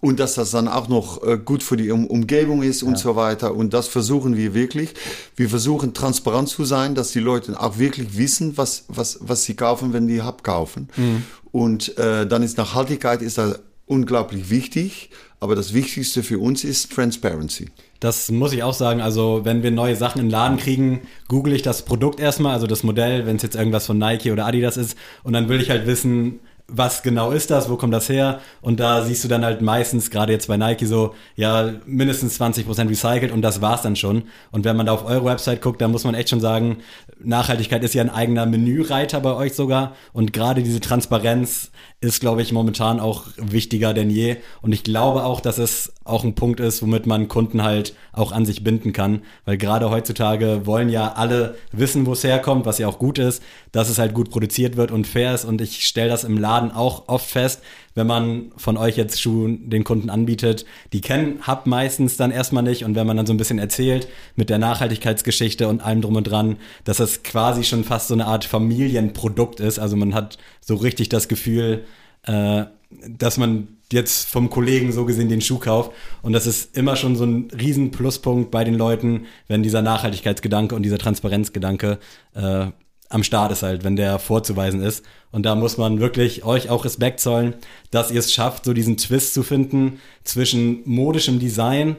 und 0.00 0.20
dass 0.20 0.34
das 0.34 0.52
dann 0.52 0.68
auch 0.68 0.88
noch 0.88 1.20
gut 1.44 1.64
für 1.64 1.76
die 1.76 1.90
um 1.90 2.06
Umgebung 2.06 2.62
ist 2.62 2.84
und 2.84 2.92
ja. 2.92 2.98
so 2.98 3.16
weiter. 3.16 3.52
Und 3.52 3.74
das 3.74 3.88
versuchen 3.88 4.36
wir 4.36 4.54
wirklich. 4.54 4.94
Wir 5.34 5.48
versuchen 5.48 5.92
transparent 5.94 6.48
zu 6.48 6.64
sein, 6.64 6.94
dass 6.94 7.10
die 7.10 7.18
Leute 7.18 7.60
auch 7.60 7.76
wirklich 7.76 8.16
wissen, 8.16 8.56
was, 8.56 8.84
was, 8.86 9.18
was 9.20 9.42
sie 9.42 9.56
kaufen, 9.56 9.92
wenn 9.92 10.06
die 10.06 10.22
Hub 10.22 10.44
kaufen. 10.44 10.88
Mhm. 10.96 11.24
Und 11.50 11.98
äh, 11.98 12.28
dann 12.28 12.44
ist 12.44 12.56
Nachhaltigkeit 12.56 13.20
ist 13.20 13.36
da 13.36 13.56
unglaublich 13.90 14.50
wichtig, 14.50 15.10
aber 15.40 15.54
das 15.54 15.74
Wichtigste 15.74 16.22
für 16.22 16.38
uns 16.38 16.64
ist 16.64 16.92
Transparency. 16.92 17.66
Das 17.98 18.30
muss 18.30 18.52
ich 18.52 18.62
auch 18.62 18.72
sagen. 18.72 19.00
Also, 19.00 19.40
wenn 19.44 19.62
wir 19.62 19.70
neue 19.70 19.96
Sachen 19.96 20.20
in 20.20 20.26
den 20.26 20.30
Laden 20.30 20.56
kriegen, 20.58 21.02
google 21.28 21.52
ich 21.52 21.62
das 21.62 21.84
Produkt 21.84 22.20
erstmal, 22.20 22.54
also 22.54 22.66
das 22.66 22.82
Modell, 22.82 23.26
wenn 23.26 23.36
es 23.36 23.42
jetzt 23.42 23.56
irgendwas 23.56 23.86
von 23.86 23.98
Nike 23.98 24.30
oder 24.30 24.46
Adidas 24.46 24.76
ist. 24.76 24.96
Und 25.22 25.32
dann 25.32 25.48
will 25.48 25.60
ich 25.60 25.70
halt 25.70 25.86
wissen, 25.86 26.40
was 26.72 27.02
genau 27.02 27.30
ist 27.30 27.50
das, 27.50 27.68
wo 27.68 27.76
kommt 27.76 27.92
das 27.92 28.08
her? 28.08 28.40
Und 28.60 28.80
da 28.80 29.02
siehst 29.02 29.24
du 29.24 29.28
dann 29.28 29.44
halt 29.44 29.60
meistens, 29.60 30.10
gerade 30.10 30.32
jetzt 30.32 30.48
bei 30.48 30.56
Nike 30.56 30.86
so, 30.86 31.14
ja, 31.36 31.72
mindestens 31.86 32.40
20% 32.40 32.88
recycelt 32.88 33.32
und 33.32 33.42
das 33.42 33.60
war's 33.60 33.82
dann 33.82 33.96
schon. 33.96 34.24
Und 34.50 34.64
wenn 34.64 34.76
man 34.76 34.86
da 34.86 34.92
auf 34.92 35.04
eure 35.04 35.24
Website 35.24 35.62
guckt, 35.62 35.80
dann 35.80 35.90
muss 35.90 36.04
man 36.04 36.14
echt 36.14 36.28
schon 36.28 36.40
sagen, 36.40 36.78
Nachhaltigkeit 37.22 37.82
ist 37.82 37.94
ja 37.94 38.02
ein 38.02 38.10
eigener 38.10 38.46
Menüreiter 38.46 39.20
bei 39.20 39.34
euch 39.34 39.54
sogar. 39.54 39.94
Und 40.12 40.32
gerade 40.32 40.62
diese 40.62 40.80
Transparenz 40.80 41.70
ist, 42.00 42.20
glaube 42.20 42.40
ich, 42.42 42.52
momentan 42.52 42.98
auch 42.98 43.26
wichtiger 43.36 43.92
denn 43.92 44.10
je. 44.10 44.36
Und 44.62 44.72
ich 44.72 44.84
glaube 44.84 45.24
auch, 45.24 45.40
dass 45.40 45.58
es 45.58 45.92
auch 46.04 46.24
ein 46.24 46.34
Punkt 46.34 46.60
ist, 46.60 46.82
womit 46.82 47.06
man 47.06 47.28
Kunden 47.28 47.62
halt 47.62 47.94
auch 48.12 48.32
an 48.32 48.46
sich 48.46 48.64
binden 48.64 48.92
kann. 48.92 49.22
Weil 49.44 49.58
gerade 49.58 49.90
heutzutage 49.90 50.62
wollen 50.64 50.88
ja 50.88 51.12
alle 51.12 51.56
wissen, 51.72 52.06
wo 52.06 52.12
es 52.12 52.24
herkommt, 52.24 52.66
was 52.66 52.78
ja 52.78 52.88
auch 52.88 52.98
gut 52.98 53.18
ist, 53.18 53.42
dass 53.72 53.88
es 53.88 53.98
halt 53.98 54.14
gut 54.14 54.30
produziert 54.30 54.76
wird 54.76 54.90
und 54.90 55.06
fair 55.06 55.34
ist. 55.34 55.44
Und 55.44 55.60
ich 55.60 55.86
stelle 55.86 56.10
das 56.10 56.24
im 56.24 56.38
Laden 56.38 56.59
auch 56.68 57.08
oft 57.08 57.26
fest, 57.26 57.62
wenn 57.94 58.06
man 58.06 58.52
von 58.56 58.76
euch 58.76 58.96
jetzt 58.96 59.20
Schuhe 59.20 59.56
den 59.58 59.84
Kunden 59.84 60.10
anbietet, 60.10 60.64
die 60.92 61.00
kennen 61.00 61.46
Hub 61.46 61.66
meistens 61.66 62.16
dann 62.16 62.30
erstmal 62.30 62.62
nicht. 62.62 62.84
Und 62.84 62.94
wenn 62.94 63.06
man 63.06 63.16
dann 63.16 63.26
so 63.26 63.32
ein 63.32 63.36
bisschen 63.36 63.58
erzählt 63.58 64.08
mit 64.36 64.50
der 64.50 64.58
Nachhaltigkeitsgeschichte 64.58 65.68
und 65.68 65.80
allem 65.80 66.02
drum 66.02 66.16
und 66.16 66.24
dran, 66.24 66.56
dass 66.84 66.98
das 66.98 67.22
quasi 67.22 67.64
schon 67.64 67.84
fast 67.84 68.08
so 68.08 68.14
eine 68.14 68.26
Art 68.26 68.44
Familienprodukt 68.44 69.60
ist, 69.60 69.78
also 69.78 69.96
man 69.96 70.14
hat 70.14 70.38
so 70.60 70.76
richtig 70.76 71.08
das 71.08 71.28
Gefühl, 71.28 71.84
äh, 72.24 72.64
dass 72.90 73.38
man 73.38 73.68
jetzt 73.92 74.28
vom 74.28 74.50
Kollegen 74.50 74.92
so 74.92 75.04
gesehen 75.04 75.28
den 75.28 75.40
Schuh 75.40 75.58
kauft. 75.58 75.92
Und 76.22 76.32
das 76.32 76.46
ist 76.46 76.76
immer 76.76 76.96
schon 76.96 77.16
so 77.16 77.24
ein 77.24 77.48
riesen 77.50 77.90
Pluspunkt 77.90 78.50
bei 78.50 78.64
den 78.64 78.74
Leuten, 78.74 79.26
wenn 79.48 79.62
dieser 79.62 79.82
Nachhaltigkeitsgedanke 79.82 80.74
und 80.74 80.82
dieser 80.82 80.98
Transparenzgedanke 80.98 81.98
äh, 82.34 82.66
am 83.10 83.24
Start 83.24 83.52
ist 83.52 83.62
halt, 83.62 83.84
wenn 83.84 83.96
der 83.96 84.18
vorzuweisen 84.18 84.82
ist. 84.82 85.04
Und 85.32 85.44
da 85.44 85.54
muss 85.54 85.76
man 85.76 86.00
wirklich 86.00 86.44
euch 86.44 86.70
auch 86.70 86.84
Respekt 86.84 87.20
zollen, 87.20 87.54
dass 87.90 88.10
ihr 88.10 88.20
es 88.20 88.32
schafft, 88.32 88.64
so 88.64 88.72
diesen 88.72 88.96
Twist 88.96 89.34
zu 89.34 89.42
finden 89.42 90.00
zwischen 90.24 90.80
modischem 90.84 91.38
Design 91.38 91.96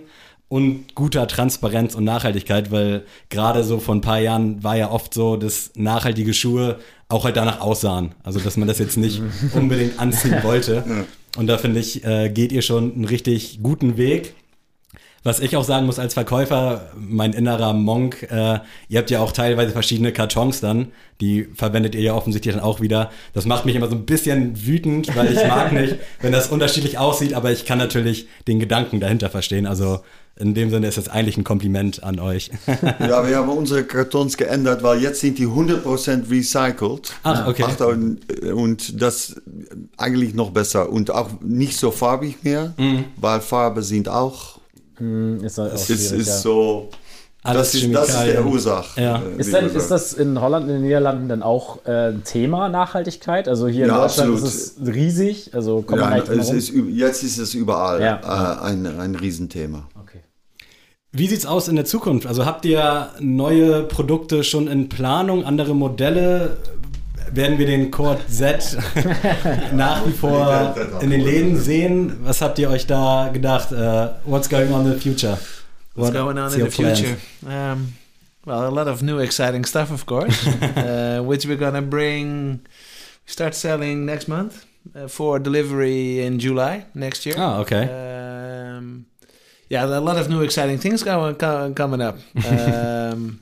und 0.47 0.95
guter 0.95 1.28
Transparenz 1.28 1.95
und 1.95 2.03
Nachhaltigkeit, 2.03 2.72
weil 2.72 3.05
gerade 3.30 3.64
so 3.64 3.80
vor 3.80 3.95
ein 3.95 4.01
paar 4.01 4.20
Jahren 4.20 4.64
war 4.64 4.76
ja 4.76 4.89
oft 4.89 5.14
so, 5.14 5.38
dass 5.38 5.72
nachhaltige 5.76 6.34
Schuhe 6.34 6.80
auch 7.07 7.26
halt 7.26 7.38
danach 7.38 7.62
aussahen. 7.62 8.16
Also 8.24 8.39
dass 8.39 8.57
man 8.57 8.68
das 8.68 8.80
jetzt 8.80 8.97
nicht 8.97 9.22
unbedingt 9.53 9.99
anziehen 9.99 10.43
wollte. 10.43 11.05
Und 11.38 11.47
da 11.47 11.57
finde 11.57 11.80
ich, 11.80 12.03
äh, 12.03 12.30
geht 12.30 12.51
ihr 12.51 12.62
schon 12.62 12.93
einen 12.93 13.05
richtig 13.05 13.59
guten 13.62 13.95
Weg. 13.97 14.34
Was 15.24 15.40
ich 15.40 15.56
auch 15.56 15.64
sagen 15.64 15.86
muss 15.86 16.00
als 16.00 16.16
Verkäufer, 16.16 16.90
mein 16.96 17.34
innerer 17.34 17.74
Monk, 17.74 18.24
äh, 18.24 18.60
ihr 18.90 19.00
habt 19.00 19.12
ja 19.12 19.20
auch 19.20 19.32
teilweise 19.32 19.72
verschiedene 19.72 20.12
Kartons 20.12 20.62
dann, 20.62 20.88
die 21.20 21.48
verwendet 21.54 21.94
ihr 21.94 22.02
ja 22.02 22.16
offensichtlich 22.16 22.56
dann 22.56 22.64
auch 22.64 22.82
wieder. 22.82 23.12
Das 23.34 23.46
macht 23.46 23.66
mich 23.66 23.76
immer 23.76 23.88
so 23.88 23.96
ein 23.96 24.06
bisschen 24.06 24.66
wütend, 24.66 25.16
weil 25.16 25.32
ich 25.32 25.48
mag 25.48 25.72
nicht, 25.80 25.98
wenn 26.22 26.32
das 26.32 26.48
unterschiedlich 26.48 26.98
aussieht, 26.98 27.36
aber 27.36 27.52
ich 27.52 27.66
kann 27.66 27.78
natürlich 27.78 28.28
den 28.48 28.60
Gedanken 28.60 29.00
dahinter 29.00 29.30
verstehen. 29.30 29.68
Also 29.68 30.00
in 30.40 30.56
dem 30.56 30.72
Sinne 30.72 30.88
ist 30.88 30.98
es 30.98 31.08
eigentlich 31.08 31.38
ein 31.38 31.44
Kompliment 31.44 32.02
an 32.04 32.20
euch. 32.20 32.50
ja, 33.00 33.28
wir 33.28 33.38
haben 33.38 33.50
unsere 33.50 33.84
Kartons 33.84 34.38
geändert, 34.38 34.82
weil 34.82 35.02
jetzt 35.02 35.20
sind 35.20 35.38
die 35.38 35.46
100% 35.46 36.32
recycelt. 36.32 37.14
Ach, 37.22 37.48
okay. 37.48 37.66
Und 38.52 39.00
das 39.00 39.36
eigentlich 39.98 40.34
noch 40.34 40.50
besser 40.50 40.90
und 40.90 41.12
auch 41.12 41.30
nicht 41.42 41.78
so 41.78 41.92
farbig 41.92 42.44
mehr, 42.44 42.74
mhm. 42.78 43.06
weil 43.18 43.40
Farbe 43.40 43.84
sind 43.84 44.10
auch 44.10 44.61
hm, 45.02 45.43
ist 45.43 45.58
halt 45.58 45.74
es 45.74 45.89
ist, 45.89 46.12
ist 46.12 46.41
so. 46.41 46.89
Das 47.43 47.74
ist, 47.74 47.91
das 47.91 48.10
ist, 48.10 48.24
der 48.24 48.45
Ursache. 48.45 49.02
Ja. 49.02 49.20
Äh, 49.20 49.39
ist, 49.39 49.52
denn, 49.52 49.66
ist, 49.66 49.89
das 49.89 50.14
in 50.14 50.39
Holland, 50.39 50.68
in 50.68 50.74
den 50.74 50.82
Niederlanden 50.84 51.28
dann 51.28 51.41
auch 51.41 51.84
äh, 51.88 52.10
ein 52.10 52.24
Thema 52.24 52.70
Nachhaltigkeit? 52.70 53.47
Also 53.47 53.68
hier 53.68 53.88
ja, 53.88 53.95
in 53.95 54.02
Deutschland 54.02 54.34
absolut. 54.34 54.54
ist 54.54 54.78
es 54.78 54.93
riesig. 54.93 55.49
Also 55.56 55.82
kommt 55.82 56.02
ja, 56.02 56.10
man 56.12 56.39
es 56.39 56.52
ist, 56.52 56.72
jetzt 56.91 57.24
ist 57.24 57.39
es 57.39 57.56
überall 57.56 57.99
ja. 57.99 58.22
äh, 58.22 58.66
ein, 58.68 58.86
ein 58.86 59.16
Riesenthema. 59.16 59.89
Okay. 59.99 60.20
Wie 61.12 61.28
sieht 61.28 61.39
es 61.39 61.45
aus 61.47 61.68
in 61.68 61.76
der 61.76 61.86
Zukunft? 61.86 62.28
Also 62.28 62.45
habt 62.45 62.64
ihr 62.64 63.10
neue 63.20 63.84
Produkte 63.84 64.43
schon 64.43 64.68
in 64.68 64.88
Planung, 64.88 65.43
andere 65.43 65.74
Modelle? 65.74 66.58
Werden 67.34 67.58
wir 67.58 67.66
den 67.66 67.92
Cord 67.92 68.30
Z 68.30 68.78
nach 69.74 70.06
wie 70.06 70.12
vor 70.12 70.76
in 71.02 71.10
den 71.10 71.22
Läden 71.22 71.58
sehen? 71.58 72.18
Was 72.24 72.42
habt 72.42 72.60
ihr 72.60 72.70
euch 72.70 72.86
da 72.88 73.30
gedacht? 73.32 73.72
Uh, 73.72 74.10
what's 74.26 74.50
going 74.50 74.72
on 74.74 74.86
in 74.86 74.94
the 74.94 75.00
future? 75.00 75.38
What's 75.96 76.14
What 76.14 76.14
going 76.14 76.38
on 76.38 76.54
in 76.54 76.60
the 76.66 76.72
future? 76.72 77.18
Um, 77.48 77.94
well, 78.46 78.68
a 78.68 78.70
lot 78.70 78.88
of 78.88 79.02
new 79.02 79.20
exciting 79.20 79.66
stuff, 79.66 79.92
of 79.92 80.06
course, 80.06 80.46
uh, 80.78 81.22
which 81.24 81.46
we're 81.46 81.58
gonna 81.58 81.82
bring. 81.82 82.62
Start 83.26 83.56
selling 83.56 84.06
next 84.06 84.28
month 84.28 84.66
uh, 84.94 85.08
for 85.08 85.40
delivery 85.40 86.20
in 86.20 86.38
July 86.40 86.86
next 86.94 87.26
year. 87.26 87.36
Oh, 87.38 87.62
okay. 87.62 87.84
Um, 87.84 89.06
yeah, 89.70 89.86
a 89.86 90.02
lot 90.02 90.18
of 90.18 90.28
new 90.30 90.42
exciting 90.42 90.80
things 90.80 91.04
going 91.04 91.36
coming 91.76 92.02
up. 92.02 92.18
Um, 92.46 93.40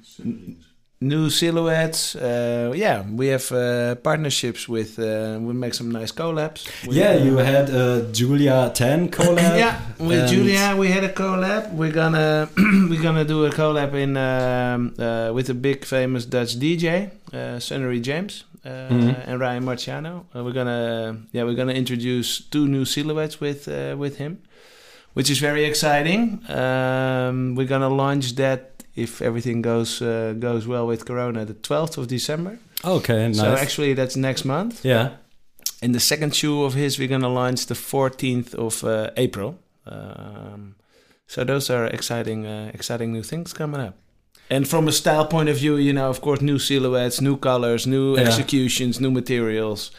new 1.02 1.30
silhouettes. 1.30 2.16
Uh, 2.16 2.74
yeah, 2.76 3.04
we 3.10 3.28
have 3.28 3.52
uh, 3.52 3.96
partnerships 3.96 4.68
with. 4.68 5.00
Uh, 5.00 5.38
we 5.40 5.54
make 5.54 5.74
some 5.74 5.92
nice 5.92 6.12
collabs. 6.12 6.68
With, 6.86 6.96
yeah, 6.96 7.14
you 7.14 7.40
uh, 7.40 7.44
had 7.44 7.70
a 7.70 8.12
Julia 8.12 8.72
Ten 8.74 9.10
collab. 9.18 9.58
yeah, 9.58 9.82
with 9.98 10.30
Julia 10.30 10.76
we 10.78 10.90
had 10.90 11.04
a 11.04 11.14
collab. 11.14 11.74
We're 11.74 11.92
gonna 11.92 12.50
we're 12.58 13.02
gonna 13.02 13.26
do 13.26 13.46
a 13.46 13.50
collab 13.50 13.94
in 13.94 14.18
um, 14.18 14.94
uh, 15.00 15.32
with 15.34 15.50
a 15.50 15.54
big 15.54 15.86
famous 15.86 16.26
Dutch 16.26 16.60
DJ, 16.60 17.12
uh, 17.34 17.60
Sunnery 17.60 18.02
James. 18.02 18.44
Uh, 18.66 18.92
mm 18.92 19.00
-hmm. 19.00 19.28
and 19.28 19.40
Ryan 19.40 19.64
Marciano. 19.64 20.26
we're 20.34 20.54
gonna 20.54 21.16
yeah 21.32 21.46
we're 21.48 21.56
gonna 21.56 21.74
introduce 21.74 22.44
two 22.50 22.68
new 22.68 22.86
silhouettes 22.86 23.40
with 23.40 23.68
with 23.98 24.18
him, 24.18 24.40
which 25.14 25.30
is 25.30 25.40
very 25.40 25.64
exciting. 25.64 26.44
Um, 26.50 27.56
we're 27.56 27.70
gonna 27.70 27.90
launch 27.90 28.36
that 28.36 28.69
if 29.00 29.22
everything 29.22 29.62
goes 29.62 30.02
uh, 30.02 30.34
goes 30.40 30.68
well 30.68 30.88
with 30.88 31.06
Corona, 31.06 31.46
the 31.46 31.54
12th 31.54 31.98
of 31.98 32.08
December. 32.08 32.60
Okay, 32.84 33.28
nice. 33.28 33.38
So 33.38 33.54
actually, 33.54 33.94
that's 33.94 34.16
next 34.16 34.46
month. 34.46 34.86
Yeah. 34.86 35.10
In 35.82 35.92
the 35.94 36.00
second 36.00 36.36
shoe 36.36 36.64
of 36.64 36.74
his, 36.74 37.00
we're 37.00 37.08
gonna 37.08 37.34
launch 37.34 37.66
the 37.66 37.76
14th 37.76 38.54
of 38.56 38.84
uh, 38.84 39.12
April. 39.16 39.58
Um, 39.86 40.76
so 41.28 41.44
those 41.44 41.70
are 41.70 41.86
exciting, 41.88 42.46
uh, 42.46 42.72
exciting 42.74 43.12
new 43.14 43.24
things 43.24 43.54
coming 43.54 43.82
up. 43.82 43.96
And 44.50 44.68
from 44.68 44.88
a 44.88 44.92
style 44.92 45.26
point 45.26 45.48
of 45.50 45.58
view, 45.58 45.78
you 45.78 45.94
know, 45.94 46.10
of 46.10 46.22
course, 46.22 46.42
new 46.42 46.58
silhouettes, 46.58 47.22
new 47.22 47.38
colors, 47.38 47.86
new 47.86 48.16
yeah. 48.16 48.24
executions, 48.24 49.00
new 49.00 49.12
materials. 49.12 49.92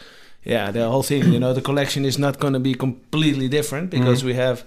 Yeah, 0.43 0.71
the 0.71 0.89
whole 0.89 1.03
thing. 1.03 1.31
You 1.31 1.39
know, 1.39 1.53
the 1.53 1.61
collection 1.61 2.03
is 2.03 2.17
not 2.17 2.39
going 2.39 2.53
to 2.53 2.59
be 2.59 2.73
completely 2.73 3.47
different 3.47 3.89
because 3.89 4.23
mm 4.23 4.29
-hmm. 4.29 4.37
we 4.37 4.43
have 4.45 4.63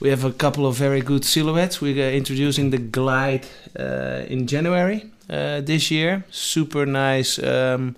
we 0.00 0.10
have 0.10 0.24
a 0.24 0.32
couple 0.32 0.66
of 0.66 0.76
very 0.76 1.00
good 1.00 1.24
silhouettes. 1.24 1.80
We're 1.80 2.10
introducing 2.10 2.70
the 2.70 2.78
Glide 2.78 3.46
uh, 3.78 4.24
in 4.28 4.46
January 4.46 5.10
uh, 5.30 5.60
this 5.60 5.90
year. 5.90 6.24
Super 6.30 6.86
nice. 6.86 7.38
Um, 7.42 7.96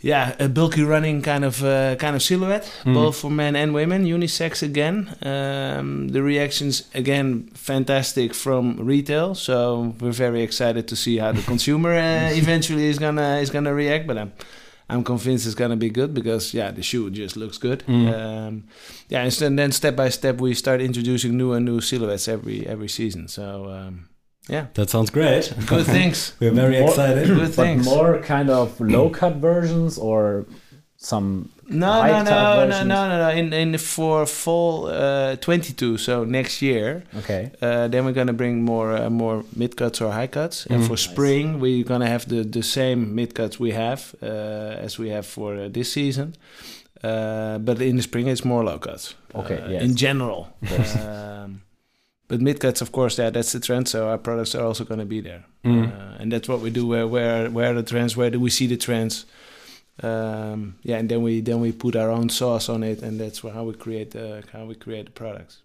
yeah, 0.00 0.36
a 0.38 0.48
bulky 0.48 0.82
running 0.82 1.22
kind 1.22 1.44
of 1.44 1.64
uh, 1.64 1.96
kind 1.96 2.14
of 2.14 2.22
silhouette, 2.22 2.70
mm. 2.84 2.94
both 2.94 3.16
for 3.16 3.30
men 3.30 3.56
and 3.56 3.72
women, 3.72 4.04
unisex 4.04 4.62
again. 4.62 5.16
Um, 5.22 6.08
the 6.08 6.22
reactions 6.22 6.84
again 6.94 7.48
fantastic 7.54 8.34
from 8.34 8.76
retail, 8.76 9.34
so 9.34 9.94
we're 10.00 10.12
very 10.12 10.42
excited 10.42 10.86
to 10.88 10.96
see 10.96 11.16
how 11.16 11.32
the 11.32 11.42
consumer 11.42 11.92
uh, 11.92 12.30
eventually 12.34 12.86
is 12.86 12.98
gonna 12.98 13.38
is 13.38 13.50
gonna 13.50 13.72
react. 13.72 14.06
But 14.06 14.18
I'm 14.18 14.32
I'm 14.88 15.02
convinced 15.02 15.46
it's 15.46 15.54
gonna 15.54 15.76
be 15.76 15.90
good 15.90 16.14
because 16.14 16.54
yeah, 16.54 16.70
the 16.70 16.82
shoe 16.82 17.10
just 17.10 17.36
looks 17.36 17.58
good. 17.58 17.82
Mm. 17.86 18.14
Um, 18.14 18.64
yeah, 19.08 19.22
and 19.22 19.58
then 19.58 19.72
step 19.72 19.96
by 19.96 20.10
step 20.10 20.40
we 20.40 20.54
start 20.54 20.80
introducing 20.80 21.36
new 21.36 21.52
and 21.52 21.64
new 21.64 21.80
silhouettes 21.80 22.28
every 22.28 22.66
every 22.66 22.88
season. 22.88 23.26
So 23.28 23.68
um, 23.68 24.08
yeah, 24.48 24.66
that 24.74 24.90
sounds 24.90 25.10
great. 25.10 25.52
Good 25.66 25.86
things. 25.86 26.34
We're 26.40 26.52
very 26.52 26.78
more, 26.78 26.90
excited. 26.90 27.26
Good 27.26 27.52
things. 27.52 27.84
But 27.84 27.94
more 27.94 28.18
kind 28.20 28.48
of 28.48 28.80
low 28.80 29.10
cut 29.10 29.36
versions 29.36 29.98
or 29.98 30.46
some 30.96 31.50
no 31.68 32.02
no 32.06 32.22
no, 32.22 32.66
no 32.66 32.84
no 32.84 33.08
no 33.08 33.18
no. 33.18 33.30
In 33.30 33.52
in 33.52 33.78
for 33.78 34.26
fall 34.26 34.86
uh, 34.86 35.36
22 35.36 35.98
so 35.98 36.24
next 36.24 36.62
year 36.62 37.04
okay. 37.16 37.50
uh, 37.60 37.88
then 37.88 38.04
we're 38.04 38.12
gonna 38.12 38.32
bring 38.32 38.62
more 38.62 38.96
uh, 38.96 39.10
more 39.10 39.44
mid 39.54 39.76
cuts 39.76 40.00
or 40.00 40.12
high 40.12 40.26
cuts. 40.26 40.64
Mm. 40.64 40.70
and 40.70 40.80
mm-hmm. 40.80 40.88
for 40.88 40.96
spring 40.96 41.52
nice. 41.52 41.60
we're 41.60 41.84
gonna 41.84 42.08
have 42.08 42.28
the 42.28 42.44
the 42.44 42.62
same 42.62 43.14
mid 43.14 43.34
cuts 43.34 43.58
we 43.58 43.72
have 43.72 44.14
uh, 44.22 44.26
as 44.26 44.98
we 44.98 45.10
have 45.10 45.26
for 45.26 45.56
uh, 45.56 45.68
this 45.68 45.92
season. 45.92 46.34
Uh, 47.02 47.58
but 47.58 47.80
in 47.80 47.96
the 47.96 48.02
spring 48.02 48.26
it's 48.28 48.44
more 48.44 48.64
low 48.64 48.78
cuts. 48.78 49.14
Okay 49.34 49.62
yes. 49.68 49.82
in 49.82 49.96
general. 49.96 50.48
Um, 51.00 51.62
but 52.28 52.40
mid 52.40 52.58
cuts 52.58 52.80
of 52.80 52.90
course 52.90 53.18
yeah 53.18 53.30
that's 53.30 53.52
the 53.52 53.60
trend. 53.60 53.88
So 53.88 54.08
our 54.08 54.18
products 54.18 54.54
are 54.54 54.64
also 54.64 54.84
going 54.84 55.00
to 55.00 55.06
be 55.06 55.20
there. 55.20 55.44
Mm. 55.64 56.20
and 56.20 56.32
that's 56.32 56.48
what 56.48 56.60
we 56.60 56.70
do. 56.70 56.86
Where 56.86 57.06
where 57.06 57.50
where 57.50 57.70
are 57.70 57.74
the 57.74 57.82
trends? 57.82 58.16
Where 58.16 58.30
do 58.30 58.38
we 58.40 58.50
see 58.50 58.66
the 58.66 58.76
trends 58.76 59.26
um, 60.02 60.74
yeah, 60.82 60.98
and 60.98 61.08
then 61.08 61.22
we 61.22 61.40
then 61.40 61.60
we 61.60 61.72
put 61.72 61.96
our 61.96 62.10
own 62.10 62.28
sauce 62.28 62.68
on 62.68 62.82
it, 62.82 63.02
and 63.02 63.18
that's 63.18 63.40
how 63.40 63.64
we 63.64 63.72
create 63.72 64.10
the 64.10 64.42
how 64.52 64.66
we 64.66 64.74
create 64.74 65.06
the 65.06 65.12
products. 65.12 65.62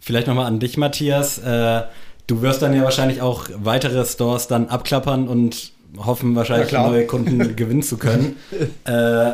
Vielleicht 0.00 0.26
nochmal 0.26 0.46
an 0.46 0.60
dich, 0.60 0.76
Matthias. 0.76 1.38
Äh, 1.38 1.82
du 2.26 2.40
wirst 2.40 2.62
dann 2.62 2.74
ja 2.74 2.82
wahrscheinlich 2.84 3.20
auch 3.20 3.48
weitere 3.54 4.04
Stores 4.04 4.46
dann 4.46 4.68
abklappern 4.68 5.28
und 5.28 5.72
hoffen 6.04 6.34
wahrscheinlich 6.34 6.72
neue 6.72 7.06
Kunden 7.06 7.56
gewinnen 7.56 7.82
zu 7.82 7.96
können. 7.96 8.36
Äh, 8.84 9.32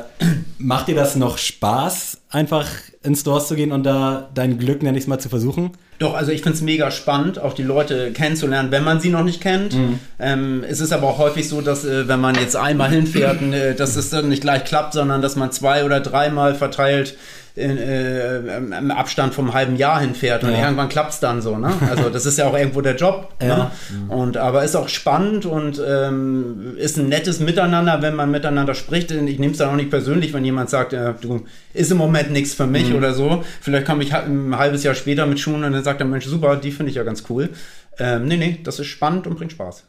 macht 0.59 0.89
dir 0.89 0.95
das 0.95 1.17
noch 1.17 1.39
Spaß, 1.39 2.19
einfach 2.31 2.69
in 3.03 3.15
Stores 3.17 3.49
zu 3.49 3.55
gehen 3.55 3.73
und 3.73 3.85
da 3.85 4.29
dein 4.35 4.59
Glück, 4.59 4.83
nenne 4.83 4.97
ich 4.97 5.05
es 5.05 5.09
mal, 5.09 5.19
zu 5.19 5.29
versuchen? 5.29 5.73
Doch, 5.99 6.15
also 6.15 6.33
ich 6.33 6.43
finde 6.43 6.57
es 6.57 6.63
mega 6.63 6.91
spannend, 6.91 7.39
auch 7.39 7.53
die 7.53 7.63
Leute 7.63 8.13
kennenzulernen, 8.13 8.73
wenn 8.73 8.83
man 8.83 9.01
sie 9.01 9.09
noch 9.09 9.23
nicht 9.23 9.41
kennt. 9.41 9.75
Mhm. 9.75 9.99
Ähm, 10.19 10.65
es 10.69 10.81
ist 10.81 10.93
aber 10.93 11.07
auch 11.07 11.19
häufig 11.19 11.49
so, 11.49 11.61
dass 11.61 11.85
äh, 11.85 12.09
wenn 12.09 12.21
man 12.21 12.35
jetzt 12.35 12.57
einmal 12.57 12.91
hinfährt, 12.91 13.41
äh, 13.43 13.75
dass 13.75 13.97
es 13.97 14.11
dann 14.11 14.29
nicht 14.29 14.43
gleich 14.43 14.65
klappt, 14.65 14.95
sondern 14.95 15.23
dass 15.23 15.37
man 15.37 15.53
zwei 15.53 15.85
oder 15.85 16.01
dreimal 16.01 16.55
verteilt 16.55 17.17
äh, 17.57 18.57
im 18.57 18.91
Abstand 18.91 19.35
vom 19.35 19.53
halben 19.53 19.77
Jahr 19.77 20.01
hinfährt 20.01 20.43
und 20.45 20.53
ja. 20.53 20.63
irgendwann 20.63 20.89
klappt 20.89 21.13
es 21.13 21.21
dann 21.21 21.43
so. 21.43 21.59
Ne? 21.59 21.71
Also 21.91 22.09
das 22.09 22.25
ist 22.25 22.39
ja 22.39 22.47
auch 22.47 22.57
irgendwo 22.57 22.81
der 22.81 22.97
Job. 22.97 23.35
Ja. 23.43 23.57
Ne? 23.57 23.71
Und, 24.09 24.37
aber 24.37 24.65
ist 24.65 24.75
auch 24.75 24.89
spannend 24.89 25.45
und 25.45 25.81
ähm, 25.87 26.77
ist 26.77 26.97
ein 26.99 27.09
nettes 27.09 27.41
Miteinander, 27.41 28.01
wenn 28.01 28.15
man 28.15 28.31
miteinander 28.31 28.75
spricht. 28.75 29.11
Ich 29.11 29.39
nehme 29.39 29.53
es 29.53 29.59
dann 29.59 29.69
auch 29.69 29.77
nicht 29.77 29.91
persönlich, 29.91 30.33
wenn 30.33 30.45
jemand 30.45 30.71
sagt, 30.71 30.93
äh, 30.93 31.15
du 31.21 31.45
ist 31.75 31.91
im 31.91 31.99
Moment 31.99 32.31
nichts 32.31 32.55
für 32.55 32.67
mich 32.67 32.89
mhm. 32.91 32.97
oder 32.97 33.13
so. 33.13 33.45
Vielleicht 33.61 33.87
komme 33.87 34.03
ich 34.03 34.15
ein 34.15 34.57
halbes 34.57 34.83
Jahr 34.83 34.95
später 34.95 35.27
mit 35.27 35.39
Schuhen 35.39 35.65
und 35.65 35.73
dann 35.73 35.85
sagt 35.85 36.01
der 36.01 36.07
Mensch, 36.07 36.27
super, 36.27 36.57
die 36.57 36.71
finde 36.71 36.91
ich 36.91 36.97
ja 36.97 37.03
ganz 37.03 37.25
cool. 37.29 37.51
Ähm, 37.99 38.27
nee, 38.27 38.37
nee, 38.37 38.61
das 38.65 38.79
ist 38.79 38.87
spannend 38.87 39.27
und 39.27 39.37
bringt 39.37 39.53
Spaß. 39.53 39.85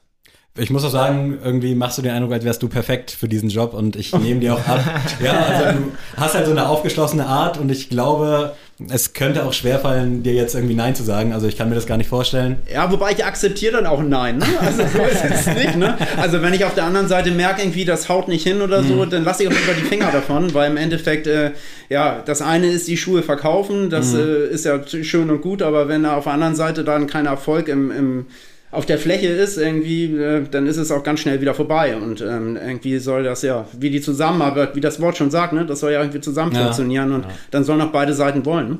Ich 0.56 0.70
muss 0.70 0.86
auch 0.86 0.92
sagen, 0.92 1.40
irgendwie 1.44 1.74
machst 1.74 1.98
du 1.98 2.04
den 2.04 2.12
Eindruck, 2.12 2.32
als 2.32 2.46
wärst 2.46 2.62
du 2.62 2.68
perfekt 2.68 3.10
für 3.10 3.28
diesen 3.28 3.50
Job 3.50 3.74
und 3.74 3.96
ich 3.96 4.14
nehme 4.14 4.40
dir 4.40 4.54
auch 4.54 4.68
ab. 4.68 4.82
ja, 5.24 5.32
also 5.32 5.80
du 5.80 5.92
hast 6.16 6.36
halt 6.36 6.46
so 6.46 6.52
eine 6.52 6.70
aufgeschlossene 6.70 7.26
Art 7.26 7.58
und 7.58 7.72
ich 7.72 7.90
glaube, 7.90 8.54
es 8.92 9.14
könnte 9.14 9.46
auch 9.46 9.54
schwerfallen, 9.54 10.22
dir 10.22 10.34
jetzt 10.34 10.54
irgendwie 10.54 10.76
Nein 10.76 10.94
zu 10.94 11.02
sagen. 11.02 11.34
Also 11.34 11.48
ich 11.48 11.58
kann 11.58 11.70
mir 11.70 11.76
das 11.76 11.88
gar 11.88 11.98
nicht 11.98 12.08
vorstellen. 12.08 12.58
Ja, 12.72 12.92
wobei 12.92 13.14
ich 13.14 13.26
akzeptiere 13.26 13.74
dann 13.74 13.88
auch 13.88 14.00
ein 14.00 14.10
Nein. 14.10 14.38
Ne? 14.38 14.46
Also 14.60 14.84
so 14.84 15.02
ist 15.02 15.26
es 15.26 15.48
nicht. 15.56 15.76
Ne? 15.76 15.98
Also 16.18 16.44
wenn 16.44 16.54
ich 16.54 16.64
auf 16.66 16.76
der 16.76 16.84
anderen 16.84 17.08
Seite 17.08 17.32
merke, 17.32 17.64
irgendwie 17.64 17.86
das 17.86 18.08
haut 18.08 18.28
nicht 18.28 18.44
hin 18.44 18.62
oder 18.62 18.84
so, 18.84 18.94
mhm. 18.94 19.10
dann 19.10 19.24
lasse 19.24 19.42
ich 19.42 19.50
auch 19.50 19.54
lieber 19.54 19.74
die 19.74 19.88
Finger 19.88 20.12
davon, 20.12 20.54
weil 20.54 20.70
im 20.70 20.78
Endeffekt, 20.78 21.26
äh, 21.26 21.54
ja, 21.90 22.22
das 22.24 22.44
eine 22.44 22.68
ist 22.68 22.88
die 22.88 22.98
Schuhe 22.98 23.24
verkaufen, 23.24 23.90
das 23.90 24.14
mhm. 24.14 24.20
äh, 24.20 24.46
ist 24.50 24.66
ja 24.66 24.80
schön 24.86 25.32
und 25.32 25.42
gut, 25.42 25.64
aber 25.64 25.88
wenn 25.88 26.06
auf 26.06 26.26
der 26.26 26.34
anderen 26.34 26.56
Seite 26.56 26.84
dann 26.84 27.08
kein 27.08 27.26
Erfolg 27.26 27.68
im, 27.70 27.90
im 27.90 28.26
auf 28.74 28.86
der 28.86 28.98
Fläche 28.98 29.28
ist, 29.28 29.58
irgendwie, 29.58 30.16
äh, 30.16 30.44
dann 30.50 30.68
ist 30.68 30.78
es 30.78 30.92
auch 30.92 31.04
ganz 31.04 31.20
schnell 31.20 31.40
wieder 31.42 31.54
vorbei. 31.54 31.96
Und 31.96 32.22
ähm, 32.22 32.58
irgendwie 32.58 32.98
soll 32.98 33.24
das 33.24 33.42
ja, 33.44 33.66
wie 33.78 33.90
die 33.90 34.02
Zusammenarbeit, 34.02 34.76
wie 34.76 34.82
das 34.82 35.00
Wort 35.00 35.18
schon 35.18 35.32
sagt, 35.32 35.54
ne, 35.54 35.66
das 35.66 35.80
soll 35.80 35.92
ja 35.92 36.02
irgendwie 36.02 36.22
zusammen 36.22 36.54
ja. 36.54 36.64
funktionieren 36.64 37.12
und 37.14 37.24
ja. 37.24 37.32
dann 37.52 37.64
sollen 37.64 37.82
auch 37.82 37.92
beide 37.92 38.14
Seiten 38.14 38.46
wollen. 38.46 38.70
Ne? 38.70 38.78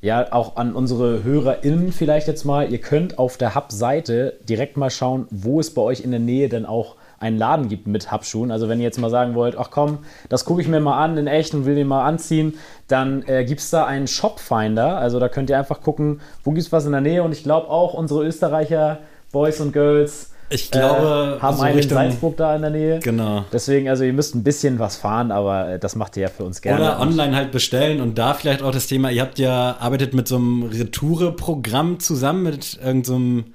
Ja, 0.00 0.32
auch 0.32 0.56
an 0.56 0.74
unsere 0.74 1.24
HörerInnen 1.24 1.90
vielleicht 1.90 2.28
jetzt 2.28 2.44
mal, 2.44 2.70
ihr 2.70 2.78
könnt 2.78 3.18
auf 3.18 3.38
der 3.38 3.54
Hub-Seite 3.54 4.38
direkt 4.46 4.76
mal 4.76 4.90
schauen, 4.90 5.26
wo 5.30 5.60
es 5.60 5.72
bei 5.72 5.80
euch 5.80 6.00
in 6.00 6.10
der 6.10 6.20
Nähe 6.20 6.48
denn 6.48 6.66
auch 6.66 6.96
einen 7.18 7.38
Laden 7.38 7.68
gibt 7.68 7.86
mit 7.86 8.12
Hubschuhen. 8.12 8.50
Also 8.50 8.68
wenn 8.68 8.80
ihr 8.80 8.84
jetzt 8.84 9.00
mal 9.00 9.08
sagen 9.08 9.34
wollt, 9.34 9.56
ach 9.56 9.70
komm, 9.70 10.00
das 10.28 10.44
gucke 10.44 10.60
ich 10.60 10.68
mir 10.68 10.80
mal 10.80 11.02
an 11.02 11.16
in 11.16 11.26
echt 11.26 11.54
und 11.54 11.64
will 11.64 11.74
den 11.74 11.86
mal 11.86 12.04
anziehen, 12.04 12.58
dann 12.86 13.22
äh, 13.26 13.46
gibt 13.46 13.60
es 13.60 13.70
da 13.70 13.86
einen 13.86 14.06
Shopfinder. 14.06 14.98
Also 14.98 15.18
da 15.18 15.30
könnt 15.30 15.48
ihr 15.48 15.58
einfach 15.58 15.80
gucken, 15.80 16.20
wo 16.44 16.50
gibt 16.50 16.66
es 16.66 16.72
was 16.72 16.84
in 16.84 16.92
der 16.92 17.00
Nähe. 17.00 17.22
Und 17.22 17.32
ich 17.32 17.42
glaube 17.42 17.70
auch 17.70 17.94
unsere 17.94 18.24
Österreicher 18.24 18.98
Boys 19.34 19.60
und 19.60 19.72
Girls. 19.72 20.30
Ich 20.48 20.70
glaube, 20.70 21.36
äh, 21.38 21.42
haben 21.42 21.56
so 21.56 21.62
einen 21.64 21.76
Richtung, 21.76 21.98
in 21.98 22.04
Salzburg 22.04 22.36
da 22.36 22.54
in 22.54 22.62
der 22.62 22.70
Nähe. 22.70 22.98
Genau. 23.00 23.44
Deswegen, 23.52 23.88
also 23.88 24.04
ihr 24.04 24.12
müsst 24.12 24.34
ein 24.34 24.44
bisschen 24.44 24.78
was 24.78 24.96
fahren, 24.96 25.32
aber 25.32 25.70
äh, 25.70 25.78
das 25.78 25.96
macht 25.96 26.16
ihr 26.16 26.22
ja 26.22 26.28
für 26.28 26.44
uns 26.44 26.60
gerne. 26.62 26.80
Oder 26.80 27.00
online 27.00 27.34
halt 27.34 27.50
bestellen 27.50 28.00
und 28.00 28.16
da 28.16 28.34
vielleicht 28.34 28.62
auch 28.62 28.70
das 28.70 28.86
Thema, 28.86 29.10
ihr 29.10 29.22
habt 29.22 29.38
ja, 29.38 29.76
arbeitet 29.80 30.14
mit 30.14 30.28
so 30.28 30.36
einem 30.36 30.62
Retoure-Programm 30.62 31.98
zusammen, 31.98 32.44
mit 32.44 32.78
irgendeinem 32.82 33.44
so 33.48 33.52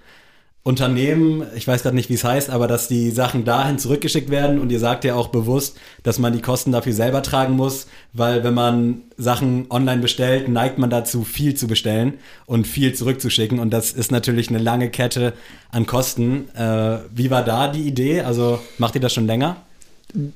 Unternehmen, 0.70 1.47
ich 1.55 1.67
weiß 1.67 1.82
gerade 1.82 1.95
nicht, 1.95 2.11
wie 2.11 2.13
es 2.13 2.24
heißt, 2.24 2.51
aber 2.51 2.67
dass 2.67 2.88
die 2.88 3.09
Sachen 3.09 3.43
dahin 3.43 3.80
zurückgeschickt 3.80 4.30
werden 4.30 4.59
und 4.59 4.72
ihr 4.72 4.78
sagt 4.78 5.03
ja 5.03 5.15
auch 5.15 5.30
bewusst, 5.30 5.76
dass 6.03 6.20
man 6.20 6.32
die 6.32 6.43
Kosten 6.43 6.72
dafür 6.72 6.93
selber 6.93 7.24
tragen 7.24 7.55
muss, 7.55 7.88
weil 8.13 8.43
wenn 8.43 8.53
man 8.53 9.01
Sachen 9.17 9.65
online 9.72 9.99
bestellt, 9.99 10.47
neigt 10.47 10.78
man 10.78 10.91
dazu, 10.91 11.24
viel 11.24 11.55
zu 11.55 11.65
bestellen 11.65 12.20
und 12.45 12.67
viel 12.67 12.93
zurückzuschicken 12.93 13.57
und 13.57 13.72
das 13.72 13.93
ist 13.93 14.11
natürlich 14.11 14.49
eine 14.49 14.59
lange 14.59 14.91
Kette 14.91 15.34
an 15.72 15.88
Kosten. 15.88 16.49
Äh, 16.53 16.99
wie 17.15 17.32
war 17.32 17.43
da 17.43 17.70
die 17.70 17.88
Idee? 17.88 18.22
Also 18.22 18.59
macht 18.78 18.93
ihr 18.93 19.01
das 19.01 19.11
schon 19.11 19.26
länger? 19.26 19.57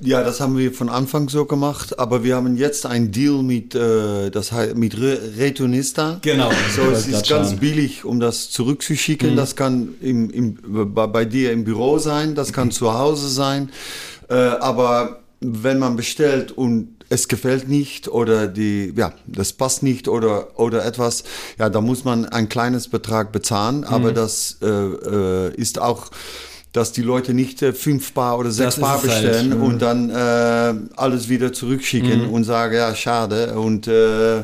Ja, 0.00 0.22
das 0.22 0.40
haben 0.40 0.56
wir 0.56 0.72
von 0.72 0.88
Anfang 0.88 1.28
so 1.28 1.46
gemacht, 1.46 1.98
aber 1.98 2.22
wir 2.22 2.36
haben 2.36 2.56
jetzt 2.56 2.86
einen 2.86 3.10
Deal 3.10 3.42
mit, 3.42 3.74
äh, 3.74 4.30
das 4.30 4.52
heißt, 4.52 4.76
mit 4.76 4.96
Re 5.00 5.18
Retonista. 5.36 6.18
Genau. 6.22 6.50
So, 6.76 6.82
es 6.92 7.08
ist 7.08 7.28
ganz 7.28 7.48
schauen. 7.48 7.58
billig, 7.58 8.04
um 8.04 8.20
das 8.20 8.50
zurückzuschicken. 8.50 9.32
Mhm. 9.32 9.36
Das 9.36 9.56
kann 9.56 9.94
im, 10.00 10.30
im, 10.30 10.58
bei, 10.94 11.24
dir 11.24 11.50
im 11.50 11.64
Büro 11.64 11.98
sein, 11.98 12.36
das 12.36 12.52
kann 12.52 12.68
mhm. 12.68 12.72
zu 12.72 12.94
Hause 12.94 13.28
sein. 13.28 13.70
Äh, 14.28 14.34
aber 14.34 15.20
wenn 15.40 15.80
man 15.80 15.96
bestellt 15.96 16.52
und 16.52 16.90
es 17.08 17.26
gefällt 17.26 17.68
nicht 17.68 18.06
oder 18.06 18.46
die, 18.46 18.92
ja, 18.96 19.12
das 19.26 19.52
passt 19.52 19.82
nicht 19.82 20.06
oder, 20.06 20.58
oder 20.58 20.84
etwas, 20.84 21.24
ja, 21.58 21.68
da 21.68 21.80
muss 21.80 22.04
man 22.04 22.26
ein 22.26 22.48
kleines 22.48 22.88
Betrag 22.88 23.32
bezahlen, 23.32 23.78
mhm. 23.78 23.84
aber 23.86 24.12
das 24.12 24.58
äh, 24.62 24.66
äh 24.66 25.54
ist 25.56 25.80
auch 25.80 26.10
dass 26.74 26.90
die 26.90 27.02
Leute 27.02 27.34
nicht 27.34 27.62
äh, 27.62 27.72
fünf 27.72 28.12
Paar 28.12 28.36
oder 28.36 28.50
sechs 28.50 28.76
Paar 28.76 28.94
halt, 28.94 29.02
bestellen 29.04 29.52
halt. 29.52 29.62
und 29.62 29.80
dann 29.80 30.10
äh, 30.10 30.74
alles 30.96 31.28
wieder 31.28 31.52
zurückschicken 31.52 32.26
mhm. 32.26 32.30
und 32.30 32.44
sagen, 32.44 32.74
ja, 32.74 32.94
schade. 32.94 33.54
Und 33.54 33.86
äh, 33.86 34.38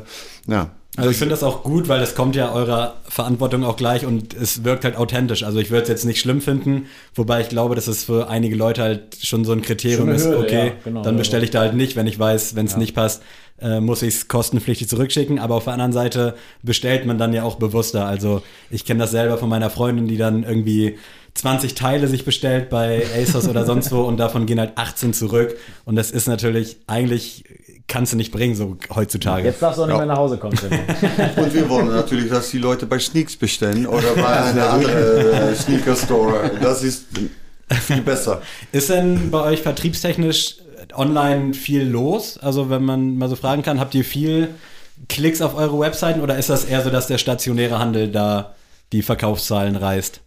ja. 0.47 0.71
Also 0.97 1.11
ich 1.11 1.17
finde 1.17 1.31
das 1.31 1.45
auch 1.45 1.63
gut, 1.63 1.89
weil 1.89 2.01
das 2.01 2.17
kommt 2.17 2.35
ja 2.35 2.53
eurer 2.53 2.97
Verantwortung 3.09 3.65
auch 3.65 3.77
gleich 3.77 4.05
und 4.05 4.35
es 4.35 4.65
wirkt 4.65 4.85
halt 4.85 4.97
authentisch. 4.97 5.45
Also 5.45 5.61
ich 5.61 5.71
würde 5.71 5.85
es 5.85 5.89
jetzt 5.89 6.05
nicht 6.05 6.21
schlimm 6.21 6.41
finden, 6.41 6.87
wobei 7.15 7.41
ich 7.41 7.49
glaube, 7.49 7.77
dass 7.77 7.87
es 7.87 8.05
für 8.05 8.29
einige 8.29 8.57
Leute 8.57 8.83
halt 8.83 9.17
schon 9.23 9.45
so 9.45 9.53
ein 9.53 9.63
Kriterium 9.63 10.09
ist, 10.09 10.25
Hürde, 10.25 10.39
okay, 10.39 10.67
ja, 10.67 10.73
genau, 10.85 11.03
dann 11.03 11.17
bestelle 11.17 11.45
ich 11.45 11.51
da 11.51 11.61
halt 11.61 11.75
nicht, 11.75 11.95
wenn 11.95 12.09
ich 12.09 12.19
weiß, 12.19 12.57
wenn 12.57 12.67
es 12.67 12.73
ja. 12.73 12.79
nicht 12.79 12.95
passt, 12.95 13.23
äh, 13.61 13.81
muss 13.81 14.03
ich 14.03 14.15
es 14.15 14.29
kostenpflichtig 14.29 14.89
zurückschicken. 14.89 15.39
Aber 15.39 15.55
auf 15.55 15.65
der 15.65 15.75
anderen 15.75 15.93
Seite 15.93 16.35
bestellt 16.63 17.07
man 17.07 17.19
dann 17.19 17.33
ja 17.33 17.45
auch 17.45 17.57
bewusster. 17.57 18.07
Also 18.07 18.43
ich 18.71 18.85
kenne 18.85 19.01
das 19.01 19.13
selber 19.13 19.39
von 19.39 19.49
meiner 19.49 19.71
Freundin, 19.71 20.09
die 20.09 20.17
dann 20.17 20.43
irgendwie 20.43 20.99
20 21.35 21.75
Teile 21.75 22.09
sich 22.09 22.25
bestellt 22.25 22.69
bei 22.69 23.05
ASOS 23.17 23.49
oder 23.49 23.65
sonst 23.65 23.93
wo 23.93 24.01
und 24.09 24.17
davon 24.17 24.47
gehen 24.47 24.59
halt 24.59 24.73
18 24.77 25.13
zurück. 25.13 25.57
Und 25.85 25.95
das 25.95 26.11
ist 26.11 26.27
natürlich, 26.27 26.79
eigentlich 26.87 27.45
kannst 27.91 28.13
du 28.13 28.17
nicht 28.17 28.33
bringen, 28.33 28.55
so 28.55 28.79
heutzutage. 28.95 29.45
Jetzt 29.49 29.61
darfst 29.61 29.79
du 29.79 29.83
auch 29.83 29.87
nicht 29.87 29.95
ja. 29.95 29.99
mehr 29.99 30.15
nach 30.15 30.17
Hause 30.17 30.39
kommen. 30.39 30.57
und 31.37 31.55
wir 31.55 31.69
wollen 31.69 31.89
natürlich, 31.89 32.31
dass 32.31 32.51
die 32.51 32.59
Leute 32.59 32.87
bei 32.87 32.99
Sneaks 32.99 33.37
bestellen 33.37 33.87
oder 33.87 34.15
bei 34.15 34.27
einer 34.27 34.71
anderen 34.71 35.53
äh, 35.53 35.55
Sneaker-Store. 35.55 36.53
Das 36.63 36.83
ist 36.83 37.07
viel 37.69 38.01
besser. 38.01 38.41
Ist 38.73 38.91
denn 38.91 39.31
bei 39.31 39.43
euch 39.43 39.63
vertriebstechnisch 39.63 40.57
online 40.95 41.53
viel 41.53 41.83
los? 41.83 42.39
Also 42.39 42.71
wenn 42.71 42.85
man 42.85 43.19
mal 43.19 43.29
so 43.29 43.37
fragen 43.37 43.63
kann, 43.63 43.81
habt 43.81 43.95
ihr 43.95 44.05
viel 44.05 44.49
Klicks 45.09 45.43
auf 45.43 45.57
eure 45.57 45.79
Webseiten 45.81 46.21
oder 46.21 46.39
ist 46.39 46.49
das 46.49 46.65
eher 46.65 46.83
so, 46.83 46.91
dass 46.91 47.09
der 47.09 47.19
stationäre 47.19 47.79
Handel 47.79 48.11
da 48.11 48.55
die 48.93 49.03
Verkaufszahlen 49.03 49.77
reißt? 49.77 50.21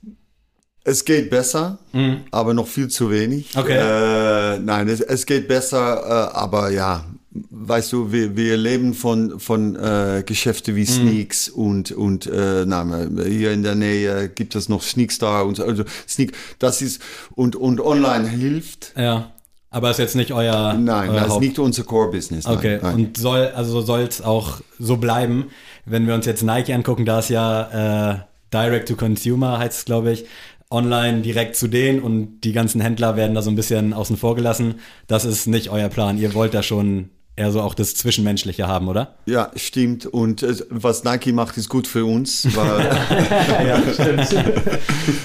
Es 0.85 1.05
geht 1.05 1.29
besser, 1.29 1.79
mhm. 1.93 2.23
aber 2.31 2.53
noch 2.53 2.67
viel 2.67 2.89
zu 2.89 3.09
wenig. 3.09 3.57
Okay. 3.57 3.77
Äh, 3.77 4.59
nein, 4.59 4.89
es, 4.89 4.99
es, 4.99 5.25
geht 5.25 5.47
besser, 5.47 6.29
äh, 6.33 6.35
aber 6.37 6.71
ja, 6.71 7.05
weißt 7.33 7.91
du, 7.93 8.11
wir, 8.11 8.35
wir 8.35 8.57
leben 8.57 8.93
von, 8.93 9.39
von 9.39 9.75
äh, 9.75 10.23
Geschäften 10.25 10.75
wie 10.75 10.81
mhm. 10.81 10.85
Sneaks 10.85 11.49
und, 11.49 11.91
und 11.91 12.27
äh, 12.27 12.63
na, 12.65 13.07
hier 13.25 13.51
in 13.51 13.63
der 13.63 13.75
Nähe 13.75 14.29
gibt 14.29 14.55
es 14.55 14.69
noch 14.69 14.83
Sneakstar 14.83 15.45
und 15.45 15.57
so. 15.57 15.63
Also 15.63 15.83
Sneak, 16.07 16.33
das 16.59 16.81
ist, 16.81 17.01
und, 17.35 17.55
und 17.55 17.81
online 17.81 18.27
hilft. 18.27 18.93
Ja. 18.97 19.31
Aber 19.69 19.89
ist 19.89 19.97
jetzt 19.97 20.15
nicht 20.15 20.31
euer. 20.31 20.73
Nein, 20.73 21.09
euer 21.09 21.21
das 21.21 21.33
ist 21.33 21.39
nicht 21.39 21.57
unser 21.57 21.83
Core-Business. 21.83 22.45
Okay. 22.45 22.79
Nein. 22.81 22.95
Und 22.95 23.17
soll, 23.17 23.47
also 23.55 23.81
soll 23.81 24.01
es 24.01 24.21
auch 24.21 24.61
so 24.77 24.97
bleiben. 24.97 25.47
Wenn 25.85 26.05
wir 26.05 26.13
uns 26.13 26.27
jetzt 26.27 26.43
Nike 26.43 26.73
angucken, 26.73 27.05
da 27.05 27.19
ist 27.19 27.29
ja 27.29 28.11
äh, 28.11 28.19
Direct 28.53 28.87
to 28.87 28.95
Consumer, 28.95 29.57
heißt 29.57 29.79
es, 29.79 29.85
glaube 29.85 30.11
ich 30.11 30.25
online 30.69 31.21
direkt 31.21 31.55
zu 31.55 31.67
denen 31.67 32.01
und 32.01 32.41
die 32.41 32.51
ganzen 32.51 32.81
Händler 32.81 33.15
werden 33.15 33.35
da 33.35 33.43
so 33.43 33.51
ein 33.51 33.55
bisschen 33.55 33.93
außen 33.93 34.17
vor 34.17 34.35
gelassen. 34.35 34.75
Das 35.07 35.23
ist 35.23 35.45
nicht 35.45 35.69
euer 35.69 35.87
Plan. 35.87 36.17
Ihr 36.17 36.33
wollt 36.33 36.55
da 36.55 36.63
schon 36.63 37.11
eher 37.35 37.51
so 37.51 37.61
auch 37.61 37.73
das 37.73 37.95
Zwischenmenschliche 37.95 38.67
haben, 38.67 38.87
oder? 38.87 39.15
Ja, 39.25 39.51
stimmt. 39.55 40.05
Und 40.05 40.43
äh, 40.43 40.55
was 40.69 41.03
Nike 41.03 41.31
macht, 41.31 41.57
ist 41.57 41.69
gut 41.69 41.87
für 41.87 42.05
uns. 42.05 42.43
ja, 42.53 43.81
stimmt. 43.91 44.35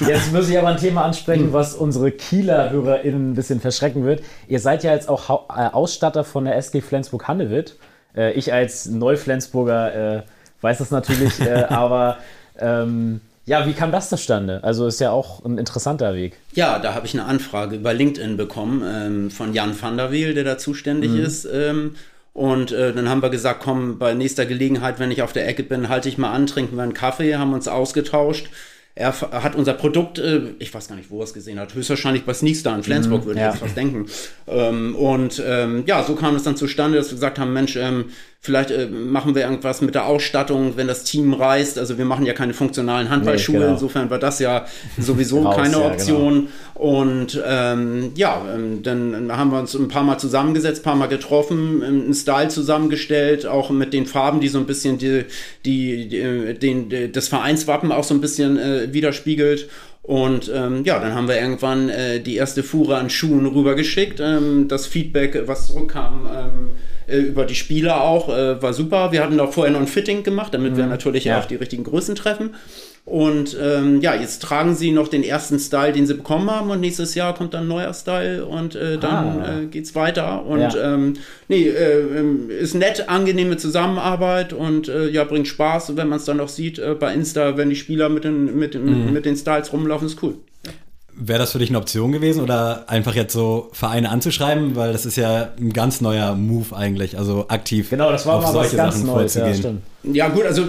Jetzt 0.06 0.32
muss 0.32 0.48
ich 0.48 0.58
aber 0.58 0.68
ein 0.68 0.78
Thema 0.78 1.04
ansprechen, 1.04 1.52
was 1.52 1.74
unsere 1.74 2.10
Kieler 2.10 2.70
HörerInnen 2.70 3.32
ein 3.32 3.34
bisschen 3.34 3.60
verschrecken 3.60 4.04
wird. 4.04 4.22
Ihr 4.46 4.60
seid 4.60 4.84
ja 4.84 4.92
jetzt 4.92 5.08
auch 5.08 5.28
ha 5.28 5.44
äh, 5.50 5.74
Ausstatter 5.74 6.24
von 6.24 6.44
der 6.46 6.56
SG 6.56 6.80
Flensburg-Handewitt. 6.80 7.76
Äh, 8.16 8.32
ich 8.32 8.52
als 8.52 8.86
Neuflensburger 8.86 10.18
äh, 10.18 10.22
weiß 10.62 10.78
das 10.78 10.90
natürlich, 10.90 11.40
äh, 11.40 11.64
aber 11.68 12.18
ähm, 12.58 13.20
ja, 13.48 13.66
wie 13.66 13.72
kam 13.72 13.90
das 13.90 14.10
zustande? 14.10 14.62
Also 14.62 14.86
ist 14.86 15.00
ja 15.00 15.10
auch 15.10 15.44
ein 15.44 15.56
interessanter 15.56 16.14
Weg. 16.14 16.36
Ja, 16.52 16.78
da 16.78 16.94
habe 16.94 17.06
ich 17.06 17.14
eine 17.14 17.24
Anfrage 17.24 17.76
über 17.76 17.94
LinkedIn 17.94 18.36
bekommen 18.36 18.82
ähm, 18.86 19.30
von 19.30 19.54
Jan 19.54 19.80
van 19.80 19.96
der 19.96 20.12
Weel, 20.12 20.34
der 20.34 20.44
da 20.44 20.58
zuständig 20.58 21.12
mhm. 21.12 21.24
ist. 21.24 21.48
Ähm, 21.50 21.96
und 22.34 22.72
äh, 22.72 22.92
dann 22.92 23.08
haben 23.08 23.22
wir 23.22 23.30
gesagt, 23.30 23.60
komm, 23.62 23.98
bei 23.98 24.12
nächster 24.12 24.44
Gelegenheit, 24.44 24.98
wenn 24.98 25.10
ich 25.10 25.22
auf 25.22 25.32
der 25.32 25.48
Ecke 25.48 25.62
bin, 25.62 25.88
halte 25.88 26.10
ich 26.10 26.18
mal 26.18 26.30
an, 26.30 26.46
trinken 26.46 26.76
wir 26.76 26.82
einen 26.82 26.92
Kaffee, 26.92 27.36
haben 27.36 27.54
uns 27.54 27.68
ausgetauscht 27.68 28.50
er 28.98 29.12
hat 29.44 29.54
unser 29.54 29.74
Produkt, 29.74 30.18
äh, 30.18 30.54
ich 30.58 30.74
weiß 30.74 30.88
gar 30.88 30.96
nicht, 30.96 31.10
wo 31.10 31.20
er 31.20 31.24
es 31.24 31.32
gesehen 31.32 31.60
hat, 31.60 31.72
höchstwahrscheinlich 31.72 32.24
bei 32.24 32.34
Sneakstar 32.34 32.74
in 32.74 32.82
Flensburg, 32.82 33.22
mhm, 33.22 33.26
würde 33.26 33.38
ich 33.38 33.44
ja. 33.44 33.50
jetzt 33.50 33.60
fast 33.60 33.76
denken. 33.76 34.06
Ähm, 34.48 34.96
und 34.96 35.40
ähm, 35.46 35.84
ja, 35.86 36.02
so 36.02 36.16
kam 36.16 36.34
es 36.34 36.42
dann 36.42 36.56
zustande, 36.56 36.98
dass 36.98 37.08
wir 37.08 37.14
gesagt 37.14 37.38
haben, 37.38 37.52
Mensch, 37.52 37.76
ähm, 37.76 38.06
vielleicht 38.40 38.70
äh, 38.70 38.86
machen 38.86 39.34
wir 39.34 39.42
irgendwas 39.42 39.80
mit 39.80 39.94
der 39.94 40.06
Ausstattung, 40.06 40.76
wenn 40.76 40.86
das 40.86 41.04
Team 41.04 41.32
reist. 41.32 41.78
Also 41.78 41.98
wir 41.98 42.04
machen 42.04 42.24
ja 42.24 42.32
keine 42.32 42.54
funktionalen 42.54 43.10
Handballschuhe, 43.10 43.56
nee, 43.56 43.62
genau. 43.62 43.74
insofern 43.74 44.10
war 44.10 44.18
das 44.18 44.38
ja 44.38 44.66
sowieso 44.96 45.42
Raus, 45.42 45.56
keine 45.56 45.82
Option. 45.82 46.34
Ja, 46.34 46.40
genau. 46.74 46.88
Und 46.88 47.42
ähm, 47.44 48.12
ja, 48.14 48.40
ähm, 48.54 48.82
dann 48.82 49.36
haben 49.36 49.50
wir 49.50 49.58
uns 49.58 49.74
ein 49.74 49.88
paar 49.88 50.04
Mal 50.04 50.18
zusammengesetzt, 50.18 50.82
ein 50.82 50.84
paar 50.84 50.94
Mal 50.94 51.08
getroffen, 51.08 51.82
einen 51.82 52.14
Style 52.14 52.48
zusammengestellt, 52.48 53.46
auch 53.46 53.70
mit 53.70 53.92
den 53.92 54.06
Farben, 54.06 54.40
die 54.40 54.48
so 54.48 54.58
ein 54.58 54.66
bisschen 54.66 54.98
die, 54.98 55.24
die, 55.64 56.08
die 56.08 56.54
den, 56.54 57.12
das 57.12 57.26
Vereinswappen 57.28 57.90
auch 57.90 58.04
so 58.04 58.14
ein 58.14 58.20
bisschen 58.20 58.56
äh, 58.56 58.92
widerspiegelt. 58.92 59.68
Und 60.08 60.50
ähm, 60.54 60.84
ja, 60.84 60.98
dann 61.00 61.14
haben 61.14 61.28
wir 61.28 61.38
irgendwann 61.38 61.90
äh, 61.90 62.18
die 62.18 62.36
erste 62.36 62.62
Fuhre 62.62 62.96
an 62.96 63.10
Schuhen 63.10 63.44
rübergeschickt. 63.44 64.20
Ähm, 64.20 64.66
das 64.66 64.86
Feedback, 64.86 65.42
was 65.44 65.66
zurückkam, 65.66 66.26
ähm, 66.34 66.70
äh, 67.06 67.18
über 67.18 67.44
die 67.44 67.54
Spieler 67.54 68.00
auch, 68.00 68.30
äh, 68.30 68.62
war 68.62 68.72
super. 68.72 69.12
Wir 69.12 69.22
hatten 69.22 69.38
auch 69.38 69.52
vorher 69.52 69.70
noch 69.70 69.82
ein 69.82 69.86
Fitting 69.86 70.22
gemacht, 70.22 70.54
damit 70.54 70.72
mhm. 70.72 70.76
wir 70.78 70.86
natürlich 70.86 71.24
ja. 71.24 71.38
auf 71.38 71.46
die 71.46 71.56
richtigen 71.56 71.84
Größen 71.84 72.14
treffen. 72.14 72.54
Und 73.04 73.56
ähm, 73.58 74.02
ja, 74.02 74.14
jetzt 74.14 74.42
tragen 74.42 74.74
sie 74.74 74.90
noch 74.92 75.08
den 75.08 75.22
ersten 75.22 75.58
Style, 75.58 75.92
den 75.92 76.06
sie 76.06 76.12
bekommen 76.14 76.50
haben 76.50 76.68
und 76.70 76.80
nächstes 76.80 77.14
Jahr 77.14 77.34
kommt 77.34 77.54
dann 77.54 77.64
ein 77.64 77.68
neuer 77.68 77.94
Style 77.94 78.44
und 78.44 78.74
äh, 78.74 78.98
dann 78.98 79.40
Ah. 79.40 79.60
äh, 79.60 79.66
geht's 79.66 79.94
weiter. 79.94 80.44
Und 80.44 80.60
Ja. 80.60 80.94
ähm, 80.94 81.14
nee, 81.48 81.68
äh, 81.68 82.00
ähm, 82.18 82.50
ist 82.50 82.74
nett, 82.74 83.08
angenehme 83.08 83.56
Zusammenarbeit 83.56 84.52
und 84.52 84.88
äh, 84.88 85.08
ja, 85.08 85.24
bringt 85.24 85.48
Spaß, 85.48 85.96
wenn 85.96 86.08
man 86.08 86.18
es 86.18 86.26
dann 86.26 86.36
noch 86.36 86.48
sieht 86.50 86.78
äh, 86.78 86.94
bei 86.94 87.14
Insta, 87.14 87.56
wenn 87.56 87.70
die 87.70 87.76
Spieler 87.76 88.10
mit 88.10 88.24
den, 88.24 88.58
mit, 88.58 88.74
mit, 88.74 89.10
mit 89.12 89.24
den 89.24 89.36
Styles 89.36 89.72
rumlaufen, 89.72 90.06
ist 90.06 90.22
cool. 90.22 90.34
Wäre 91.20 91.40
das 91.40 91.50
für 91.52 91.58
dich 91.58 91.70
eine 91.70 91.78
Option 91.78 92.12
gewesen 92.12 92.42
oder 92.44 92.84
einfach 92.88 93.14
jetzt 93.16 93.32
so 93.32 93.70
Vereine 93.72 94.08
anzuschreiben? 94.10 94.76
Weil 94.76 94.92
das 94.92 95.04
ist 95.04 95.16
ja 95.16 95.48
ein 95.58 95.72
ganz 95.72 96.00
neuer 96.00 96.36
Move 96.36 96.76
eigentlich, 96.76 97.18
also 97.18 97.46
aktiv 97.48 97.90
Genau, 97.90 98.12
das 98.12 98.24
war 98.24 98.36
auf 98.36 98.42
mal 98.44 98.48
was 98.48 98.52
solche 98.70 98.76
ganz 98.76 98.94
Sachen 98.96 99.06
Neues. 99.06 99.34
Ja, 99.34 99.40
vorzugehen. 99.46 99.58
stimmt. 99.62 99.82
Ja 100.12 100.28
gut, 100.28 100.44
also 100.44 100.66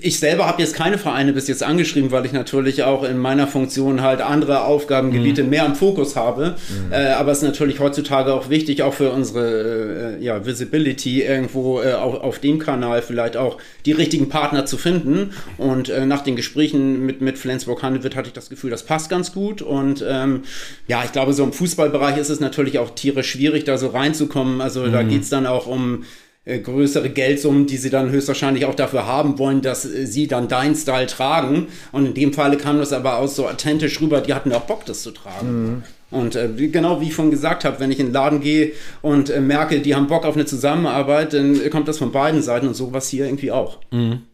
ich 0.00 0.18
selber 0.18 0.46
habe 0.46 0.60
jetzt 0.60 0.74
keine 0.74 0.98
Vereine 0.98 1.32
bis 1.32 1.48
jetzt 1.48 1.62
angeschrieben, 1.62 2.10
weil 2.10 2.26
ich 2.26 2.32
natürlich 2.32 2.82
auch 2.82 3.04
in 3.04 3.18
meiner 3.18 3.46
Funktion 3.46 4.02
halt 4.02 4.20
andere 4.20 4.64
Aufgabengebiete 4.64 5.44
mehr 5.44 5.64
im 5.64 5.74
Fokus 5.74 6.16
habe. 6.16 6.56
Äh, 6.90 7.12
aber 7.12 7.32
es 7.32 7.38
ist 7.38 7.44
natürlich 7.44 7.80
heutzutage 7.80 8.34
auch 8.34 8.50
wichtig, 8.50 8.82
auch 8.82 8.94
für 8.94 9.10
unsere 9.10 10.18
äh, 10.18 10.24
ja, 10.24 10.44
Visibility 10.44 11.22
irgendwo 11.22 11.80
äh, 11.80 11.94
auch 11.94 12.22
auf 12.22 12.40
dem 12.40 12.58
Kanal 12.58 13.02
vielleicht 13.02 13.36
auch 13.36 13.58
die 13.86 13.92
richtigen 13.92 14.28
Partner 14.28 14.66
zu 14.66 14.76
finden. 14.76 15.30
Und 15.56 15.88
äh, 15.88 16.04
nach 16.06 16.22
den 16.22 16.36
Gesprächen 16.36 17.06
mit, 17.06 17.20
mit 17.20 17.38
Flensburg-Handewitt 17.38 18.16
hatte 18.16 18.28
ich 18.28 18.34
das 18.34 18.50
Gefühl, 18.50 18.70
das 18.70 18.84
passt 18.84 19.08
ganz 19.08 19.32
gut. 19.32 19.62
Und 19.62 20.04
ähm, 20.06 20.42
ja, 20.88 21.04
ich 21.04 21.12
glaube, 21.12 21.32
so 21.32 21.44
im 21.44 21.52
Fußballbereich 21.52 22.18
ist 22.18 22.30
es 22.30 22.40
natürlich 22.40 22.78
auch 22.78 22.90
tierisch 22.90 23.30
schwierig, 23.30 23.64
da 23.64 23.78
so 23.78 23.88
reinzukommen. 23.88 24.60
Also 24.60 24.88
da 24.88 25.02
geht's 25.02 25.28
dann 25.28 25.46
auch 25.46 25.66
um 25.66 26.04
größere 26.44 27.08
Geldsummen, 27.10 27.66
die 27.66 27.76
sie 27.76 27.90
dann 27.90 28.10
höchstwahrscheinlich 28.10 28.64
auch 28.64 28.74
dafür 28.74 29.06
haben 29.06 29.38
wollen, 29.38 29.62
dass 29.62 29.84
äh, 29.84 30.06
sie 30.06 30.26
dann 30.26 30.48
deinen 30.48 30.74
Style 30.74 31.06
tragen. 31.06 31.68
Und 31.92 32.06
in 32.06 32.14
dem 32.14 32.32
Falle 32.32 32.56
kam 32.56 32.78
das 32.78 32.92
aber 32.92 33.18
aus 33.18 33.36
so 33.36 33.48
authentisch 33.48 34.00
rüber, 34.00 34.20
die 34.20 34.34
hatten 34.34 34.52
auch 34.52 34.62
Bock, 34.62 34.84
das 34.84 35.02
zu 35.02 35.12
tragen. 35.12 35.84
Und 36.10 36.36
äh, 36.36 36.48
genau 36.68 37.00
wie 37.00 37.06
ich 37.06 37.14
vorhin 37.14 37.30
gesagt 37.30 37.64
habe, 37.64 37.80
wenn 37.80 37.90
ich 37.90 37.98
in 37.98 38.06
den 38.06 38.12
Laden 38.12 38.40
gehe 38.40 38.72
und 39.00 39.30
äh, 39.30 39.40
merke, 39.40 39.80
die 39.80 39.94
haben 39.94 40.08
Bock 40.08 40.26
auf 40.26 40.34
eine 40.34 40.44
Zusammenarbeit, 40.44 41.32
dann 41.32 41.58
äh, 41.58 41.70
kommt 41.70 41.88
das 41.88 41.98
von 41.98 42.12
beiden 42.12 42.42
Seiten 42.42 42.66
und 42.68 42.74
sowas 42.74 43.08
hier 43.08 43.24
irgendwie 43.24 43.50
auch. 43.50 43.78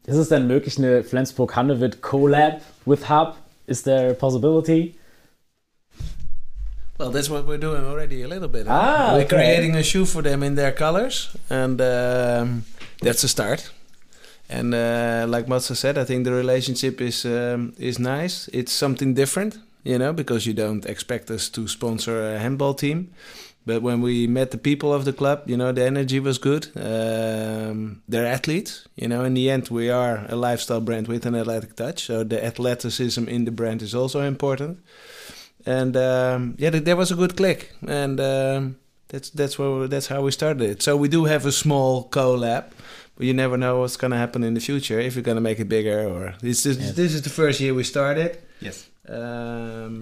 Ist 0.06 0.16
es 0.16 0.28
denn 0.28 0.48
möglich, 0.48 0.78
eine 0.78 1.04
Flensburg-Handewitt 1.04 2.02
Collab 2.02 2.62
with 2.84 3.08
Hub? 3.08 3.36
Is 3.66 3.82
there 3.82 4.10
a 4.10 4.14
possibility? 4.14 4.94
Well, 6.98 7.10
that's 7.10 7.30
what 7.30 7.46
we're 7.46 7.58
doing 7.58 7.84
already 7.84 8.22
a 8.22 8.28
little 8.28 8.48
bit. 8.48 8.66
huh? 8.66 8.72
Ah, 8.74 9.10
we're 9.14 9.20
okay. 9.20 9.36
creating 9.36 9.76
a 9.76 9.84
shoe 9.84 10.04
for 10.04 10.20
them 10.20 10.42
in 10.42 10.56
their 10.56 10.72
colors, 10.72 11.36
and 11.48 11.80
um, 11.80 12.64
that's 13.00 13.22
a 13.22 13.28
start. 13.28 13.70
And 14.48 14.74
uh, 14.74 15.26
like 15.28 15.46
Matze 15.46 15.76
said, 15.76 15.96
I 15.96 16.04
think 16.04 16.24
the 16.24 16.32
relationship 16.32 17.00
is 17.00 17.24
um, 17.24 17.72
is 17.78 17.98
nice. 17.98 18.48
It's 18.52 18.72
something 18.72 19.14
different, 19.14 19.58
you 19.84 19.96
know, 19.96 20.12
because 20.12 20.44
you 20.44 20.54
don't 20.54 20.84
expect 20.86 21.30
us 21.30 21.48
to 21.50 21.68
sponsor 21.68 22.34
a 22.34 22.38
handball 22.38 22.74
team. 22.74 23.12
But 23.64 23.82
when 23.82 24.00
we 24.00 24.26
met 24.26 24.50
the 24.50 24.58
people 24.58 24.92
of 24.92 25.04
the 25.04 25.12
club, 25.12 25.42
you 25.46 25.56
know, 25.56 25.72
the 25.72 25.84
energy 25.84 26.18
was 26.20 26.38
good. 26.38 26.68
Um, 26.74 28.02
they're 28.08 28.26
athletes, 28.26 28.88
you 28.96 29.06
know. 29.06 29.24
In 29.24 29.34
the 29.34 29.50
end, 29.50 29.68
we 29.68 29.90
are 29.90 30.24
a 30.28 30.34
lifestyle 30.34 30.80
brand 30.80 31.06
with 31.06 31.26
an 31.26 31.34
athletic 31.34 31.76
touch, 31.76 32.06
so 32.06 32.24
the 32.24 32.42
athleticism 32.44 33.28
in 33.28 33.44
the 33.44 33.52
brand 33.52 33.82
is 33.82 33.94
also 33.94 34.22
important 34.22 34.78
and 35.76 35.96
um, 35.96 36.54
yeah, 36.58 36.70
th- 36.70 36.84
there 36.84 36.96
was 36.96 37.10
a 37.10 37.14
good 37.14 37.34
click, 37.36 37.60
and 37.86 38.18
um, 38.20 38.76
that's 39.08 39.30
that's 39.30 39.58
where 39.58 39.88
that's 39.88 40.08
how 40.08 40.20
we 40.26 40.30
started 40.30 40.62
it. 40.70 40.82
So 40.82 40.96
we 41.02 41.08
do 41.08 41.24
have 41.26 41.46
a 41.48 41.52
small 41.52 42.08
collab, 42.10 42.64
but 43.16 43.26
you 43.26 43.34
never 43.34 43.56
know 43.56 43.80
what's 43.80 43.96
gonna 43.98 44.16
happen 44.18 44.42
in 44.44 44.54
the 44.54 44.60
future 44.60 45.00
if 45.06 45.14
you're 45.14 45.24
gonna 45.30 45.40
make 45.50 45.60
it 45.60 45.68
bigger 45.68 46.00
or 46.08 46.34
this 46.40 46.66
is 46.66 46.76
Yes. 46.78 46.94
this 46.96 47.12
is 47.14 47.20
the 47.22 47.30
first 47.30 47.60
year 47.60 47.74
we 47.74 47.84
started, 47.84 48.30
Yes. 48.60 48.88
um, 49.08 49.94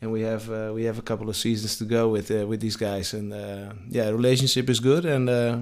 and 0.00 0.12
we 0.12 0.22
have 0.22 0.50
uh, 0.50 0.72
we 0.76 0.86
have 0.86 0.98
a 0.98 1.02
couple 1.02 1.28
of 1.28 1.36
seasons 1.36 1.76
to 1.78 1.84
go 1.84 2.08
with 2.12 2.30
uh, 2.30 2.46
with 2.50 2.60
these 2.60 2.76
guys, 2.76 3.14
and 3.14 3.32
uh, 3.32 3.72
yeah, 3.90 4.10
relationship 4.10 4.68
is 4.70 4.80
good, 4.80 5.04
and 5.04 5.28
uh, 5.28 5.58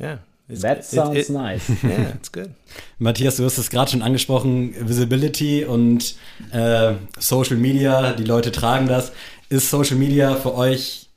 yeah, 0.00 0.18
it's, 0.48 0.62
That 0.62 0.78
it- 0.78 0.84
sounds 0.84 1.16
it- 1.18 1.30
nice. 1.30 1.68
yeah, 1.82 2.10
it's 2.14 2.30
good. 2.32 2.50
Matthias, 2.98 3.36
du 3.36 3.44
hast 3.44 3.58
es 3.58 3.70
gerade 3.70 3.90
schon 3.90 4.02
angesprochen, 4.02 4.74
Visibility 4.88 5.64
und 5.64 6.16
äh, 6.52 6.94
Social 7.18 7.56
Media, 7.56 8.12
die 8.12 8.24
Leute 8.24 8.52
tragen 8.52 8.86
das. 8.88 9.12
Ist 9.48 9.70
Social 9.70 9.96
Media 9.96 10.34
für 10.34 10.54
euch 10.54 11.08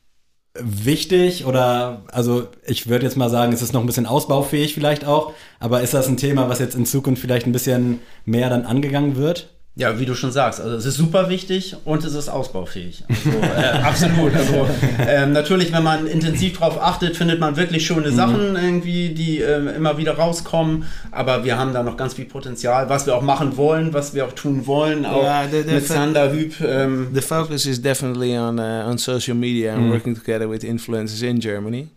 wichtig 0.62 1.46
oder, 1.46 2.04
also 2.12 2.48
ich 2.66 2.88
würde 2.90 3.06
jetzt 3.06 3.16
mal 3.18 3.30
sagen, 3.30 3.54
es 3.54 3.62
ist 3.62 3.72
noch 3.74 3.82
ein 3.82 3.86
bisschen 3.86 4.06
ausbaufähig 4.06 4.74
vielleicht 4.74 5.06
auch, 5.06 5.34
aber 5.60 5.82
ist 5.82 5.94
das 5.94 6.08
ein 6.08 6.18
Thema, 6.18 6.50
was 6.50 6.60
jetzt 6.60 6.76
in 6.76 6.86
Zukunft 6.86 7.22
vielleicht 7.22 7.46
ein 7.46 7.52
bisschen 7.52 8.00
mehr 8.26 8.50
dann 8.50 8.66
angegangen 8.66 9.16
wird? 9.16 9.50
Ja, 9.76 9.98
wie 9.98 10.06
du 10.06 10.14
schon 10.14 10.32
sagst, 10.34 10.60
also 10.60 10.76
es 10.76 10.86
ist 10.86 10.98
super 10.98 11.30
wichtig 11.30 11.74
und 11.86 12.04
es 12.04 12.14
ist 12.14 12.28
ausbaufähig. 12.28 13.02
Also, 13.08 13.30
äh, 13.40 13.78
absolut. 13.84 14.36
Also 14.36 14.68
ähm, 15.08 15.32
natürlich, 15.32 15.72
wenn 15.72 15.84
man 15.84 16.06
intensiv 16.06 16.58
drauf 16.58 16.82
achtet, 16.82 17.16
findet 17.16 17.40
man 17.40 17.56
wirklich 17.56 17.86
schöne 17.86 18.12
Sachen 18.12 18.58
irgendwie, 18.58 19.10
die 19.14 19.40
ähm, 19.40 19.70
immer 19.70 19.98
wieder 19.98 20.16
rauskommen. 20.18 20.84
Aber 21.12 21.46
wir 21.46 21.58
haben 21.58 21.72
da 21.72 21.82
noch 21.82 21.96
ganz 21.96 22.16
viel 22.16 22.26
Potenzial, 22.26 22.90
was 22.90 23.06
wir 23.06 23.16
auch 23.16 23.22
machen 23.22 23.56
wollen, 23.56 23.94
was 23.94 24.14
wir 24.14 24.26
auch 24.26 24.34
tun 24.34 24.68
wollen, 24.68 25.06
auch 25.06 25.24
Ja, 25.24 25.46
der- 25.48 25.64
der 25.64 25.76
mit 25.76 25.88
Sander 25.88 26.34
Hüb. 26.34 26.56
Ähm, 26.60 27.08
The 27.14 27.22
focus 27.22 27.66
is 27.66 27.82
definitely 27.82 28.38
on 28.38 28.60
uh, 28.60 28.90
on 28.90 28.98
social 28.98 29.36
media 29.38 29.76
and 29.76 29.94
working 29.94 30.14
together 30.14 30.50
with 30.50 30.64
influencers 30.64 31.22
in 31.22 31.40
Germany. 31.40 31.88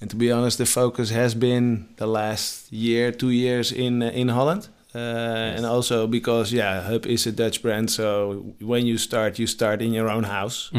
And 0.00 0.10
to 0.10 0.16
be 0.16 0.32
honest, 0.34 0.58
the 0.58 0.66
focus 0.66 1.14
has 1.14 1.38
been 1.38 1.84
the 1.98 2.06
last 2.06 2.72
year, 2.72 3.16
two 3.16 3.30
years 3.30 3.70
in 3.70 4.02
uh, 4.02 4.06
in 4.12 4.30
Holland. 4.30 4.68
Uh, 4.94 5.56
And 5.56 5.64
also 5.66 6.06
because 6.06 6.52
yeah, 6.52 6.82
Hub 6.82 7.06
is 7.06 7.26
a 7.26 7.32
Dutch 7.32 7.62
brand, 7.62 7.90
so 7.90 8.54
when 8.60 8.86
you 8.86 8.98
start, 8.98 9.38
you 9.38 9.46
start 9.46 9.80
in 9.82 9.92
your 9.92 10.08
own 10.10 10.24
house. 10.24 10.70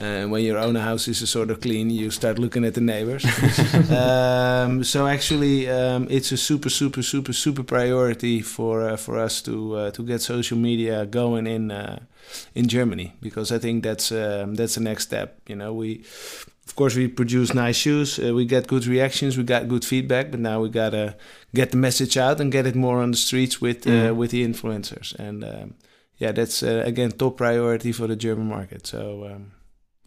And 0.00 0.32
when 0.32 0.42
your 0.42 0.58
own 0.58 0.74
house 0.74 1.06
is 1.10 1.22
a 1.22 1.26
sort 1.26 1.50
of 1.50 1.60
clean, 1.60 1.88
you 1.90 2.10
start 2.10 2.38
looking 2.38 2.64
at 2.64 2.74
the 2.74 2.80
neighbors. 2.80 3.24
um, 3.90 4.82
so 4.84 5.06
actually, 5.06 5.68
um, 5.70 6.06
it's 6.10 6.32
a 6.32 6.36
super, 6.36 6.70
super, 6.70 7.02
super, 7.02 7.32
super 7.32 7.62
priority 7.62 8.42
for 8.42 8.82
uh, 8.88 8.96
for 8.96 9.18
us 9.18 9.42
to 9.42 9.76
uh, 9.76 9.90
to 9.92 10.02
get 10.02 10.20
social 10.22 10.58
media 10.58 11.06
going 11.06 11.46
in 11.46 11.70
uh, 11.70 11.98
in 12.54 12.66
Germany 12.68 13.12
because 13.20 13.52
I 13.54 13.58
think 13.58 13.84
that's 13.84 14.10
um, 14.10 14.54
that's 14.56 14.74
the 14.74 14.80
next 14.82 15.04
step. 15.04 15.28
You 15.46 15.56
know, 15.56 15.72
we 15.72 16.02
of 16.72 16.76
course 16.76 16.96
we 16.96 17.06
produce 17.06 17.52
nice 17.52 17.76
shoes, 17.76 18.18
uh, 18.18 18.32
we 18.32 18.46
get 18.46 18.66
good 18.66 18.86
reactions, 18.86 19.36
we 19.36 19.44
got 19.44 19.68
good 19.68 19.84
feedback, 19.84 20.30
but 20.30 20.40
now 20.40 20.58
we 20.62 20.70
gotta 20.70 21.14
get 21.54 21.70
the 21.70 21.76
message 21.76 22.16
out 22.16 22.40
and 22.40 22.50
get 22.50 22.66
it 22.66 22.74
more 22.74 23.02
on 23.02 23.10
the 23.10 23.16
streets 23.18 23.60
with 23.60 23.86
uh, 23.86 24.14
with 24.14 24.30
the 24.30 24.42
influencers. 24.42 25.14
And 25.18 25.44
um, 25.44 25.74
yeah, 26.16 26.32
that's 26.32 26.62
uh, 26.62 26.82
again 26.86 27.10
top 27.10 27.36
priority 27.36 27.92
for 27.92 28.06
the 28.06 28.16
German 28.16 28.48
market. 28.48 28.86
So. 28.86 29.26
Um, 29.26 29.52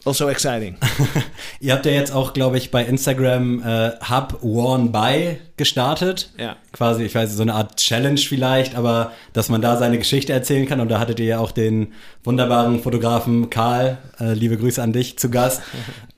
also 0.05 0.27
exciting. 0.29 0.77
Ihr 1.59 1.73
habt 1.73 1.85
ja 1.85 1.91
jetzt 1.91 2.11
auch, 2.11 2.33
glaube 2.33 2.57
ich, 2.57 2.71
bei 2.71 2.83
Instagram 2.83 3.61
äh, 3.63 3.91
Hub 4.09 4.39
Worn 4.41 4.91
By 4.91 5.37
gestartet. 5.57 6.31
Ja. 6.37 6.55
Quasi, 6.71 7.03
ich 7.03 7.15
weiß, 7.15 7.35
so 7.35 7.41
eine 7.41 7.53
Art 7.53 7.77
Challenge 7.77 8.19
vielleicht, 8.19 8.75
aber 8.75 9.13
dass 9.33 9.49
man 9.49 9.61
da 9.61 9.77
seine 9.77 9.97
Geschichte 9.97 10.33
erzählen 10.33 10.67
kann. 10.67 10.79
Und 10.79 10.89
da 10.89 10.99
hattet 10.99 11.19
ihr 11.19 11.25
ja 11.25 11.39
auch 11.39 11.51
den 11.51 11.93
wunderbaren 12.23 12.81
Fotografen 12.81 13.49
Karl, 13.49 13.97
äh, 14.19 14.33
liebe 14.33 14.57
Grüße 14.57 14.81
an 14.81 14.93
dich, 14.93 15.17
zu 15.17 15.29
Gast. 15.29 15.61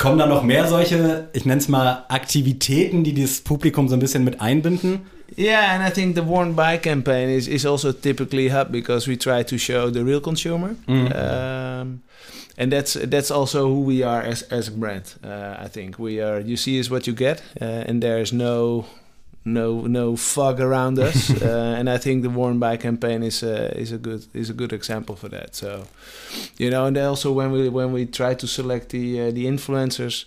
Kommen 0.00 0.16
da 0.16 0.24
noch 0.24 0.42
mehr 0.42 0.66
solche, 0.66 1.28
ich 1.34 1.44
nenne 1.44 1.60
es 1.60 1.68
mal, 1.68 2.06
Aktivitäten, 2.08 3.04
die 3.04 3.12
dieses 3.12 3.42
Publikum 3.42 3.86
so 3.86 3.94
ein 3.94 4.00
bisschen 4.00 4.24
mit 4.24 4.40
einbinden? 4.40 5.00
Yeah, 5.36 5.74
and 5.74 5.86
I 5.86 5.92
think 5.92 6.16
the 6.16 6.26
Worn 6.26 6.56
By 6.56 6.78
campaign 6.78 7.28
is, 7.28 7.46
is 7.46 7.66
also 7.66 7.92
typically 7.92 8.48
hub 8.48 8.72
because 8.72 9.06
we 9.06 9.18
try 9.18 9.44
to 9.44 9.58
show 9.58 9.90
the 9.90 10.02
real 10.02 10.22
consumer. 10.22 10.70
Um, 10.88 12.00
and 12.56 12.72
that's 12.72 12.94
that's 12.94 13.30
also 13.30 13.68
who 13.68 13.82
we 13.82 14.02
are 14.02 14.22
as, 14.22 14.42
as 14.50 14.68
a 14.68 14.72
brand. 14.72 15.16
Uh, 15.22 15.56
I 15.62 15.68
think 15.68 15.98
we 15.98 16.22
are. 16.22 16.40
You 16.40 16.56
see 16.56 16.78
is 16.78 16.90
what 16.90 17.06
you 17.06 17.12
get, 17.14 17.42
uh, 17.60 17.84
and 17.86 18.02
there's 18.02 18.32
no 18.32 18.86
no 19.52 19.82
no 19.82 20.16
fog 20.16 20.60
around 20.60 20.98
us. 20.98 21.30
uh, 21.42 21.74
and 21.78 21.88
I 21.88 21.98
think 21.98 22.22
the 22.22 22.30
Worn 22.30 22.58
By 22.58 22.76
campaign 22.76 23.22
is 23.22 23.42
a, 23.42 23.76
is 23.78 23.92
a 23.92 23.98
good 23.98 24.26
is 24.34 24.50
a 24.50 24.54
good 24.54 24.72
example 24.72 25.16
for 25.16 25.28
that. 25.28 25.54
So, 25.54 25.86
you 26.56 26.70
know, 26.70 26.86
and 26.86 26.96
also 26.96 27.32
when 27.32 27.52
we 27.52 27.68
when 27.68 27.92
we 27.92 28.06
try 28.06 28.34
to 28.34 28.46
select 28.46 28.90
the 28.90 29.20
uh, 29.20 29.30
the 29.30 29.46
influencers 29.46 30.24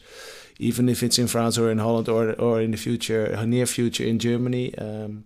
even 0.59 0.87
if 0.87 1.01
it's 1.03 1.17
in 1.17 1.27
France 1.27 1.57
or 1.57 1.71
in 1.71 1.79
Holland 1.79 2.09
or 2.09 2.33
or 2.33 2.61
in 2.61 2.71
the 2.71 2.77
future, 2.77 3.45
near 3.45 3.65
future 3.65 4.03
in 4.03 4.19
Germany. 4.19 4.75
Um, 4.77 5.25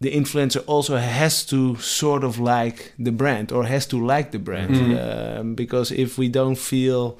the 0.00 0.10
influencer 0.10 0.64
also 0.66 0.96
has 0.96 1.46
to 1.46 1.76
sort 1.76 2.24
of 2.24 2.38
like 2.40 2.92
the 2.98 3.12
brand 3.12 3.52
or 3.52 3.64
has 3.64 3.86
to 3.86 4.04
like 4.04 4.32
the 4.32 4.38
brand 4.38 4.98
um, 4.98 5.54
because 5.54 5.92
if 5.92 6.18
we 6.18 6.28
don't 6.28 6.58
feel 6.58 7.18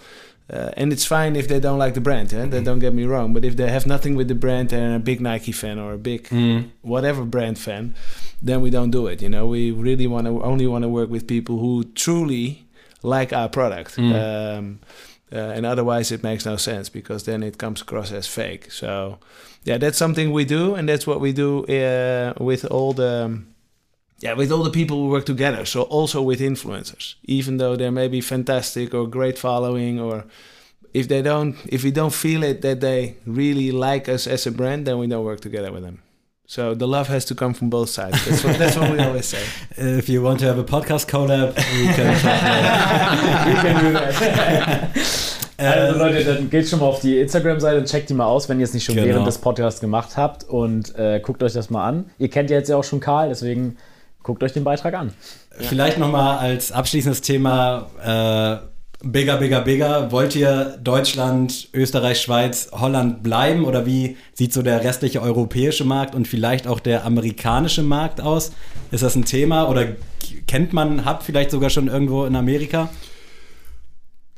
uh, 0.53 0.71
and 0.77 0.93
it's 0.93 1.05
fine 1.07 1.35
if 1.37 1.47
they 1.49 1.59
don't 1.61 1.79
like 1.79 1.95
the 1.95 2.01
brand 2.01 2.33
eh? 2.35 2.47
that 2.47 2.65
don't 2.65 2.79
get 2.79 2.93
me 2.93 3.05
wrong 3.05 3.33
but 3.33 3.45
if 3.45 3.57
they 3.57 3.69
have 3.71 3.87
nothing 3.87 4.15
with 4.15 4.29
the 4.29 4.35
brand 4.35 4.73
and 4.73 4.95
a 4.95 4.99
big 4.99 5.21
nike 5.21 5.53
fan 5.53 5.79
or 5.79 5.93
a 5.95 5.99
big 5.99 6.29
whatever 6.83 7.25
brand 7.25 7.59
fan 7.59 7.95
then 8.43 8.61
we 8.61 8.71
don't 8.71 8.91
do 8.91 9.07
it 9.07 9.23
you 9.23 9.29
know? 9.29 9.47
We 9.47 9.71
really 9.71 10.07
want 10.07 10.27
to 10.27 10.43
only 10.43 10.67
want 10.67 10.83
to 10.83 10.89
work 10.89 11.11
with 11.11 11.27
people 11.27 11.59
who 11.59 11.85
truly 11.95 12.67
like 13.03 13.33
our 13.33 13.49
product 13.49 13.99
um, 13.99 14.81
uh, 15.33 15.37
and 15.57 15.65
otherwise 15.65 16.13
it 16.13 16.23
makes 16.23 16.45
no 16.45 16.57
sense 16.57 16.91
because 16.91 17.25
then 17.25 17.43
it 17.43 17.57
comes 17.57 17.81
across 17.81 18.13
as 18.13 18.27
fake. 18.27 18.71
So 18.71 19.19
yeah 19.65 19.79
that's 19.79 19.97
something 19.97 20.33
we 20.33 20.45
do 20.45 20.75
and 20.75 20.89
that's 20.89 21.07
what 21.07 21.21
we 21.21 21.33
do 21.33 21.65
uh, 21.67 22.35
with 22.39 22.65
all 22.67 22.93
the 22.93 23.43
yeah, 24.23 24.35
with 24.37 24.53
all 24.53 24.63
the 24.63 24.71
people 24.71 24.97
who 24.97 25.09
work 25.09 25.25
together. 25.27 25.65
So 25.67 25.83
also 25.83 26.23
with 26.23 26.41
influencers, 26.41 27.15
even 27.25 27.57
though 27.59 27.77
they 27.77 27.91
may 27.91 28.09
be 28.09 28.21
fantastic 28.21 28.95
or 28.95 29.07
great 29.09 29.37
following, 29.39 30.01
or 30.01 30.25
if 30.95 31.07
they 31.09 31.23
don't, 31.23 31.57
if 31.69 31.83
we 31.83 31.91
don't 31.91 32.13
feel 32.15 32.43
it 32.43 32.63
that 32.63 32.81
they 32.81 33.17
really 33.27 33.71
like 33.73 34.09
us 34.09 34.27
as 34.27 34.47
a 34.47 34.51
brand, 34.51 34.87
then 34.87 34.99
we 34.99 35.07
don't 35.07 35.25
work 35.25 35.41
together 35.41 35.73
with 35.73 35.83
them. 35.83 35.99
So 36.47 36.75
the 36.75 36.87
love 36.87 37.09
has 37.09 37.25
to 37.27 37.35
come 37.35 37.55
from 37.55 37.71
both 37.71 37.89
sides. 37.89 38.25
That's 38.27 38.45
what, 38.45 38.59
that's 38.59 38.77
what 38.77 38.91
we 38.91 38.99
always 38.99 39.27
say. 39.27 39.43
If 39.77 40.09
you 40.09 40.21
want 40.23 40.39
to 40.41 40.47
have 40.47 40.59
a 40.59 40.65
podcast 40.65 41.09
collab, 41.09 41.57
we 41.57 41.87
can 41.95 42.13
We 43.49 43.55
can 43.63 43.85
do 43.85 43.93
that. 43.93 45.39
Also 45.59 45.93
um, 45.93 45.99
Leute, 46.01 46.25
dann 46.25 46.51
geht 46.51 46.69
schon 46.69 46.81
mal 46.81 46.87
auf 46.87 47.01
die 47.01 47.21
Instagram-Seite 47.21 47.79
und 47.79 47.87
checkt 47.87 48.11
die 48.11 48.15
mal 48.15 48.25
aus, 48.27 48.49
wenn 48.49 48.59
ihr 48.59 48.65
es 48.65 48.75
nicht 48.75 48.85
schon 48.85 48.97
Genau. 48.97 49.07
während 49.07 49.27
des 49.29 49.39
Podcasts 49.39 49.81
gemacht 49.81 50.17
habt 50.17 50.43
und 50.49 50.93
äh, 50.99 51.21
guckt 51.21 51.41
euch 51.43 51.53
das 51.53 51.71
mal 51.71 51.87
an. 51.87 52.11
Ihr 52.19 52.29
kennt 52.29 52.51
ja 52.51 52.57
jetzt 52.57 52.69
ja 52.69 52.77
auch 52.77 52.83
schon 52.83 52.99
Karl, 52.99 53.29
deswegen 53.29 53.77
guckt 54.23 54.43
euch 54.43 54.53
den 54.53 54.65
Beitrag 54.65 54.95
an. 54.95 55.13
Vielleicht 55.59 55.99
nochmal 55.99 56.39
als 56.39 56.73
abschließendes 56.73 57.21
Thema, 57.21 57.91
äh, 58.03 58.73
bigger, 59.03 59.37
bigger, 59.37 59.61
bigger. 59.61 60.13
Wollt 60.13 60.35
ihr 60.35 60.79
Deutschland, 60.83 61.69
Österreich, 61.75 62.21
Schweiz, 62.21 62.71
Holland 62.73 63.23
bleiben 63.23 63.65
oder 63.65 63.87
wie 63.87 64.17
sieht 64.35 64.53
so 64.53 64.63
der 64.63 64.85
restliche 64.85 65.21
europäische 65.21 65.85
Markt 65.85 66.15
und 66.15 66.29
vielleicht 66.29 66.67
auch 66.67 66.81
der 66.81 67.05
amerikanische 67.05 67.83
Markt 67.83 68.21
aus? 68.21 68.53
Ist 68.91 69.03
das 69.03 69.15
ein 69.15 69.25
Thema 69.25 69.69
oder 69.69 69.87
kennt 70.47 70.73
man 70.73 71.05
Hub 71.05 71.23
vielleicht 71.23 71.51
sogar 71.51 71.71
schon 71.71 71.89
irgendwo 71.89 72.25
in 72.25 72.37
Amerika? 72.37 72.89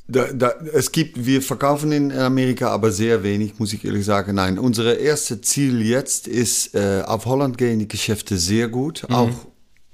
Da, 0.06 0.26
da, 0.34 0.52
es 0.74 0.92
gibt, 0.92 1.24
wir 1.24 1.40
verkaufen 1.40 1.90
in 1.90 2.12
Amerika 2.12 2.68
aber 2.68 2.92
sehr 2.92 3.22
wenig, 3.22 3.58
muss 3.58 3.72
ich 3.72 3.86
ehrlich 3.86 4.04
sagen. 4.04 4.34
Nein, 4.34 4.58
unser 4.58 4.98
erstes 4.98 5.40
Ziel 5.42 5.80
jetzt 5.80 6.28
ist, 6.28 6.74
äh, 6.74 7.02
auf 7.06 7.24
Holland 7.24 7.56
gehen 7.56 7.78
die 7.78 7.88
Geschäfte 7.88 8.36
sehr 8.36 8.68
gut, 8.68 9.06
auch 9.10 9.30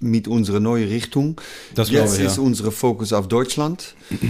mit 0.00 0.28
unserer 0.28 0.60
neuen 0.60 0.88
Richtung. 0.88 1.40
Das 1.74 1.90
jetzt 1.90 2.14
ich, 2.14 2.20
ja. 2.20 2.26
ist 2.26 2.38
unser 2.38 2.72
Fokus 2.72 3.12
auf 3.12 3.28
Deutschland. 3.28 3.94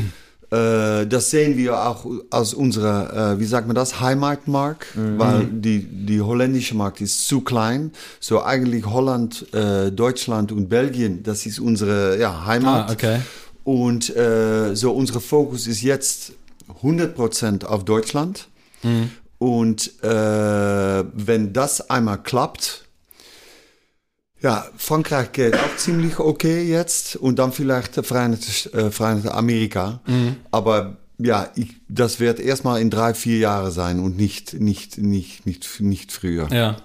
Äh, 0.53 1.07
das 1.07 1.31
sehen 1.31 1.57
wir 1.57 1.87
auch 1.87 2.05
als 2.31 2.55
unsere, 2.55 3.37
äh, 3.37 3.39
wie 3.41 3.45
sagt 3.45 3.68
man 3.68 3.77
das, 3.77 4.01
Heimatmarkt, 4.01 4.87
weil 4.97 5.47
die, 5.47 5.79
die 5.79 6.21
holländische 6.21 6.75
Markt 6.75 7.01
ist 7.01 7.29
zu 7.29 7.43
klein. 7.43 7.93
So 8.18 8.43
eigentlich 8.43 8.85
Holland, 8.85 9.47
äh, 9.55 9.93
Deutschland 9.93 10.51
und 10.51 10.68
Belgien, 10.68 11.23
das 11.23 11.47
ist 11.47 11.61
unsere 11.61 12.18
ja, 12.18 12.47
Heimat. 12.47 12.91
Ah, 12.91 12.93
okay. 12.93 13.21
Und 13.62 14.12
so 14.73 14.93
unser 14.93 15.21
Fokus 15.21 15.68
ist 15.68 15.83
jetzt 15.83 16.33
100% 16.83 17.64
auf 17.64 17.85
Deutschland. 17.85 18.49
Und 19.39 20.03
äh, 20.03 20.09
wenn 21.14 21.53
das 21.53 21.89
einmal 21.89 22.23
klappt, 22.23 22.85
ja, 24.43 24.66
Frankreich 24.76 25.32
geht 25.32 25.55
auch 25.55 25.76
ziemlich 25.76 26.18
okay 26.18 26.62
jetzt 26.62 27.16
und 27.16 27.38
dann 27.38 27.53
vielleicht 27.53 27.95
Vereinigte, 28.07 28.72
äh, 28.76 28.91
Vereinigte 28.91 29.34
Amerika. 29.34 30.01
Aber 30.51 30.97
ja, 31.18 31.49
ich, 31.55 31.68
das 31.88 32.18
wird 32.20 32.41
erstmal 32.41 32.80
in 32.80 32.88
drei, 32.91 33.12
vier 33.14 33.38
Jahre 33.38 33.70
sein 33.70 34.01
und 34.01 34.16
nicht, 34.16 34.55
nicht, 34.59 34.97
nicht, 34.99 35.45
nicht, 35.47 35.80
nicht 35.80 36.12
früher. 36.12 36.49
Ja. 36.53 36.76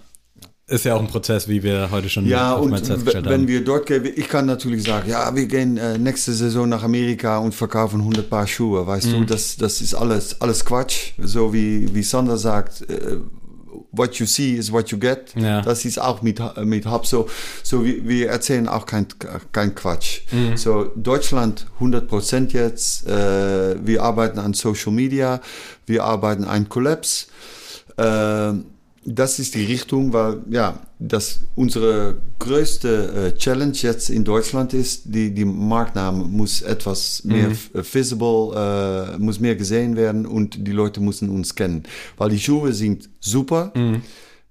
Ist 0.68 0.84
ja 0.84 0.96
auch 0.96 1.00
ein 1.00 1.08
Prozess, 1.08 1.48
wie 1.48 1.62
wir 1.62 1.90
heute 1.92 2.10
schon 2.10 2.26
Ja, 2.26 2.54
und 2.56 2.72
festgestellt 2.76 3.26
wenn 3.26 3.42
haben. 3.42 3.48
wir 3.48 3.64
dort 3.64 3.86
gehen, 3.86 4.04
ich 4.16 4.28
kann 4.28 4.48
natürlich 4.48 4.82
sagen, 4.84 5.08
ja, 5.08 5.34
wir 5.36 5.46
gehen 5.46 5.78
äh, 5.78 6.00
nächste 6.00 6.34
Saison 6.34 6.68
nach 6.68 6.82
Amerika 6.82 7.38
und 7.38 7.54
verkaufen 7.54 8.00
100 8.00 8.28
Paar 8.28 8.48
Schuhe, 8.48 8.86
weißt 8.88 9.08
Mhm. 9.08 9.12
du, 9.12 9.26
das, 9.26 9.58
das 9.58 9.80
ist 9.80 9.94
alles, 9.94 10.42
alles 10.42 10.66
Quatsch, 10.66 11.12
so 11.22 11.54
wie, 11.54 11.94
wie 11.94 12.02
Sander 12.02 12.38
sagt, 12.38 12.82
äh, 12.90 13.18
what 13.98 14.16
you 14.16 14.26
see 14.26 14.56
is 14.56 14.72
what 14.72 14.90
you 14.92 14.98
get, 15.00 15.34
Ja. 15.36 15.62
das 15.62 15.86
ist 15.86 16.00
auch 16.00 16.22
mit, 16.22 16.40
mit 16.64 16.86
Hub 16.86 17.06
so, 17.06 17.28
so 17.64 17.84
wir, 17.84 18.08
wir 18.08 18.30
erzählen 18.30 18.68
auch 18.68 18.86
kein, 18.86 19.08
kein 19.52 19.74
Quatsch. 19.76 20.22
Mhm. 20.32 20.58
So, 20.58 20.92
Deutschland 20.96 21.68
100% 21.80 22.54
jetzt, 22.54 23.08
äh, 23.08 23.76
wir 23.86 24.04
arbeiten 24.04 24.40
an 24.40 24.54
Social 24.54 24.92
Media, 24.94 25.42
wir 25.86 26.04
arbeiten 26.04 26.44
an 26.44 26.68
Collabs, 26.70 27.28
äh, 27.98 28.54
das 29.06 29.38
ist 29.38 29.54
die 29.54 29.64
Richtung, 29.64 30.14
weil 30.14 30.42
ja, 30.50 30.80
das 30.98 31.42
unsere 31.56 32.18
größte 32.40 33.34
äh, 33.36 33.38
Challenge 33.38 33.76
jetzt 33.76 34.10
in 34.10 34.24
Deutschland 34.24 34.74
ist, 34.74 35.04
die, 35.06 35.32
die 35.32 35.46
Marktname 35.46 36.24
muss 36.24 36.64
etwas 36.64 37.24
mehr 37.24 37.50
äh, 37.50 37.84
visible, 37.84 38.54
äh, 38.56 39.18
muss 39.20 39.40
mehr 39.40 39.56
gesehen 39.56 39.96
werden 39.96 40.26
und 40.26 40.68
die 40.68 40.72
Leute 40.72 41.02
müssen 41.02 41.30
uns 41.30 41.54
kennen. 41.54 41.84
Weil 42.18 42.32
die 42.32 42.40
Schuhe 42.40 42.74
sind 42.74 43.10
super, 43.20 43.72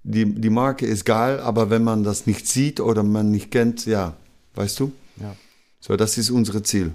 die, 0.03 0.25
die 0.25 0.49
Marke 0.49 0.85
ist 0.85 1.03
geil, 1.03 1.39
aber 1.39 1.69
wenn 1.69 1.83
man 1.83 2.03
das 2.03 2.25
nicht 2.25 2.47
sieht 2.47 2.79
oder 2.79 3.03
man 3.03 3.31
nicht 3.31 3.51
kennt, 3.51 3.85
ja, 3.85 4.13
weißt 4.53 4.79
du? 4.79 4.91
Ja. 5.19 5.35
So, 5.79 5.95
das 5.97 6.17
ist 6.17 6.29
unser 6.29 6.63
Ziel. 6.63 6.93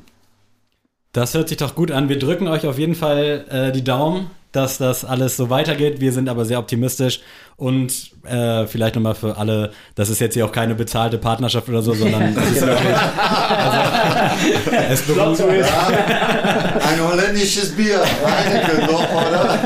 Das 1.13 1.35
hört 1.35 1.49
sich 1.49 1.59
doch 1.59 1.75
gut 1.75 1.91
an. 1.91 2.09
Wir 2.09 2.19
drücken 2.19 2.47
euch 2.47 2.67
auf 2.67 2.79
jeden 2.79 2.95
Fall 2.95 3.45
äh, 3.51 3.73
die 3.73 3.83
Daumen, 3.83 4.31
dass 4.53 4.79
das 4.79 5.05
alles 5.05 5.37
so 5.37 5.49
weitergeht. 5.51 6.01
Wir 6.01 6.13
sind 6.13 6.29
aber 6.29 6.45
sehr 6.45 6.59
optimistisch 6.59 7.21
und 7.57 7.93
äh, 8.25 8.67
vielleicht 8.67 8.95
nochmal 8.97 9.15
für 9.15 9.37
alle, 9.37 9.71
das 9.95 10.09
ist 10.11 10.19
jetzt 10.21 10.35
hier 10.35 10.45
auch 10.47 10.53
keine 10.53 10.75
bezahlte 10.75 11.19
Partnerschaft 11.19 11.69
oder 11.69 11.83
so, 11.83 11.93
sondern 11.95 12.37
es 12.37 12.57
ist 12.57 12.67
wirklich, 12.67 12.97
also, 12.97 14.71
es 14.91 15.03
beruht, 15.03 15.41
Ein 15.41 17.09
holländisches 17.09 17.77
Bier, 17.77 18.01
Heineken 18.03 18.87
noch, 18.87 19.11
oder? 19.13 19.59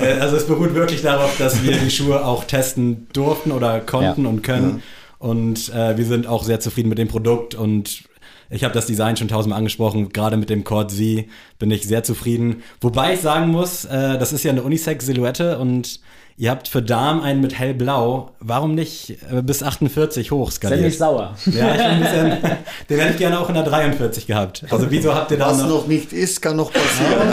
äh, 0.00 0.20
also 0.20 0.36
es 0.36 0.46
beruht 0.46 0.74
wirklich 0.74 1.02
darauf, 1.02 1.36
dass 1.38 1.62
wir 1.62 1.76
die 1.76 1.90
Schuhe 1.90 2.24
auch 2.24 2.44
testen 2.44 3.08
durften 3.12 3.52
oder 3.52 3.80
konnten 3.80 4.24
Ja. 4.24 4.28
und 4.28 4.42
können. 4.42 4.82
Und 5.18 5.68
äh, 5.74 5.98
wir 5.98 6.06
sind 6.06 6.26
auch 6.26 6.44
sehr 6.44 6.60
zufrieden 6.60 6.88
mit 6.88 6.98
dem 6.98 7.08
Produkt 7.08 7.54
und 7.54 8.04
ich 8.50 8.64
habe 8.64 8.74
das 8.74 8.86
Design 8.86 9.16
schon 9.16 9.28
tausendmal 9.28 9.58
angesprochen, 9.58 10.12
gerade 10.12 10.36
mit 10.36 10.50
dem 10.50 10.64
Cord 10.64 10.90
Z 10.90 11.26
bin 11.58 11.70
ich 11.70 11.86
sehr 11.86 12.02
zufrieden. 12.02 12.62
Wobei 12.80 13.14
ich 13.14 13.20
sagen 13.20 13.48
muss, 13.48 13.84
äh, 13.84 14.18
das 14.18 14.32
ist 14.32 14.42
ja 14.42 14.50
eine 14.50 14.62
Unisex-Silhouette 14.62 15.58
und 15.58 16.00
ihr 16.36 16.50
habt 16.50 16.68
für 16.68 16.82
Damen 16.82 17.22
einen 17.22 17.40
mit 17.40 17.58
hellblau. 17.58 18.32
Warum 18.40 18.74
nicht 18.74 19.18
äh, 19.30 19.42
bis 19.42 19.62
48 19.62 20.30
hoch 20.32 20.50
skaliert? 20.50 20.92
sauer. 20.94 21.36
Ja, 21.46 21.70
ich 21.70 21.76
bin 21.76 21.86
ein 21.86 22.00
bisschen, 22.00 22.38
den 22.90 22.98
hätte 22.98 23.12
ich 23.12 23.18
gerne 23.18 23.38
auch 23.38 23.48
in 23.48 23.54
der 23.54 23.64
43 23.64 24.26
gehabt. 24.26 24.64
Also 24.70 24.90
wieso 24.90 25.14
habt 25.14 25.30
ihr 25.30 25.38
da 25.38 25.50
Was 25.50 25.58
noch... 25.58 25.68
noch 25.68 25.86
nicht 25.86 26.12
ist, 26.12 26.42
kann 26.42 26.56
noch 26.56 26.72
passieren. 26.72 27.28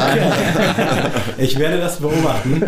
Ich 1.37 1.57
werde 1.57 1.79
das 1.79 1.97
beobachten. 1.97 2.63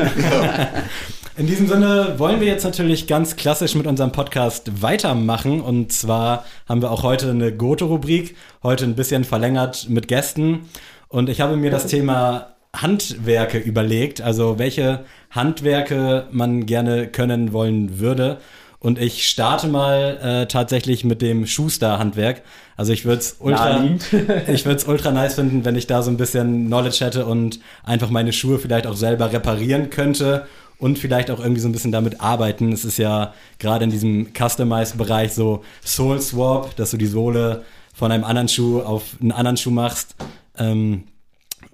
In 1.40 1.48
diesem 1.48 1.68
Sinne 1.70 2.16
wollen 2.18 2.42
wir 2.42 2.48
jetzt 2.48 2.66
natürlich 2.66 3.08
ganz 3.08 3.38
klassisch 3.38 3.74
mit 3.74 3.88
unserem 3.88 4.12
Podcast 4.12 4.82
weitermachen. 4.82 5.62
Und 5.62 5.94
zwar 5.94 6.44
haben 6.68 6.82
wir 6.82 6.92
auch 6.92 7.04
heute 7.04 7.30
eine 7.30 7.56
Goto-Rubrik, 7.56 8.36
heute 8.62 8.84
ein 8.84 8.96
bisschen 8.96 9.24
verlängert 9.24 9.88
mit 9.88 10.10
Gästen. 10.10 10.70
Und 11.08 11.30
ich 11.30 11.40
habe 11.40 11.56
mir 11.56 11.72
das 11.72 11.88
Thema 11.88 12.56
Handwerke 12.76 13.58
überlegt, 13.58 14.20
also 14.20 14.60
welche 14.60 15.06
Handwerke 15.32 16.28
man 16.30 16.66
gerne 16.66 17.08
können 17.08 17.54
wollen 17.54 18.00
würde. 18.00 18.40
Und 18.80 19.00
ich 19.00 19.26
starte 19.26 19.70
mal 19.70 20.18
äh, 20.22 20.46
tatsächlich 20.48 21.06
mit 21.06 21.22
dem 21.22 21.48
Schuster-Handwerk. 21.48 22.42
Also 22.76 22.92
ich 22.92 23.06
würde 23.06 23.20
es 23.20 23.38
ultra, 23.40 23.82
ich 24.50 24.66
würde 24.66 24.76
es 24.76 24.84
ultra 24.84 25.12
nice 25.12 25.36
finden, 25.36 25.64
wenn 25.64 25.78
ich 25.78 25.88
da 25.88 26.02
so 26.02 26.12
ein 26.12 26.18
bisschen 26.18 26.68
Knowledge 26.68 27.06
hätte 27.06 27.26
und 27.26 27.62
einfach 27.86 28.10
meine 28.10 28.34
Schuhe 28.34 28.60
vielleicht 28.60 28.88
auch 28.88 28.98
selber 28.98 29.32
reparieren 29.32 29.90
könnte 29.90 30.46
und 30.80 30.98
vielleicht 30.98 31.30
auch 31.30 31.40
irgendwie 31.40 31.62
so 31.62 31.68
ein 31.68 31.74
bisschen 31.74 31.92
damit 31.92 32.22
arbeiten. 32.22 32.72
Es 32.72 32.86
ist 32.86 32.98
ja 32.98 33.34
gerade 33.60 33.84
in 33.84 33.92
diesem 33.92 34.34
Customized-Bereich 34.34 35.34
so 35.34 35.64
Soul 35.86 36.22
Swap, 36.22 36.76
dass 36.78 36.92
du 36.92 36.98
die 36.98 37.06
Sohle 37.06 37.64
von 37.94 38.12
einem 38.12 38.24
anderen 38.24 38.48
Schuh 38.48 38.80
auf 38.80 39.18
einen 39.22 39.34
anderen 39.34 39.58
Schuh 39.58 39.72
machst. 39.72 40.16
Ähm, 40.58 41.04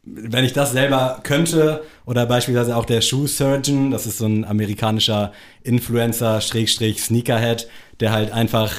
wenn 0.03 0.43
ich 0.43 0.53
das 0.53 0.71
selber 0.71 1.19
könnte 1.23 1.83
oder 2.05 2.25
beispielsweise 2.25 2.75
auch 2.75 2.85
der 2.85 3.01
Shoe 3.01 3.27
Surgeon, 3.27 3.91
das 3.91 4.05
ist 4.05 4.17
so 4.17 4.25
ein 4.25 4.43
amerikanischer 4.43 5.31
Influencer, 5.63 6.41
Schrägstrich 6.41 7.01
Sneakerhead, 7.01 7.67
der 7.99 8.11
halt 8.11 8.31
einfach 8.31 8.71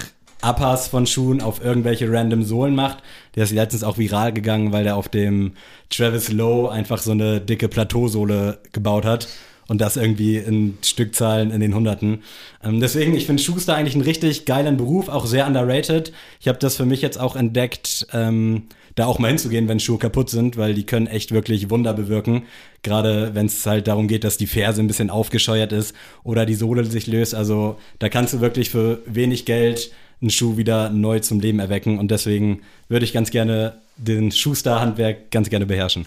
Uppers 0.43 0.89
von 0.89 1.07
Schuhen 1.07 1.41
auf 1.41 1.64
irgendwelche 1.64 2.11
random 2.12 2.43
Sohlen 2.43 2.74
macht. 2.74 2.99
Der 3.35 3.45
ist 3.45 3.53
letztens 3.53 3.83
auch 3.83 3.99
viral 3.99 4.33
gegangen, 4.33 4.72
weil 4.72 4.85
der 4.85 4.97
auf 4.97 5.09
dem 5.09 5.53
Travis 5.91 6.31
Lowe 6.31 6.70
einfach 6.70 6.99
so 6.99 7.12
eine 7.12 7.41
dicke 7.41 7.68
Plateausohle 7.68 8.59
gebaut 8.72 9.05
hat 9.05 9.29
und 9.69 9.81
das 9.81 9.97
irgendwie 9.97 10.37
in 10.37 10.79
Stückzahlen 10.83 11.51
in 11.51 11.61
den 11.61 11.75
Hunderten. 11.75 12.23
Ähm, 12.62 12.81
deswegen, 12.81 13.14
ich 13.14 13.27
finde 13.27 13.43
Schuster 13.43 13.75
eigentlich 13.75 13.95
einen 13.95 14.05
richtig 14.05 14.45
geilen 14.45 14.77
Beruf, 14.77 15.09
auch 15.09 15.27
sehr 15.27 15.47
underrated. 15.47 16.12
Ich 16.41 16.49
habe 16.49 16.59
das 16.59 16.77
für 16.77 16.87
mich 16.87 17.03
jetzt 17.03 17.19
auch 17.19 17.37
entdeckt, 17.37 18.07
ähm, 18.12 18.64
da 18.95 19.05
auch 19.05 19.19
mal 19.19 19.29
hinzugehen, 19.29 19.69
wenn 19.69 19.79
Schuhe 19.79 19.99
kaputt 19.99 20.31
sind, 20.31 20.57
weil 20.57 20.73
die 20.73 20.87
können 20.87 21.07
echt 21.07 21.31
wirklich 21.31 21.69
Wunder 21.69 21.93
bewirken. 21.93 22.45
Gerade 22.83 23.35
wenn 23.35 23.47
es 23.47 23.67
halt 23.67 23.87
darum 23.89 24.09
geht, 24.09 24.25
dass 24.25 24.39
die 24.39 24.47
Ferse 24.47 24.81
ein 24.81 24.87
bisschen 24.87 25.11
aufgescheuert 25.11 25.73
ist 25.73 25.95
oder 26.25 26.47
die 26.47 26.55
Sohle 26.55 26.85
sich 26.85 27.07
löst. 27.07 27.35
Also 27.35 27.79
da 27.99 28.09
kannst 28.09 28.33
du 28.33 28.41
wirklich 28.41 28.71
für 28.71 29.03
wenig 29.05 29.45
Geld 29.45 29.91
einen 30.23 30.31
Schuh 30.31 30.57
wieder 30.57 30.89
neu 30.89 31.21
zum 31.21 31.41
Leben 31.41 31.59
erwecken. 31.59 31.99
Und 31.99 32.11
deswegen 32.11 32.62
würde 32.89 33.05
ich 33.05 33.12
ganz 33.12 33.31
gerne 33.31 33.75
den 33.99 34.33
Schuster-Handwerk 34.33 35.31
ganz 35.31 35.51
gerne 35.51 35.67
beherrschen. 35.67 36.07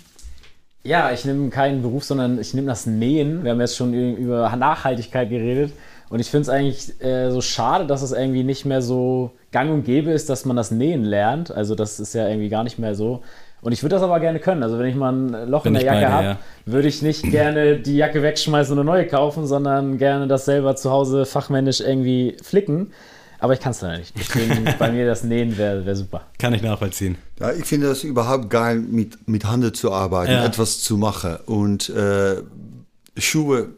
Ja, 0.83 1.11
ich 1.11 1.25
nehme 1.25 1.49
keinen 1.49 1.81
Beruf, 1.81 2.03
sondern 2.05 2.39
ich 2.39 2.53
nehme 2.53 2.67
das 2.67 2.85
Nähen. 2.85 3.43
Wir 3.43 3.51
haben 3.51 3.59
jetzt 3.59 3.75
schon 3.75 3.93
über 3.93 4.55
Nachhaltigkeit 4.55 5.29
geredet. 5.29 5.73
Und 6.09 6.19
ich 6.19 6.29
finde 6.29 6.43
es 6.43 6.49
eigentlich 6.49 7.01
äh, 7.03 7.29
so 7.29 7.41
schade, 7.41 7.85
dass 7.85 8.01
es 8.01 8.11
irgendwie 8.11 8.43
nicht 8.43 8.65
mehr 8.65 8.81
so 8.81 9.31
gang 9.51 9.71
und 9.71 9.83
gäbe 9.83 10.11
ist, 10.11 10.29
dass 10.29 10.45
man 10.45 10.55
das 10.55 10.71
Nähen 10.71 11.03
lernt. 11.03 11.51
Also 11.51 11.75
das 11.75 11.99
ist 11.99 12.13
ja 12.13 12.27
irgendwie 12.27 12.49
gar 12.49 12.63
nicht 12.63 12.79
mehr 12.79 12.95
so. 12.95 13.21
Und 13.61 13.73
ich 13.73 13.83
würde 13.83 13.95
das 13.95 14.03
aber 14.03 14.19
gerne 14.19 14.39
können. 14.39 14.63
Also 14.63 14.79
wenn 14.79 14.87
ich 14.87 14.95
mal 14.95 15.11
ein 15.11 15.49
Loch 15.49 15.63
Bin 15.63 15.75
in 15.75 15.81
der 15.81 15.93
Jacke 15.93 16.09
habe, 16.09 16.25
ja. 16.25 16.37
würde 16.65 16.87
ich 16.87 17.01
nicht 17.01 17.23
gerne 17.29 17.77
die 17.77 17.97
Jacke 17.97 18.23
wegschmeißen 18.23 18.71
und 18.73 18.79
eine 18.79 18.89
neue 18.89 19.05
kaufen, 19.05 19.45
sondern 19.45 19.97
gerne 19.97 20.27
das 20.27 20.45
selber 20.45 20.75
zu 20.75 20.91
Hause 20.91 21.25
fachmännisch 21.25 21.81
irgendwie 21.81 22.37
flicken. 22.41 22.91
Aber 23.39 23.53
ich 23.53 23.59
kann 23.59 23.71
es 23.71 23.81
leider 23.81 23.97
nicht. 23.99 24.13
Deswegen 24.17 24.65
bei 24.79 24.91
mir 24.91 25.05
das 25.05 25.23
Nähen 25.23 25.57
wäre 25.57 25.85
wär 25.85 25.95
super. 25.95 26.21
Kann 26.37 26.53
ich 26.53 26.61
nachvollziehen. 26.61 27.17
Ja, 27.39 27.51
ich 27.53 27.65
finde 27.65 27.87
das 27.87 28.03
überhaupt 28.03 28.49
geil, 28.49 28.79
mit, 28.79 29.27
mit 29.27 29.45
Handen 29.45 29.73
zu 29.73 29.91
arbeiten, 29.91 30.31
Ja. 30.31 30.45
etwas 30.45 30.81
zu 30.81 30.97
machen. 30.97 31.37
Und 31.45 31.89
äh, 31.89 32.35
Schuhe, 33.17 33.69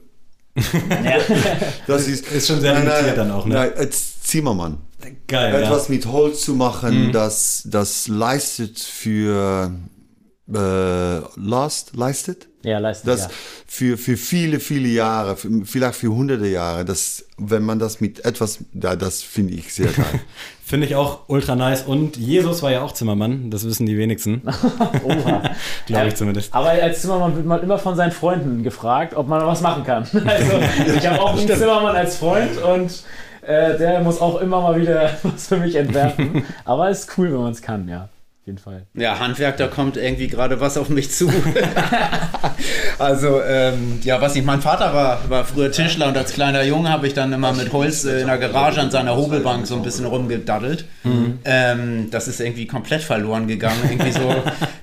das 1.87 2.07
ist, 2.07 2.27
Ist 2.31 2.47
schon 2.47 2.59
sehr 2.61 2.73
limitiert 2.79 3.17
dann 3.17 3.31
auch, 3.31 3.45
ne? 3.45 3.55
Nein, 3.55 3.71
als 3.77 4.21
Zimmermann. 4.21 4.77
Geil, 5.27 5.55
Etwas 5.63 5.89
mit 5.89 6.05
Holz 6.05 6.41
zu 6.41 6.53
machen, 6.55 7.07
Mhm. 7.07 7.11
das, 7.11 7.63
das 7.65 8.07
leistet 8.07 8.79
für 8.79 9.71
äh, 10.53 11.19
Last, 11.39 11.95
leistet? 11.95 12.47
Ja, 12.63 12.79
leisten. 12.79 13.07
Das 13.07 13.23
ja. 13.23 13.29
für, 13.65 13.97
für 13.97 14.17
viele, 14.17 14.59
viele 14.59 14.87
Jahre, 14.87 15.35
für, 15.35 15.49
vielleicht 15.65 15.95
für 15.95 16.09
hunderte 16.09 16.47
Jahre, 16.47 16.85
das, 16.85 17.25
wenn 17.37 17.63
man 17.63 17.79
das 17.79 18.01
mit 18.01 18.23
etwas, 18.25 18.59
ja, 18.73 18.95
das 18.95 19.23
finde 19.23 19.53
ich 19.53 19.73
sehr 19.73 19.87
geil. 19.87 20.05
Finde 20.63 20.87
ich 20.87 20.95
auch 20.95 21.23
ultra 21.27 21.57
nice. 21.57 21.83
Und 21.83 22.15
Jesus 22.15 22.63
war 22.63 22.71
ja 22.71 22.81
auch 22.81 22.93
Zimmermann, 22.93 23.51
das 23.51 23.65
wissen 23.65 23.85
die 23.85 23.97
wenigsten. 23.97 24.41
Oha. 25.03 25.41
Glaube 25.85 26.07
ich 26.07 26.15
zumindest. 26.15 26.53
Aber 26.53 26.69
als 26.69 27.01
Zimmermann 27.01 27.35
wird 27.35 27.45
man 27.45 27.61
immer 27.61 27.77
von 27.77 27.97
seinen 27.97 28.13
Freunden 28.13 28.63
gefragt, 28.63 29.13
ob 29.13 29.27
man 29.27 29.45
was 29.45 29.59
machen 29.59 29.83
kann. 29.83 30.07
Also 30.25 30.95
ich 30.95 31.05
habe 31.05 31.19
auch 31.19 31.37
einen 31.37 31.45
Zimmermann 31.45 31.93
als 31.97 32.15
Freund 32.15 32.57
und 32.57 33.03
äh, 33.41 33.77
der 33.77 33.99
muss 33.99 34.21
auch 34.21 34.39
immer 34.39 34.61
mal 34.61 34.79
wieder 34.79 35.11
was 35.23 35.47
für 35.47 35.57
mich 35.57 35.75
entwerfen. 35.75 36.45
Aber 36.63 36.89
es 36.89 37.01
ist 37.01 37.17
cool, 37.17 37.33
wenn 37.33 37.41
man 37.41 37.51
es 37.51 37.61
kann, 37.61 37.89
ja. 37.89 38.07
Auf 38.41 38.47
jeden 38.47 38.57
Fall. 38.57 38.87
Ja, 38.95 39.19
Handwerk, 39.19 39.57
da 39.57 39.67
kommt 39.67 39.97
irgendwie 39.97 40.27
gerade 40.27 40.59
was 40.59 40.75
auf 40.75 40.89
mich 40.89 41.11
zu. 41.11 41.31
also, 42.97 43.39
ähm, 43.47 43.99
ja, 44.01 44.19
was 44.19 44.33
nicht, 44.33 44.47
mein 44.47 44.61
Vater 44.61 44.95
war, 44.95 45.29
war 45.29 45.45
früher 45.45 45.71
Tischler 45.71 46.07
und 46.07 46.17
als 46.17 46.33
kleiner 46.33 46.63
Junge 46.63 46.89
habe 46.89 47.05
ich 47.05 47.13
dann 47.13 47.31
immer 47.33 47.53
mit 47.53 47.71
Holz 47.71 48.03
äh, 48.03 48.21
in 48.21 48.25
der 48.25 48.39
Garage 48.39 48.81
an 48.81 48.89
seiner 48.89 49.15
Hobelbank 49.15 49.67
so 49.67 49.75
ein 49.75 49.83
bisschen 49.83 50.07
rumgedaddelt. 50.07 50.85
Ähm, 51.45 52.07
das 52.09 52.27
ist 52.27 52.39
irgendwie 52.39 52.65
komplett 52.65 53.03
verloren 53.03 53.47
gegangen. 53.47 53.77
Irgendwie 53.87 54.11
so, 54.11 54.33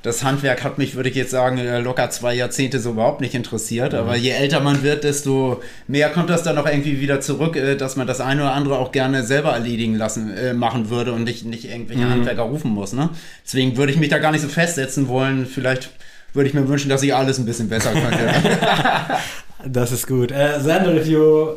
das 0.03 0.23
Handwerk 0.23 0.63
hat 0.63 0.79
mich, 0.79 0.95
würde 0.95 1.09
ich 1.09 1.17
jetzt 1.17 1.33
sagen, 1.33 1.59
äh, 1.59 1.81
locker 1.81 2.11
zwei 2.11 2.35
Jahrzehnte 2.35 2.79
so 2.79 2.91
überhaupt 2.91 3.21
nicht 3.21 3.35
interessiert. 3.35 3.93
Aber 3.93 4.15
je 4.15 4.31
älter 4.31 4.61
man 4.61 4.85
wird, 4.85 5.03
desto 5.03 5.63
mehr 5.89 6.11
kommt 6.11 6.31
das 6.31 6.45
dann 6.45 6.57
auch 6.59 6.67
irgendwie 6.67 7.01
wieder 7.01 7.21
zurück, 7.21 7.57
äh, 7.57 7.75
dass 7.75 7.97
man 7.97 8.07
das 8.07 8.21
eine 8.21 8.43
oder 8.43 8.53
andere 8.53 8.79
auch 8.79 8.93
gerne 8.93 9.25
selber 9.25 9.51
erledigen 9.51 9.97
lassen, 9.97 10.33
äh, 10.37 10.55
machen 10.55 10.91
würde 10.91 11.13
und 11.13 11.25
nicht, 11.25 11.45
nicht 11.45 11.69
irgendwelche 11.69 12.09
Handwerker 12.09 12.43
rufen 12.43 12.71
muss. 12.71 12.93
Ne? 12.93 13.11
Deswegen 13.49 13.79
würde 13.79 13.93
ich 13.93 13.99
mich 13.99 14.11
da 14.11 14.19
gar 14.19 14.31
nicht 14.31 14.43
so 14.43 14.49
festsetzen 14.49 15.09
wollen. 15.09 15.47
Vielleicht 15.47 15.89
würde 16.35 16.51
ich 16.51 16.55
mir 16.55 16.69
wünschen, 16.69 16.91
dass 16.91 17.03
ich 17.03 17.15
alles 17.15 17.39
ein 17.39 17.47
bisschen 17.47 17.69
besser 17.69 17.93
könnte. 17.93 18.35
Das 19.67 19.91
ist 19.91 20.07
gut. 20.07 20.31
Äh, 20.31 20.61
Sander, 20.61 20.95
if 20.95 21.09
you 21.09 21.57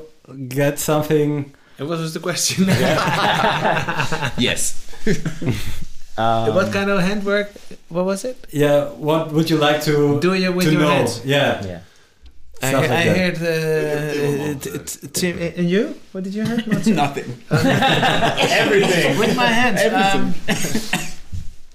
get 0.49 0.79
something. 0.79 1.53
What 1.77 1.99
was 1.99 2.13
the 2.13 2.19
question? 2.19 2.67
yes. 4.37 4.73
Ähm, 5.05 6.55
what 6.55 6.71
kind 6.71 6.89
of 6.89 6.99
handwork? 6.99 7.49
What 7.89 8.07
was 8.07 8.23
it? 8.23 8.37
Yeah, 8.51 8.87
what 8.97 9.31
would 9.33 9.51
you 9.51 9.57
like 9.57 9.83
to 9.85 10.19
Do 10.19 10.33
you 10.33 10.51
with 10.51 10.65
to 10.65 10.71
your 10.71 10.81
know? 10.81 10.89
hands? 10.89 11.21
Yeah. 11.23 11.63
ja. 11.63 11.79
I, 12.63 12.71
like 12.73 12.89
I 12.89 13.03
heard. 13.03 13.37
Uh, 13.37 14.79
Tim, 15.13 15.37
and 15.39 15.69
you? 15.69 15.95
What 16.11 16.23
did 16.23 16.33
you 16.33 16.43
hear? 16.43 16.57
Nothing. 16.95 17.37
Everything. 17.51 19.17
with 19.19 19.35
my 19.35 19.45
hands. 19.45 19.81
Um, 19.93 20.33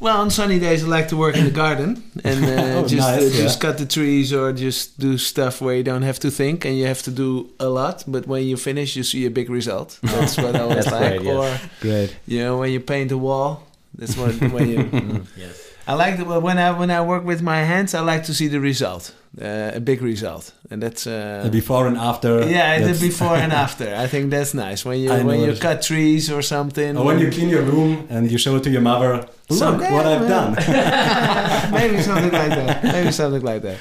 well, 0.01 0.21
on 0.21 0.31
sunny 0.31 0.59
days, 0.59 0.85
I 0.85 0.87
like 0.89 1.09
to 1.09 1.17
work 1.17 1.37
in 1.37 1.45
the 1.45 1.51
garden 1.51 2.03
and 2.25 2.45
uh, 2.45 2.79
Oh, 2.79 2.83
just 2.87 2.95
nice, 3.09 3.23
uh, 3.23 3.25
yeah. 3.25 3.43
just 3.43 3.61
cut 3.61 3.79
the 3.79 3.87
trees 3.87 4.33
or 4.33 4.53
just 4.53 4.99
do 4.99 5.17
stuff 5.19 5.61
where 5.61 5.75
you 5.75 5.83
don't 5.83 6.03
have 6.03 6.19
to 6.21 6.31
think 6.31 6.65
and 6.67 6.77
you 6.79 6.87
have 6.87 7.03
to 7.03 7.11
do 7.11 7.49
a 7.59 7.69
lot. 7.69 8.05
But 8.07 8.27
when 8.27 8.43
you 8.45 8.57
finish, 8.57 8.97
you 8.97 9.03
see 9.05 9.25
a 9.27 9.31
big 9.31 9.49
result. 9.51 9.99
That's 10.03 10.37
what 10.37 10.55
I 10.55 10.61
always 10.61 10.85
That's 10.85 10.93
like. 11.01 11.21
great, 11.21 11.25
yes. 11.25 11.63
Or 11.65 11.71
Great. 11.81 12.17
you 12.27 12.39
know, 12.43 12.59
when 12.59 12.73
you 12.73 12.81
paint 12.81 13.13
a 13.13 13.17
wall, 13.19 13.63
that's 13.99 14.17
what 14.17 14.33
when 14.53 14.69
you. 14.69 15.23
Yes. 15.37 15.63
I 15.89 15.95
like 15.95 16.19
the, 16.19 16.25
when 16.41 16.59
I 16.59 16.71
when 16.79 16.91
I 16.91 17.01
work 17.01 17.25
with 17.25 17.41
my 17.43 17.63
hands, 17.65 17.95
I 17.95 18.01
like 18.01 18.25
to 18.25 18.35
see 18.35 18.49
the 18.49 18.61
result, 18.61 19.15
uh, 19.41 19.71
a 19.77 19.81
big 19.81 20.03
result, 20.03 20.53
and 20.71 20.83
that's 20.83 21.07
uh, 21.07 21.41
The 21.45 21.51
before 21.51 21.87
and 21.87 21.97
after. 21.97 22.47
yeah, 22.51 22.81
the 22.81 22.99
before 23.09 23.37
and 23.37 23.53
after. 23.53 23.95
I 24.05 24.07
think 24.09 24.31
that's 24.31 24.53
nice 24.53 24.85
when 24.85 24.99
you 25.01 25.13
I 25.13 25.23
when 25.23 25.41
you 25.41 25.55
cut 25.57 25.81
trees 25.83 26.29
or 26.31 26.43
something. 26.43 26.97
Or 26.99 27.05
when 27.07 27.19
you 27.21 27.31
clean 27.31 27.49
your 27.49 27.63
room 27.63 28.07
and 28.11 28.31
you 28.31 28.37
show 28.39 28.57
it 28.57 28.65
to 28.65 28.71
your 28.71 28.83
mother, 28.83 29.27
look 29.49 29.59
So- 29.59 29.67
what 29.95 30.05
I've 30.07 30.29
done. 30.29 30.57
maybe 31.73 32.03
something 32.03 32.33
like 32.33 32.51
that. 32.51 32.83
Maybe 32.85 33.13
something 33.13 33.43
like 33.43 33.63
that. 33.63 33.77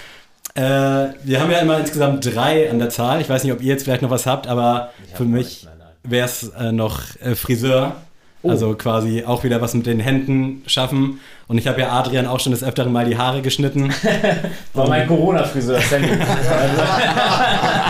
äh, 0.55 1.13
wir 1.23 1.41
haben 1.41 1.51
ja 1.51 1.59
immer 1.59 1.79
insgesamt 1.79 2.25
drei 2.33 2.69
an 2.69 2.79
der 2.79 2.89
Zahl. 2.89 3.19
Ich 3.21 3.29
weiß 3.29 3.43
nicht, 3.43 3.53
ob 3.53 3.61
ihr 3.61 3.67
jetzt 3.73 3.83
vielleicht 3.83 4.01
noch 4.01 4.09
was 4.09 4.25
habt, 4.25 4.47
aber 4.47 4.91
für 5.13 5.25
mich 5.25 5.67
wäre 6.03 6.25
es 6.25 6.49
äh, 6.49 6.71
noch 6.71 6.99
äh, 7.21 7.35
Friseur. 7.35 7.95
Also 8.43 8.75
quasi 8.75 9.23
auch 9.25 9.43
wieder 9.43 9.59
was 9.59 9.73
mit 9.73 9.87
den 9.87 9.99
Händen 9.99 10.61
schaffen. 10.67 11.19
Und 11.47 11.57
ich 11.59 11.67
habe 11.67 11.79
ja 11.81 11.91
Adrian 11.91 12.25
auch 12.25 12.39
schon 12.39 12.51
des 12.53 12.63
Öfteren 12.63 12.91
mal 12.91 13.05
die 13.05 13.17
Haare 13.17 13.41
geschnitten. 13.41 13.93
War 14.73 14.87
mein 14.89 15.07
Corona-Friseur, 15.07 15.79
Sandy. 15.79 16.09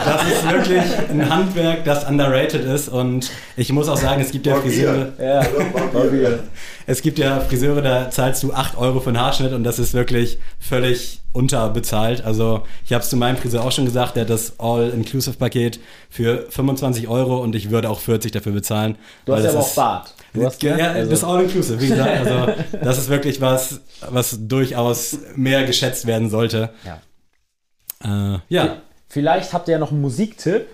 Das 0.06 0.22
ist 0.28 0.50
wirklich 0.52 0.84
ein 1.10 1.30
Handwerk, 1.30 1.84
das 1.84 2.04
underrated 2.08 2.64
ist. 2.66 2.90
Und 2.90 3.32
ich 3.58 3.72
muss 3.72 3.90
auch 3.90 3.98
sagen, 3.98 4.22
es 4.22 4.32
gibt 4.32 4.46
ja 4.46 4.56
Friseure. 4.56 5.14
ja. 5.20 5.42
Es 6.88 7.02
gibt 7.02 7.18
ja 7.18 7.40
Friseure, 7.40 7.82
da 7.82 8.12
zahlst 8.12 8.44
du 8.44 8.54
8 8.54 8.78
Euro 8.78 9.00
für 9.00 9.10
einen 9.10 9.20
Haarschnitt 9.20 9.54
und 9.54 9.64
das 9.64 9.80
ist 9.80 9.96
wirklich 9.96 10.38
völlig 10.60 11.20
unterbezahlt. 11.34 12.24
Also 12.24 12.62
ich 12.86 12.94
habe 12.94 13.04
es 13.04 13.10
zu 13.10 13.18
meinem 13.18 13.38
Friseur 13.38 13.64
auch 13.64 13.72
schon 13.72 13.86
gesagt, 13.86 14.16
der 14.16 14.22
hat 14.22 14.30
das 14.30 14.60
All-Inclusive-Paket 14.60 15.80
für 16.12 16.46
25 16.50 17.08
Euro 17.08 17.42
und 17.42 17.56
ich 17.56 17.72
würde 17.72 17.90
auch 17.90 18.00
40 18.00 18.32
dafür 18.32 18.52
bezahlen. 18.52 18.98
Du 19.26 19.34
hast 19.34 19.44
ja 19.46 19.50
aber 19.50 19.60
auch 19.62 19.68
ist- 19.68 19.76
Bart. 19.76 20.14
Du 20.36 20.46
hast, 20.46 20.62
ja? 20.62 20.76
Also- 20.76 21.10
das 21.10 21.24
All-Inclusive, 21.24 21.82
wie 21.82 21.88
gesagt. 21.88 22.20
Also 22.20 22.54
das 22.84 22.98
ist 23.00 23.10
wirklich 23.10 23.42
was, 23.46 23.82
was 24.10 24.38
durchaus 24.48 25.18
mehr 25.36 25.66
geschätzt 25.66 26.06
werden 26.06 26.30
sollte. 26.30 26.72
Ja. 26.84 28.36
Äh, 28.36 28.40
ja. 28.50 28.82
Vielleicht 29.08 29.54
habt 29.54 29.68
ihr 29.68 29.74
ja 29.74 29.80
noch 29.80 29.92
einen 29.92 30.02
Musiktipp. 30.02 30.68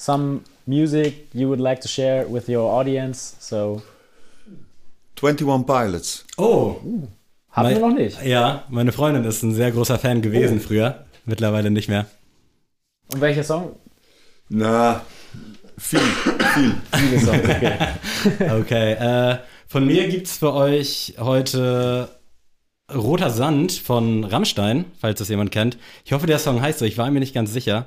Some 0.00 0.40
music 0.66 1.26
you 1.32 1.48
would 1.48 1.60
like 1.60 1.80
to 1.80 1.88
share 1.88 2.24
with 2.32 2.48
your 2.48 2.70
audience. 2.72 3.34
So, 3.40 3.82
21 5.20 5.66
Pilots. 5.66 6.24
Oh, 6.36 6.76
haben 7.50 7.68
wir 7.70 7.78
noch 7.80 7.94
nicht. 7.94 8.22
ja, 8.24 8.64
meine 8.68 8.92
Freundin 8.92 9.24
ist 9.24 9.42
ein 9.42 9.54
sehr 9.54 9.72
großer 9.72 9.98
Fan 9.98 10.22
gewesen 10.22 10.60
früher. 10.60 11.04
Mittlerweile 11.24 11.70
nicht 11.70 11.88
mehr. 11.88 12.06
Und 13.12 13.20
welcher 13.20 13.42
Song? 13.42 13.76
Na, 14.48 15.02
viel, 15.76 16.00
viel. 16.54 16.74
Viele 16.94 17.20
Songs, 17.20 17.44
okay. 17.44 17.76
Okay, 18.60 18.92
äh, 18.92 19.38
von 19.68 19.86
mir 19.86 20.08
gibt's 20.08 20.38
für 20.38 20.54
euch 20.54 21.14
heute 21.18 22.08
Roter 22.92 23.30
Sand 23.30 23.72
von 23.72 24.24
Rammstein, 24.24 24.86
falls 24.98 25.18
das 25.18 25.28
jemand 25.28 25.50
kennt. 25.50 25.76
Ich 26.04 26.12
hoffe, 26.12 26.26
der 26.26 26.38
Song 26.38 26.62
heißt 26.62 26.78
so, 26.78 26.86
ich 26.86 26.96
war 26.96 27.10
mir 27.10 27.20
nicht 27.20 27.34
ganz 27.34 27.52
sicher. 27.52 27.86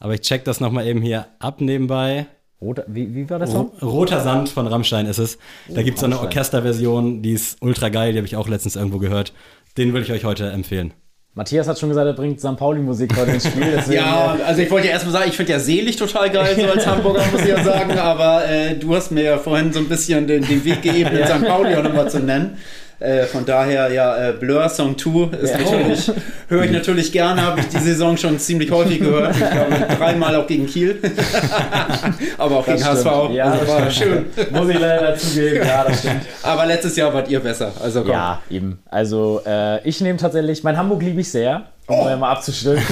Aber 0.00 0.14
ich 0.14 0.22
check 0.22 0.44
das 0.44 0.60
nochmal 0.60 0.86
eben 0.86 1.02
hier 1.02 1.26
ab 1.38 1.60
nebenbei. 1.60 2.26
Roter, 2.60 2.84
wie, 2.88 3.14
wie 3.14 3.30
war 3.30 3.38
der 3.38 3.48
Song? 3.48 3.70
Ro 3.80 3.88
Roter 3.88 4.20
Sand 4.20 4.48
von 4.48 4.66
Rammstein 4.66 5.06
ist 5.06 5.18
es. 5.18 5.38
Da 5.68 5.82
gibt's 5.82 6.00
so 6.00 6.06
eine. 6.06 6.18
Orchesterversion, 6.18 7.22
die 7.22 7.32
ist 7.32 7.62
ultra 7.62 7.90
geil, 7.90 8.12
die 8.12 8.18
habe 8.18 8.26
ich 8.26 8.36
auch 8.36 8.48
letztens 8.48 8.76
irgendwo 8.76 8.98
gehört. 8.98 9.32
Den 9.78 9.92
würde 9.92 10.04
ich 10.04 10.12
euch 10.12 10.24
heute 10.24 10.50
empfehlen. 10.50 10.92
Matthias 11.34 11.68
hat 11.68 11.78
schon 11.78 11.90
gesagt, 11.90 12.06
er 12.06 12.12
bringt 12.12 12.40
St. 12.40 12.56
Pauli-Musik 12.56 13.16
heute 13.16 13.30
ins 13.30 13.46
Spiel. 13.46 13.78
Ja, 13.90 14.36
äh, 14.36 14.42
also 14.42 14.62
ich 14.62 14.70
wollte 14.70 14.88
ja 14.88 14.94
erstmal 14.94 15.12
sagen, 15.12 15.28
ich 15.28 15.36
finde 15.36 15.52
ja 15.52 15.60
selig 15.60 15.96
total 15.96 16.28
geil, 16.28 16.56
so 16.56 16.66
als 16.66 16.86
Hamburger 16.86 17.24
muss 17.30 17.42
ich 17.42 17.48
ja 17.48 17.62
sagen, 17.62 17.96
aber 17.98 18.48
äh, 18.48 18.74
du 18.74 18.94
hast 18.96 19.12
mir 19.12 19.22
ja 19.22 19.38
vorhin 19.38 19.72
so 19.72 19.78
ein 19.78 19.88
bisschen 19.88 20.26
den, 20.26 20.44
den 20.44 20.64
Weg 20.64 20.82
geebnet, 20.82 21.28
St. 21.28 21.46
Pauli 21.46 21.74
auch 21.76 21.84
nochmal 21.84 22.10
zu 22.10 22.18
nennen. 22.18 22.58
Äh, 23.00 23.24
von 23.24 23.46
daher, 23.46 23.90
ja, 23.90 24.28
äh, 24.28 24.32
Blur 24.32 24.68
Song 24.68 24.96
2 24.96 25.34
ist 25.38 25.52
Ja. 25.52 25.58
natürlich, 25.58 26.12
höre 26.48 26.64
ich 26.64 26.70
natürlich 26.70 27.10
gerne, 27.10 27.40
habe 27.40 27.60
ich 27.60 27.68
die 27.68 27.78
Saison 27.78 28.14
schon 28.18 28.38
ziemlich 28.38 28.70
häufig 28.70 28.98
gehört. 28.98 29.34
Ich 29.34 29.50
glaube, 29.50 29.96
dreimal 29.96 30.36
auch 30.36 30.46
gegen 30.46 30.66
Kiel. 30.66 31.00
aber 32.38 32.58
auch 32.58 32.66
Das 32.66 32.74
gegen 32.76 32.90
HSV. 32.90 33.00
stimmt. 33.00 33.34
Ja, 33.34 33.44
also 33.44 33.64
das 33.64 33.68
war 33.68 33.90
schön. 33.90 34.26
muss 34.50 34.68
ich 34.68 34.78
leider 34.78 35.16
zugeben. 35.16 35.66
Ja, 35.66 35.84
das 35.84 36.00
stimmt. 36.00 36.20
Aber 36.42 36.66
letztes 36.66 36.94
Jahr 36.96 37.14
wart 37.14 37.30
ihr 37.30 37.40
besser. 37.40 37.72
Also 37.82 38.02
komm. 38.02 38.10
Ja, 38.10 38.42
eben. 38.50 38.82
Also, 38.90 39.40
äh, 39.46 39.82
ich 39.88 40.02
nehme 40.02 40.18
tatsächlich, 40.18 40.62
mein 40.62 40.76
Hamburg 40.76 41.00
liebe 41.02 41.22
ich 41.22 41.30
sehr, 41.30 41.62
um 41.86 42.00
oh. 42.00 42.16
mal 42.18 42.32
abzustimmen, 42.32 42.82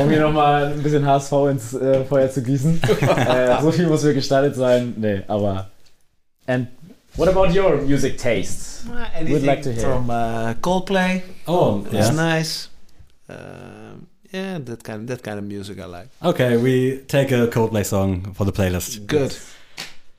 um 0.00 0.08
hier 0.08 0.20
nochmal 0.20 0.66
ein 0.66 0.84
bisschen 0.84 1.04
HSV 1.04 1.32
ins 1.50 1.74
äh, 1.74 2.04
Feuer 2.04 2.30
zu 2.30 2.44
gießen. 2.44 2.80
äh, 3.00 3.60
so 3.60 3.72
viel 3.72 3.88
muss 3.88 4.04
mir 4.04 4.14
gestaltet 4.14 4.54
sein. 4.54 4.94
Nee, 4.96 5.22
aber. 5.26 5.66
And 6.46 6.68
what 7.16 7.28
about 7.28 7.52
your 7.54 7.76
music 7.82 8.18
tastes? 8.18 8.86
Anything 9.14 9.46
like 9.46 9.62
to 9.62 9.72
hear. 9.72 9.82
from 9.82 10.10
uh, 10.10 10.54
Coldplay. 10.60 11.22
Oh, 11.46 11.80
That's 11.82 12.08
ja. 12.08 12.14
nice. 12.14 12.68
Um, 13.28 14.06
yeah, 14.32 14.58
that 14.58 14.82
kind 14.82 15.00
of 15.02 15.06
that 15.08 15.22
kind 15.22 15.38
of 15.38 15.44
music 15.44 15.78
I 15.78 15.86
like. 15.86 16.08
Okay, 16.22 16.56
we 16.56 16.98
take 17.06 17.30
a 17.32 17.46
Coldplay 17.48 17.84
song 17.84 18.32
for 18.34 18.44
the 18.44 18.52
playlist. 18.52 19.06
Good. 19.06 19.36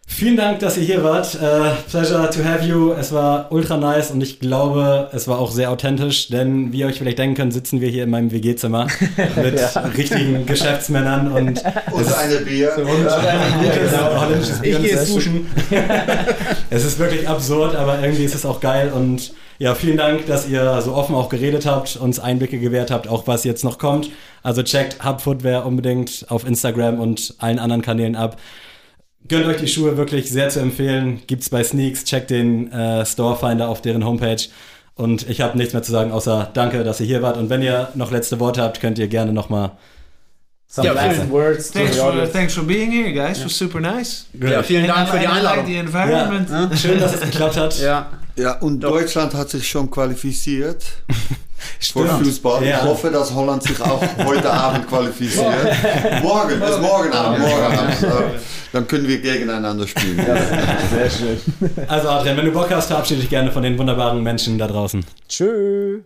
Vielen 0.05 0.35
Dank, 0.37 0.59
dass 0.59 0.77
ihr 0.77 0.83
hier 0.83 1.03
wart. 1.03 1.33
Äh, 1.35 1.71
pleasure 1.89 2.29
to 2.29 2.43
have 2.43 2.63
you. 2.65 2.91
Es 2.91 3.11
war 3.13 3.51
ultra 3.51 3.77
nice 3.77 4.11
und 4.11 4.21
ich 4.21 4.39
glaube, 4.39 5.09
es 5.13 5.27
war 5.27 5.39
auch 5.39 5.49
sehr 5.49 5.71
authentisch, 5.71 6.27
denn 6.27 6.71
wie 6.71 6.79
ihr 6.79 6.87
euch 6.87 6.97
vielleicht 6.99 7.17
denken 7.19 7.35
könnt, 7.35 7.53
sitzen 7.53 7.81
wir 7.81 7.89
hier 7.89 8.03
in 8.03 8.09
meinem 8.09 8.31
WG-Zimmer 8.31 8.87
mit 9.41 9.59
Ja. 9.59 9.81
richtigen 9.97 10.45
Geschäftsmännern 10.45 11.31
und 11.31 11.63
Und 11.91 12.13
eine 12.15 12.35
Bier. 12.45 12.71
Genau, 12.75 14.21
holländisches 14.21 14.59
Bier 14.59 14.71
Ich 14.71 14.75
und 14.77 14.83
gehe 14.83 14.91
sehr 14.91 14.99
jetzt 15.03 15.15
duschen. 15.15 15.47
Es 16.69 16.83
ist 16.85 16.99
wirklich 16.99 17.27
absurd, 17.27 17.75
aber 17.75 17.99
irgendwie 18.01 18.23
ist 18.25 18.35
es 18.35 18.45
auch 18.45 18.59
geil 18.59 18.91
und 18.93 19.33
ja, 19.59 19.73
vielen 19.75 19.97
Dank, 19.97 20.25
dass 20.25 20.47
ihr 20.49 20.81
so 20.81 20.93
offen 20.93 21.15
auch 21.15 21.29
geredet 21.29 21.65
habt, 21.65 21.95
uns 21.95 22.19
Einblicke 22.19 22.59
gewährt 22.59 22.91
habt, 22.91 23.07
auch 23.07 23.27
was 23.27 23.43
jetzt 23.45 23.63
noch 23.63 23.77
kommt. 23.77 24.09
Also 24.41 24.63
checkt 24.63 25.03
Hub 25.05 25.21
Footwear 25.21 25.65
unbedingt 25.65 26.25
auf 26.29 26.45
Instagram 26.45 26.99
und 26.99 27.35
allen 27.37 27.59
anderen 27.59 27.81
Kanälen 27.81 28.15
ab. 28.15 28.37
Gönnt 29.27 29.45
euch 29.45 29.57
die 29.57 29.67
Schuhe 29.67 29.95
wirklich 29.97 30.29
sehr 30.29 30.49
zu 30.49 30.59
empfehlen. 30.59 31.21
Gibt's 31.27 31.49
bei 31.49 31.63
Sneaks, 31.63 32.03
checkt 32.03 32.29
den 32.29 32.71
äh, 32.71 33.05
Storefinder 33.05 33.69
auf 33.69 33.81
deren 33.81 34.05
Homepage. 34.05 34.41
Und 34.95 35.27
ich 35.29 35.41
habe 35.41 35.57
nichts 35.57 35.73
mehr 35.73 35.81
zu 35.81 35.91
sagen, 35.91 36.11
außer 36.11 36.51
danke, 36.53 36.83
dass 36.83 36.99
ihr 36.99 37.07
hier 37.07 37.21
wart. 37.21 37.37
Und 37.37 37.49
wenn 37.49 37.61
ihr 37.61 37.89
noch 37.95 38.11
letzte 38.11 38.39
Worte 38.39 38.61
habt, 38.61 38.79
könnt 38.81 38.99
ihr 38.99 39.07
gerne 39.07 39.33
nochmal. 39.33 39.71
Some 40.67 40.87
Ja, 40.87 40.93
last 40.93 41.29
words 41.29 41.71
Thanks 41.71 41.97
for 41.97 42.31
thanks 42.31 42.53
for 42.55 42.63
being 42.63 42.91
here, 42.91 43.13
guys. 43.13 43.39
It 43.39 43.45
was 43.45 43.57
super 43.57 43.79
nice. 43.79 44.25
Ja, 44.39 44.63
vielen 44.63 44.87
Dank 44.87 45.07
für 45.07 45.19
die 45.19 45.25
I 45.25 45.27
like 45.27 45.37
Einladung. 45.37 45.65
the 45.67 45.75
environment. 45.77 46.49
Ja, 46.49 46.77
schön, 46.77 46.99
dass 46.99 47.13
es 47.13 47.21
geklappt 47.21 47.57
hat. 47.57 47.79
Ja, 47.79 48.09
Ja, 48.35 48.53
und 48.59 48.79
Deutschland 48.79 49.33
hat 49.33 49.49
sich 49.49 49.67
schon 49.67 49.91
qualifiziert 49.91 50.83
für 51.79 52.07
Fußball. 52.07 52.65
Ja. 52.65 52.79
Ich 52.79 52.83
hoffe, 52.83 53.09
dass 53.11 53.33
Holland 53.33 53.63
sich 53.63 53.79
auch 53.79 54.01
heute 54.25 54.51
Abend 54.51 54.87
qualifiziert. 54.87 56.23
morgen, 56.23 56.59
bis 56.59 56.77
morgen 56.79 57.11
Abend. 57.13 57.39
Morgen 57.39 57.63
Abend. 57.63 58.41
Dann 58.71 58.87
können 58.87 59.07
wir 59.07 59.19
gegeneinander 59.19 59.87
spielen. 59.87 60.17
Sehr 60.17 61.09
schön. 61.09 61.39
Also 61.87 62.09
Adrian, 62.09 62.37
wenn 62.37 62.45
du 62.45 62.51
Bock 62.51 62.71
hast, 62.71 62.87
verabschiede 62.87 63.21
dich 63.21 63.29
gerne 63.29 63.51
von 63.51 63.61
den 63.61 63.77
wunderbaren 63.77 64.23
Menschen 64.23 64.57
da 64.57 64.67
draußen. 64.67 65.05
Tschüss. 65.29 66.03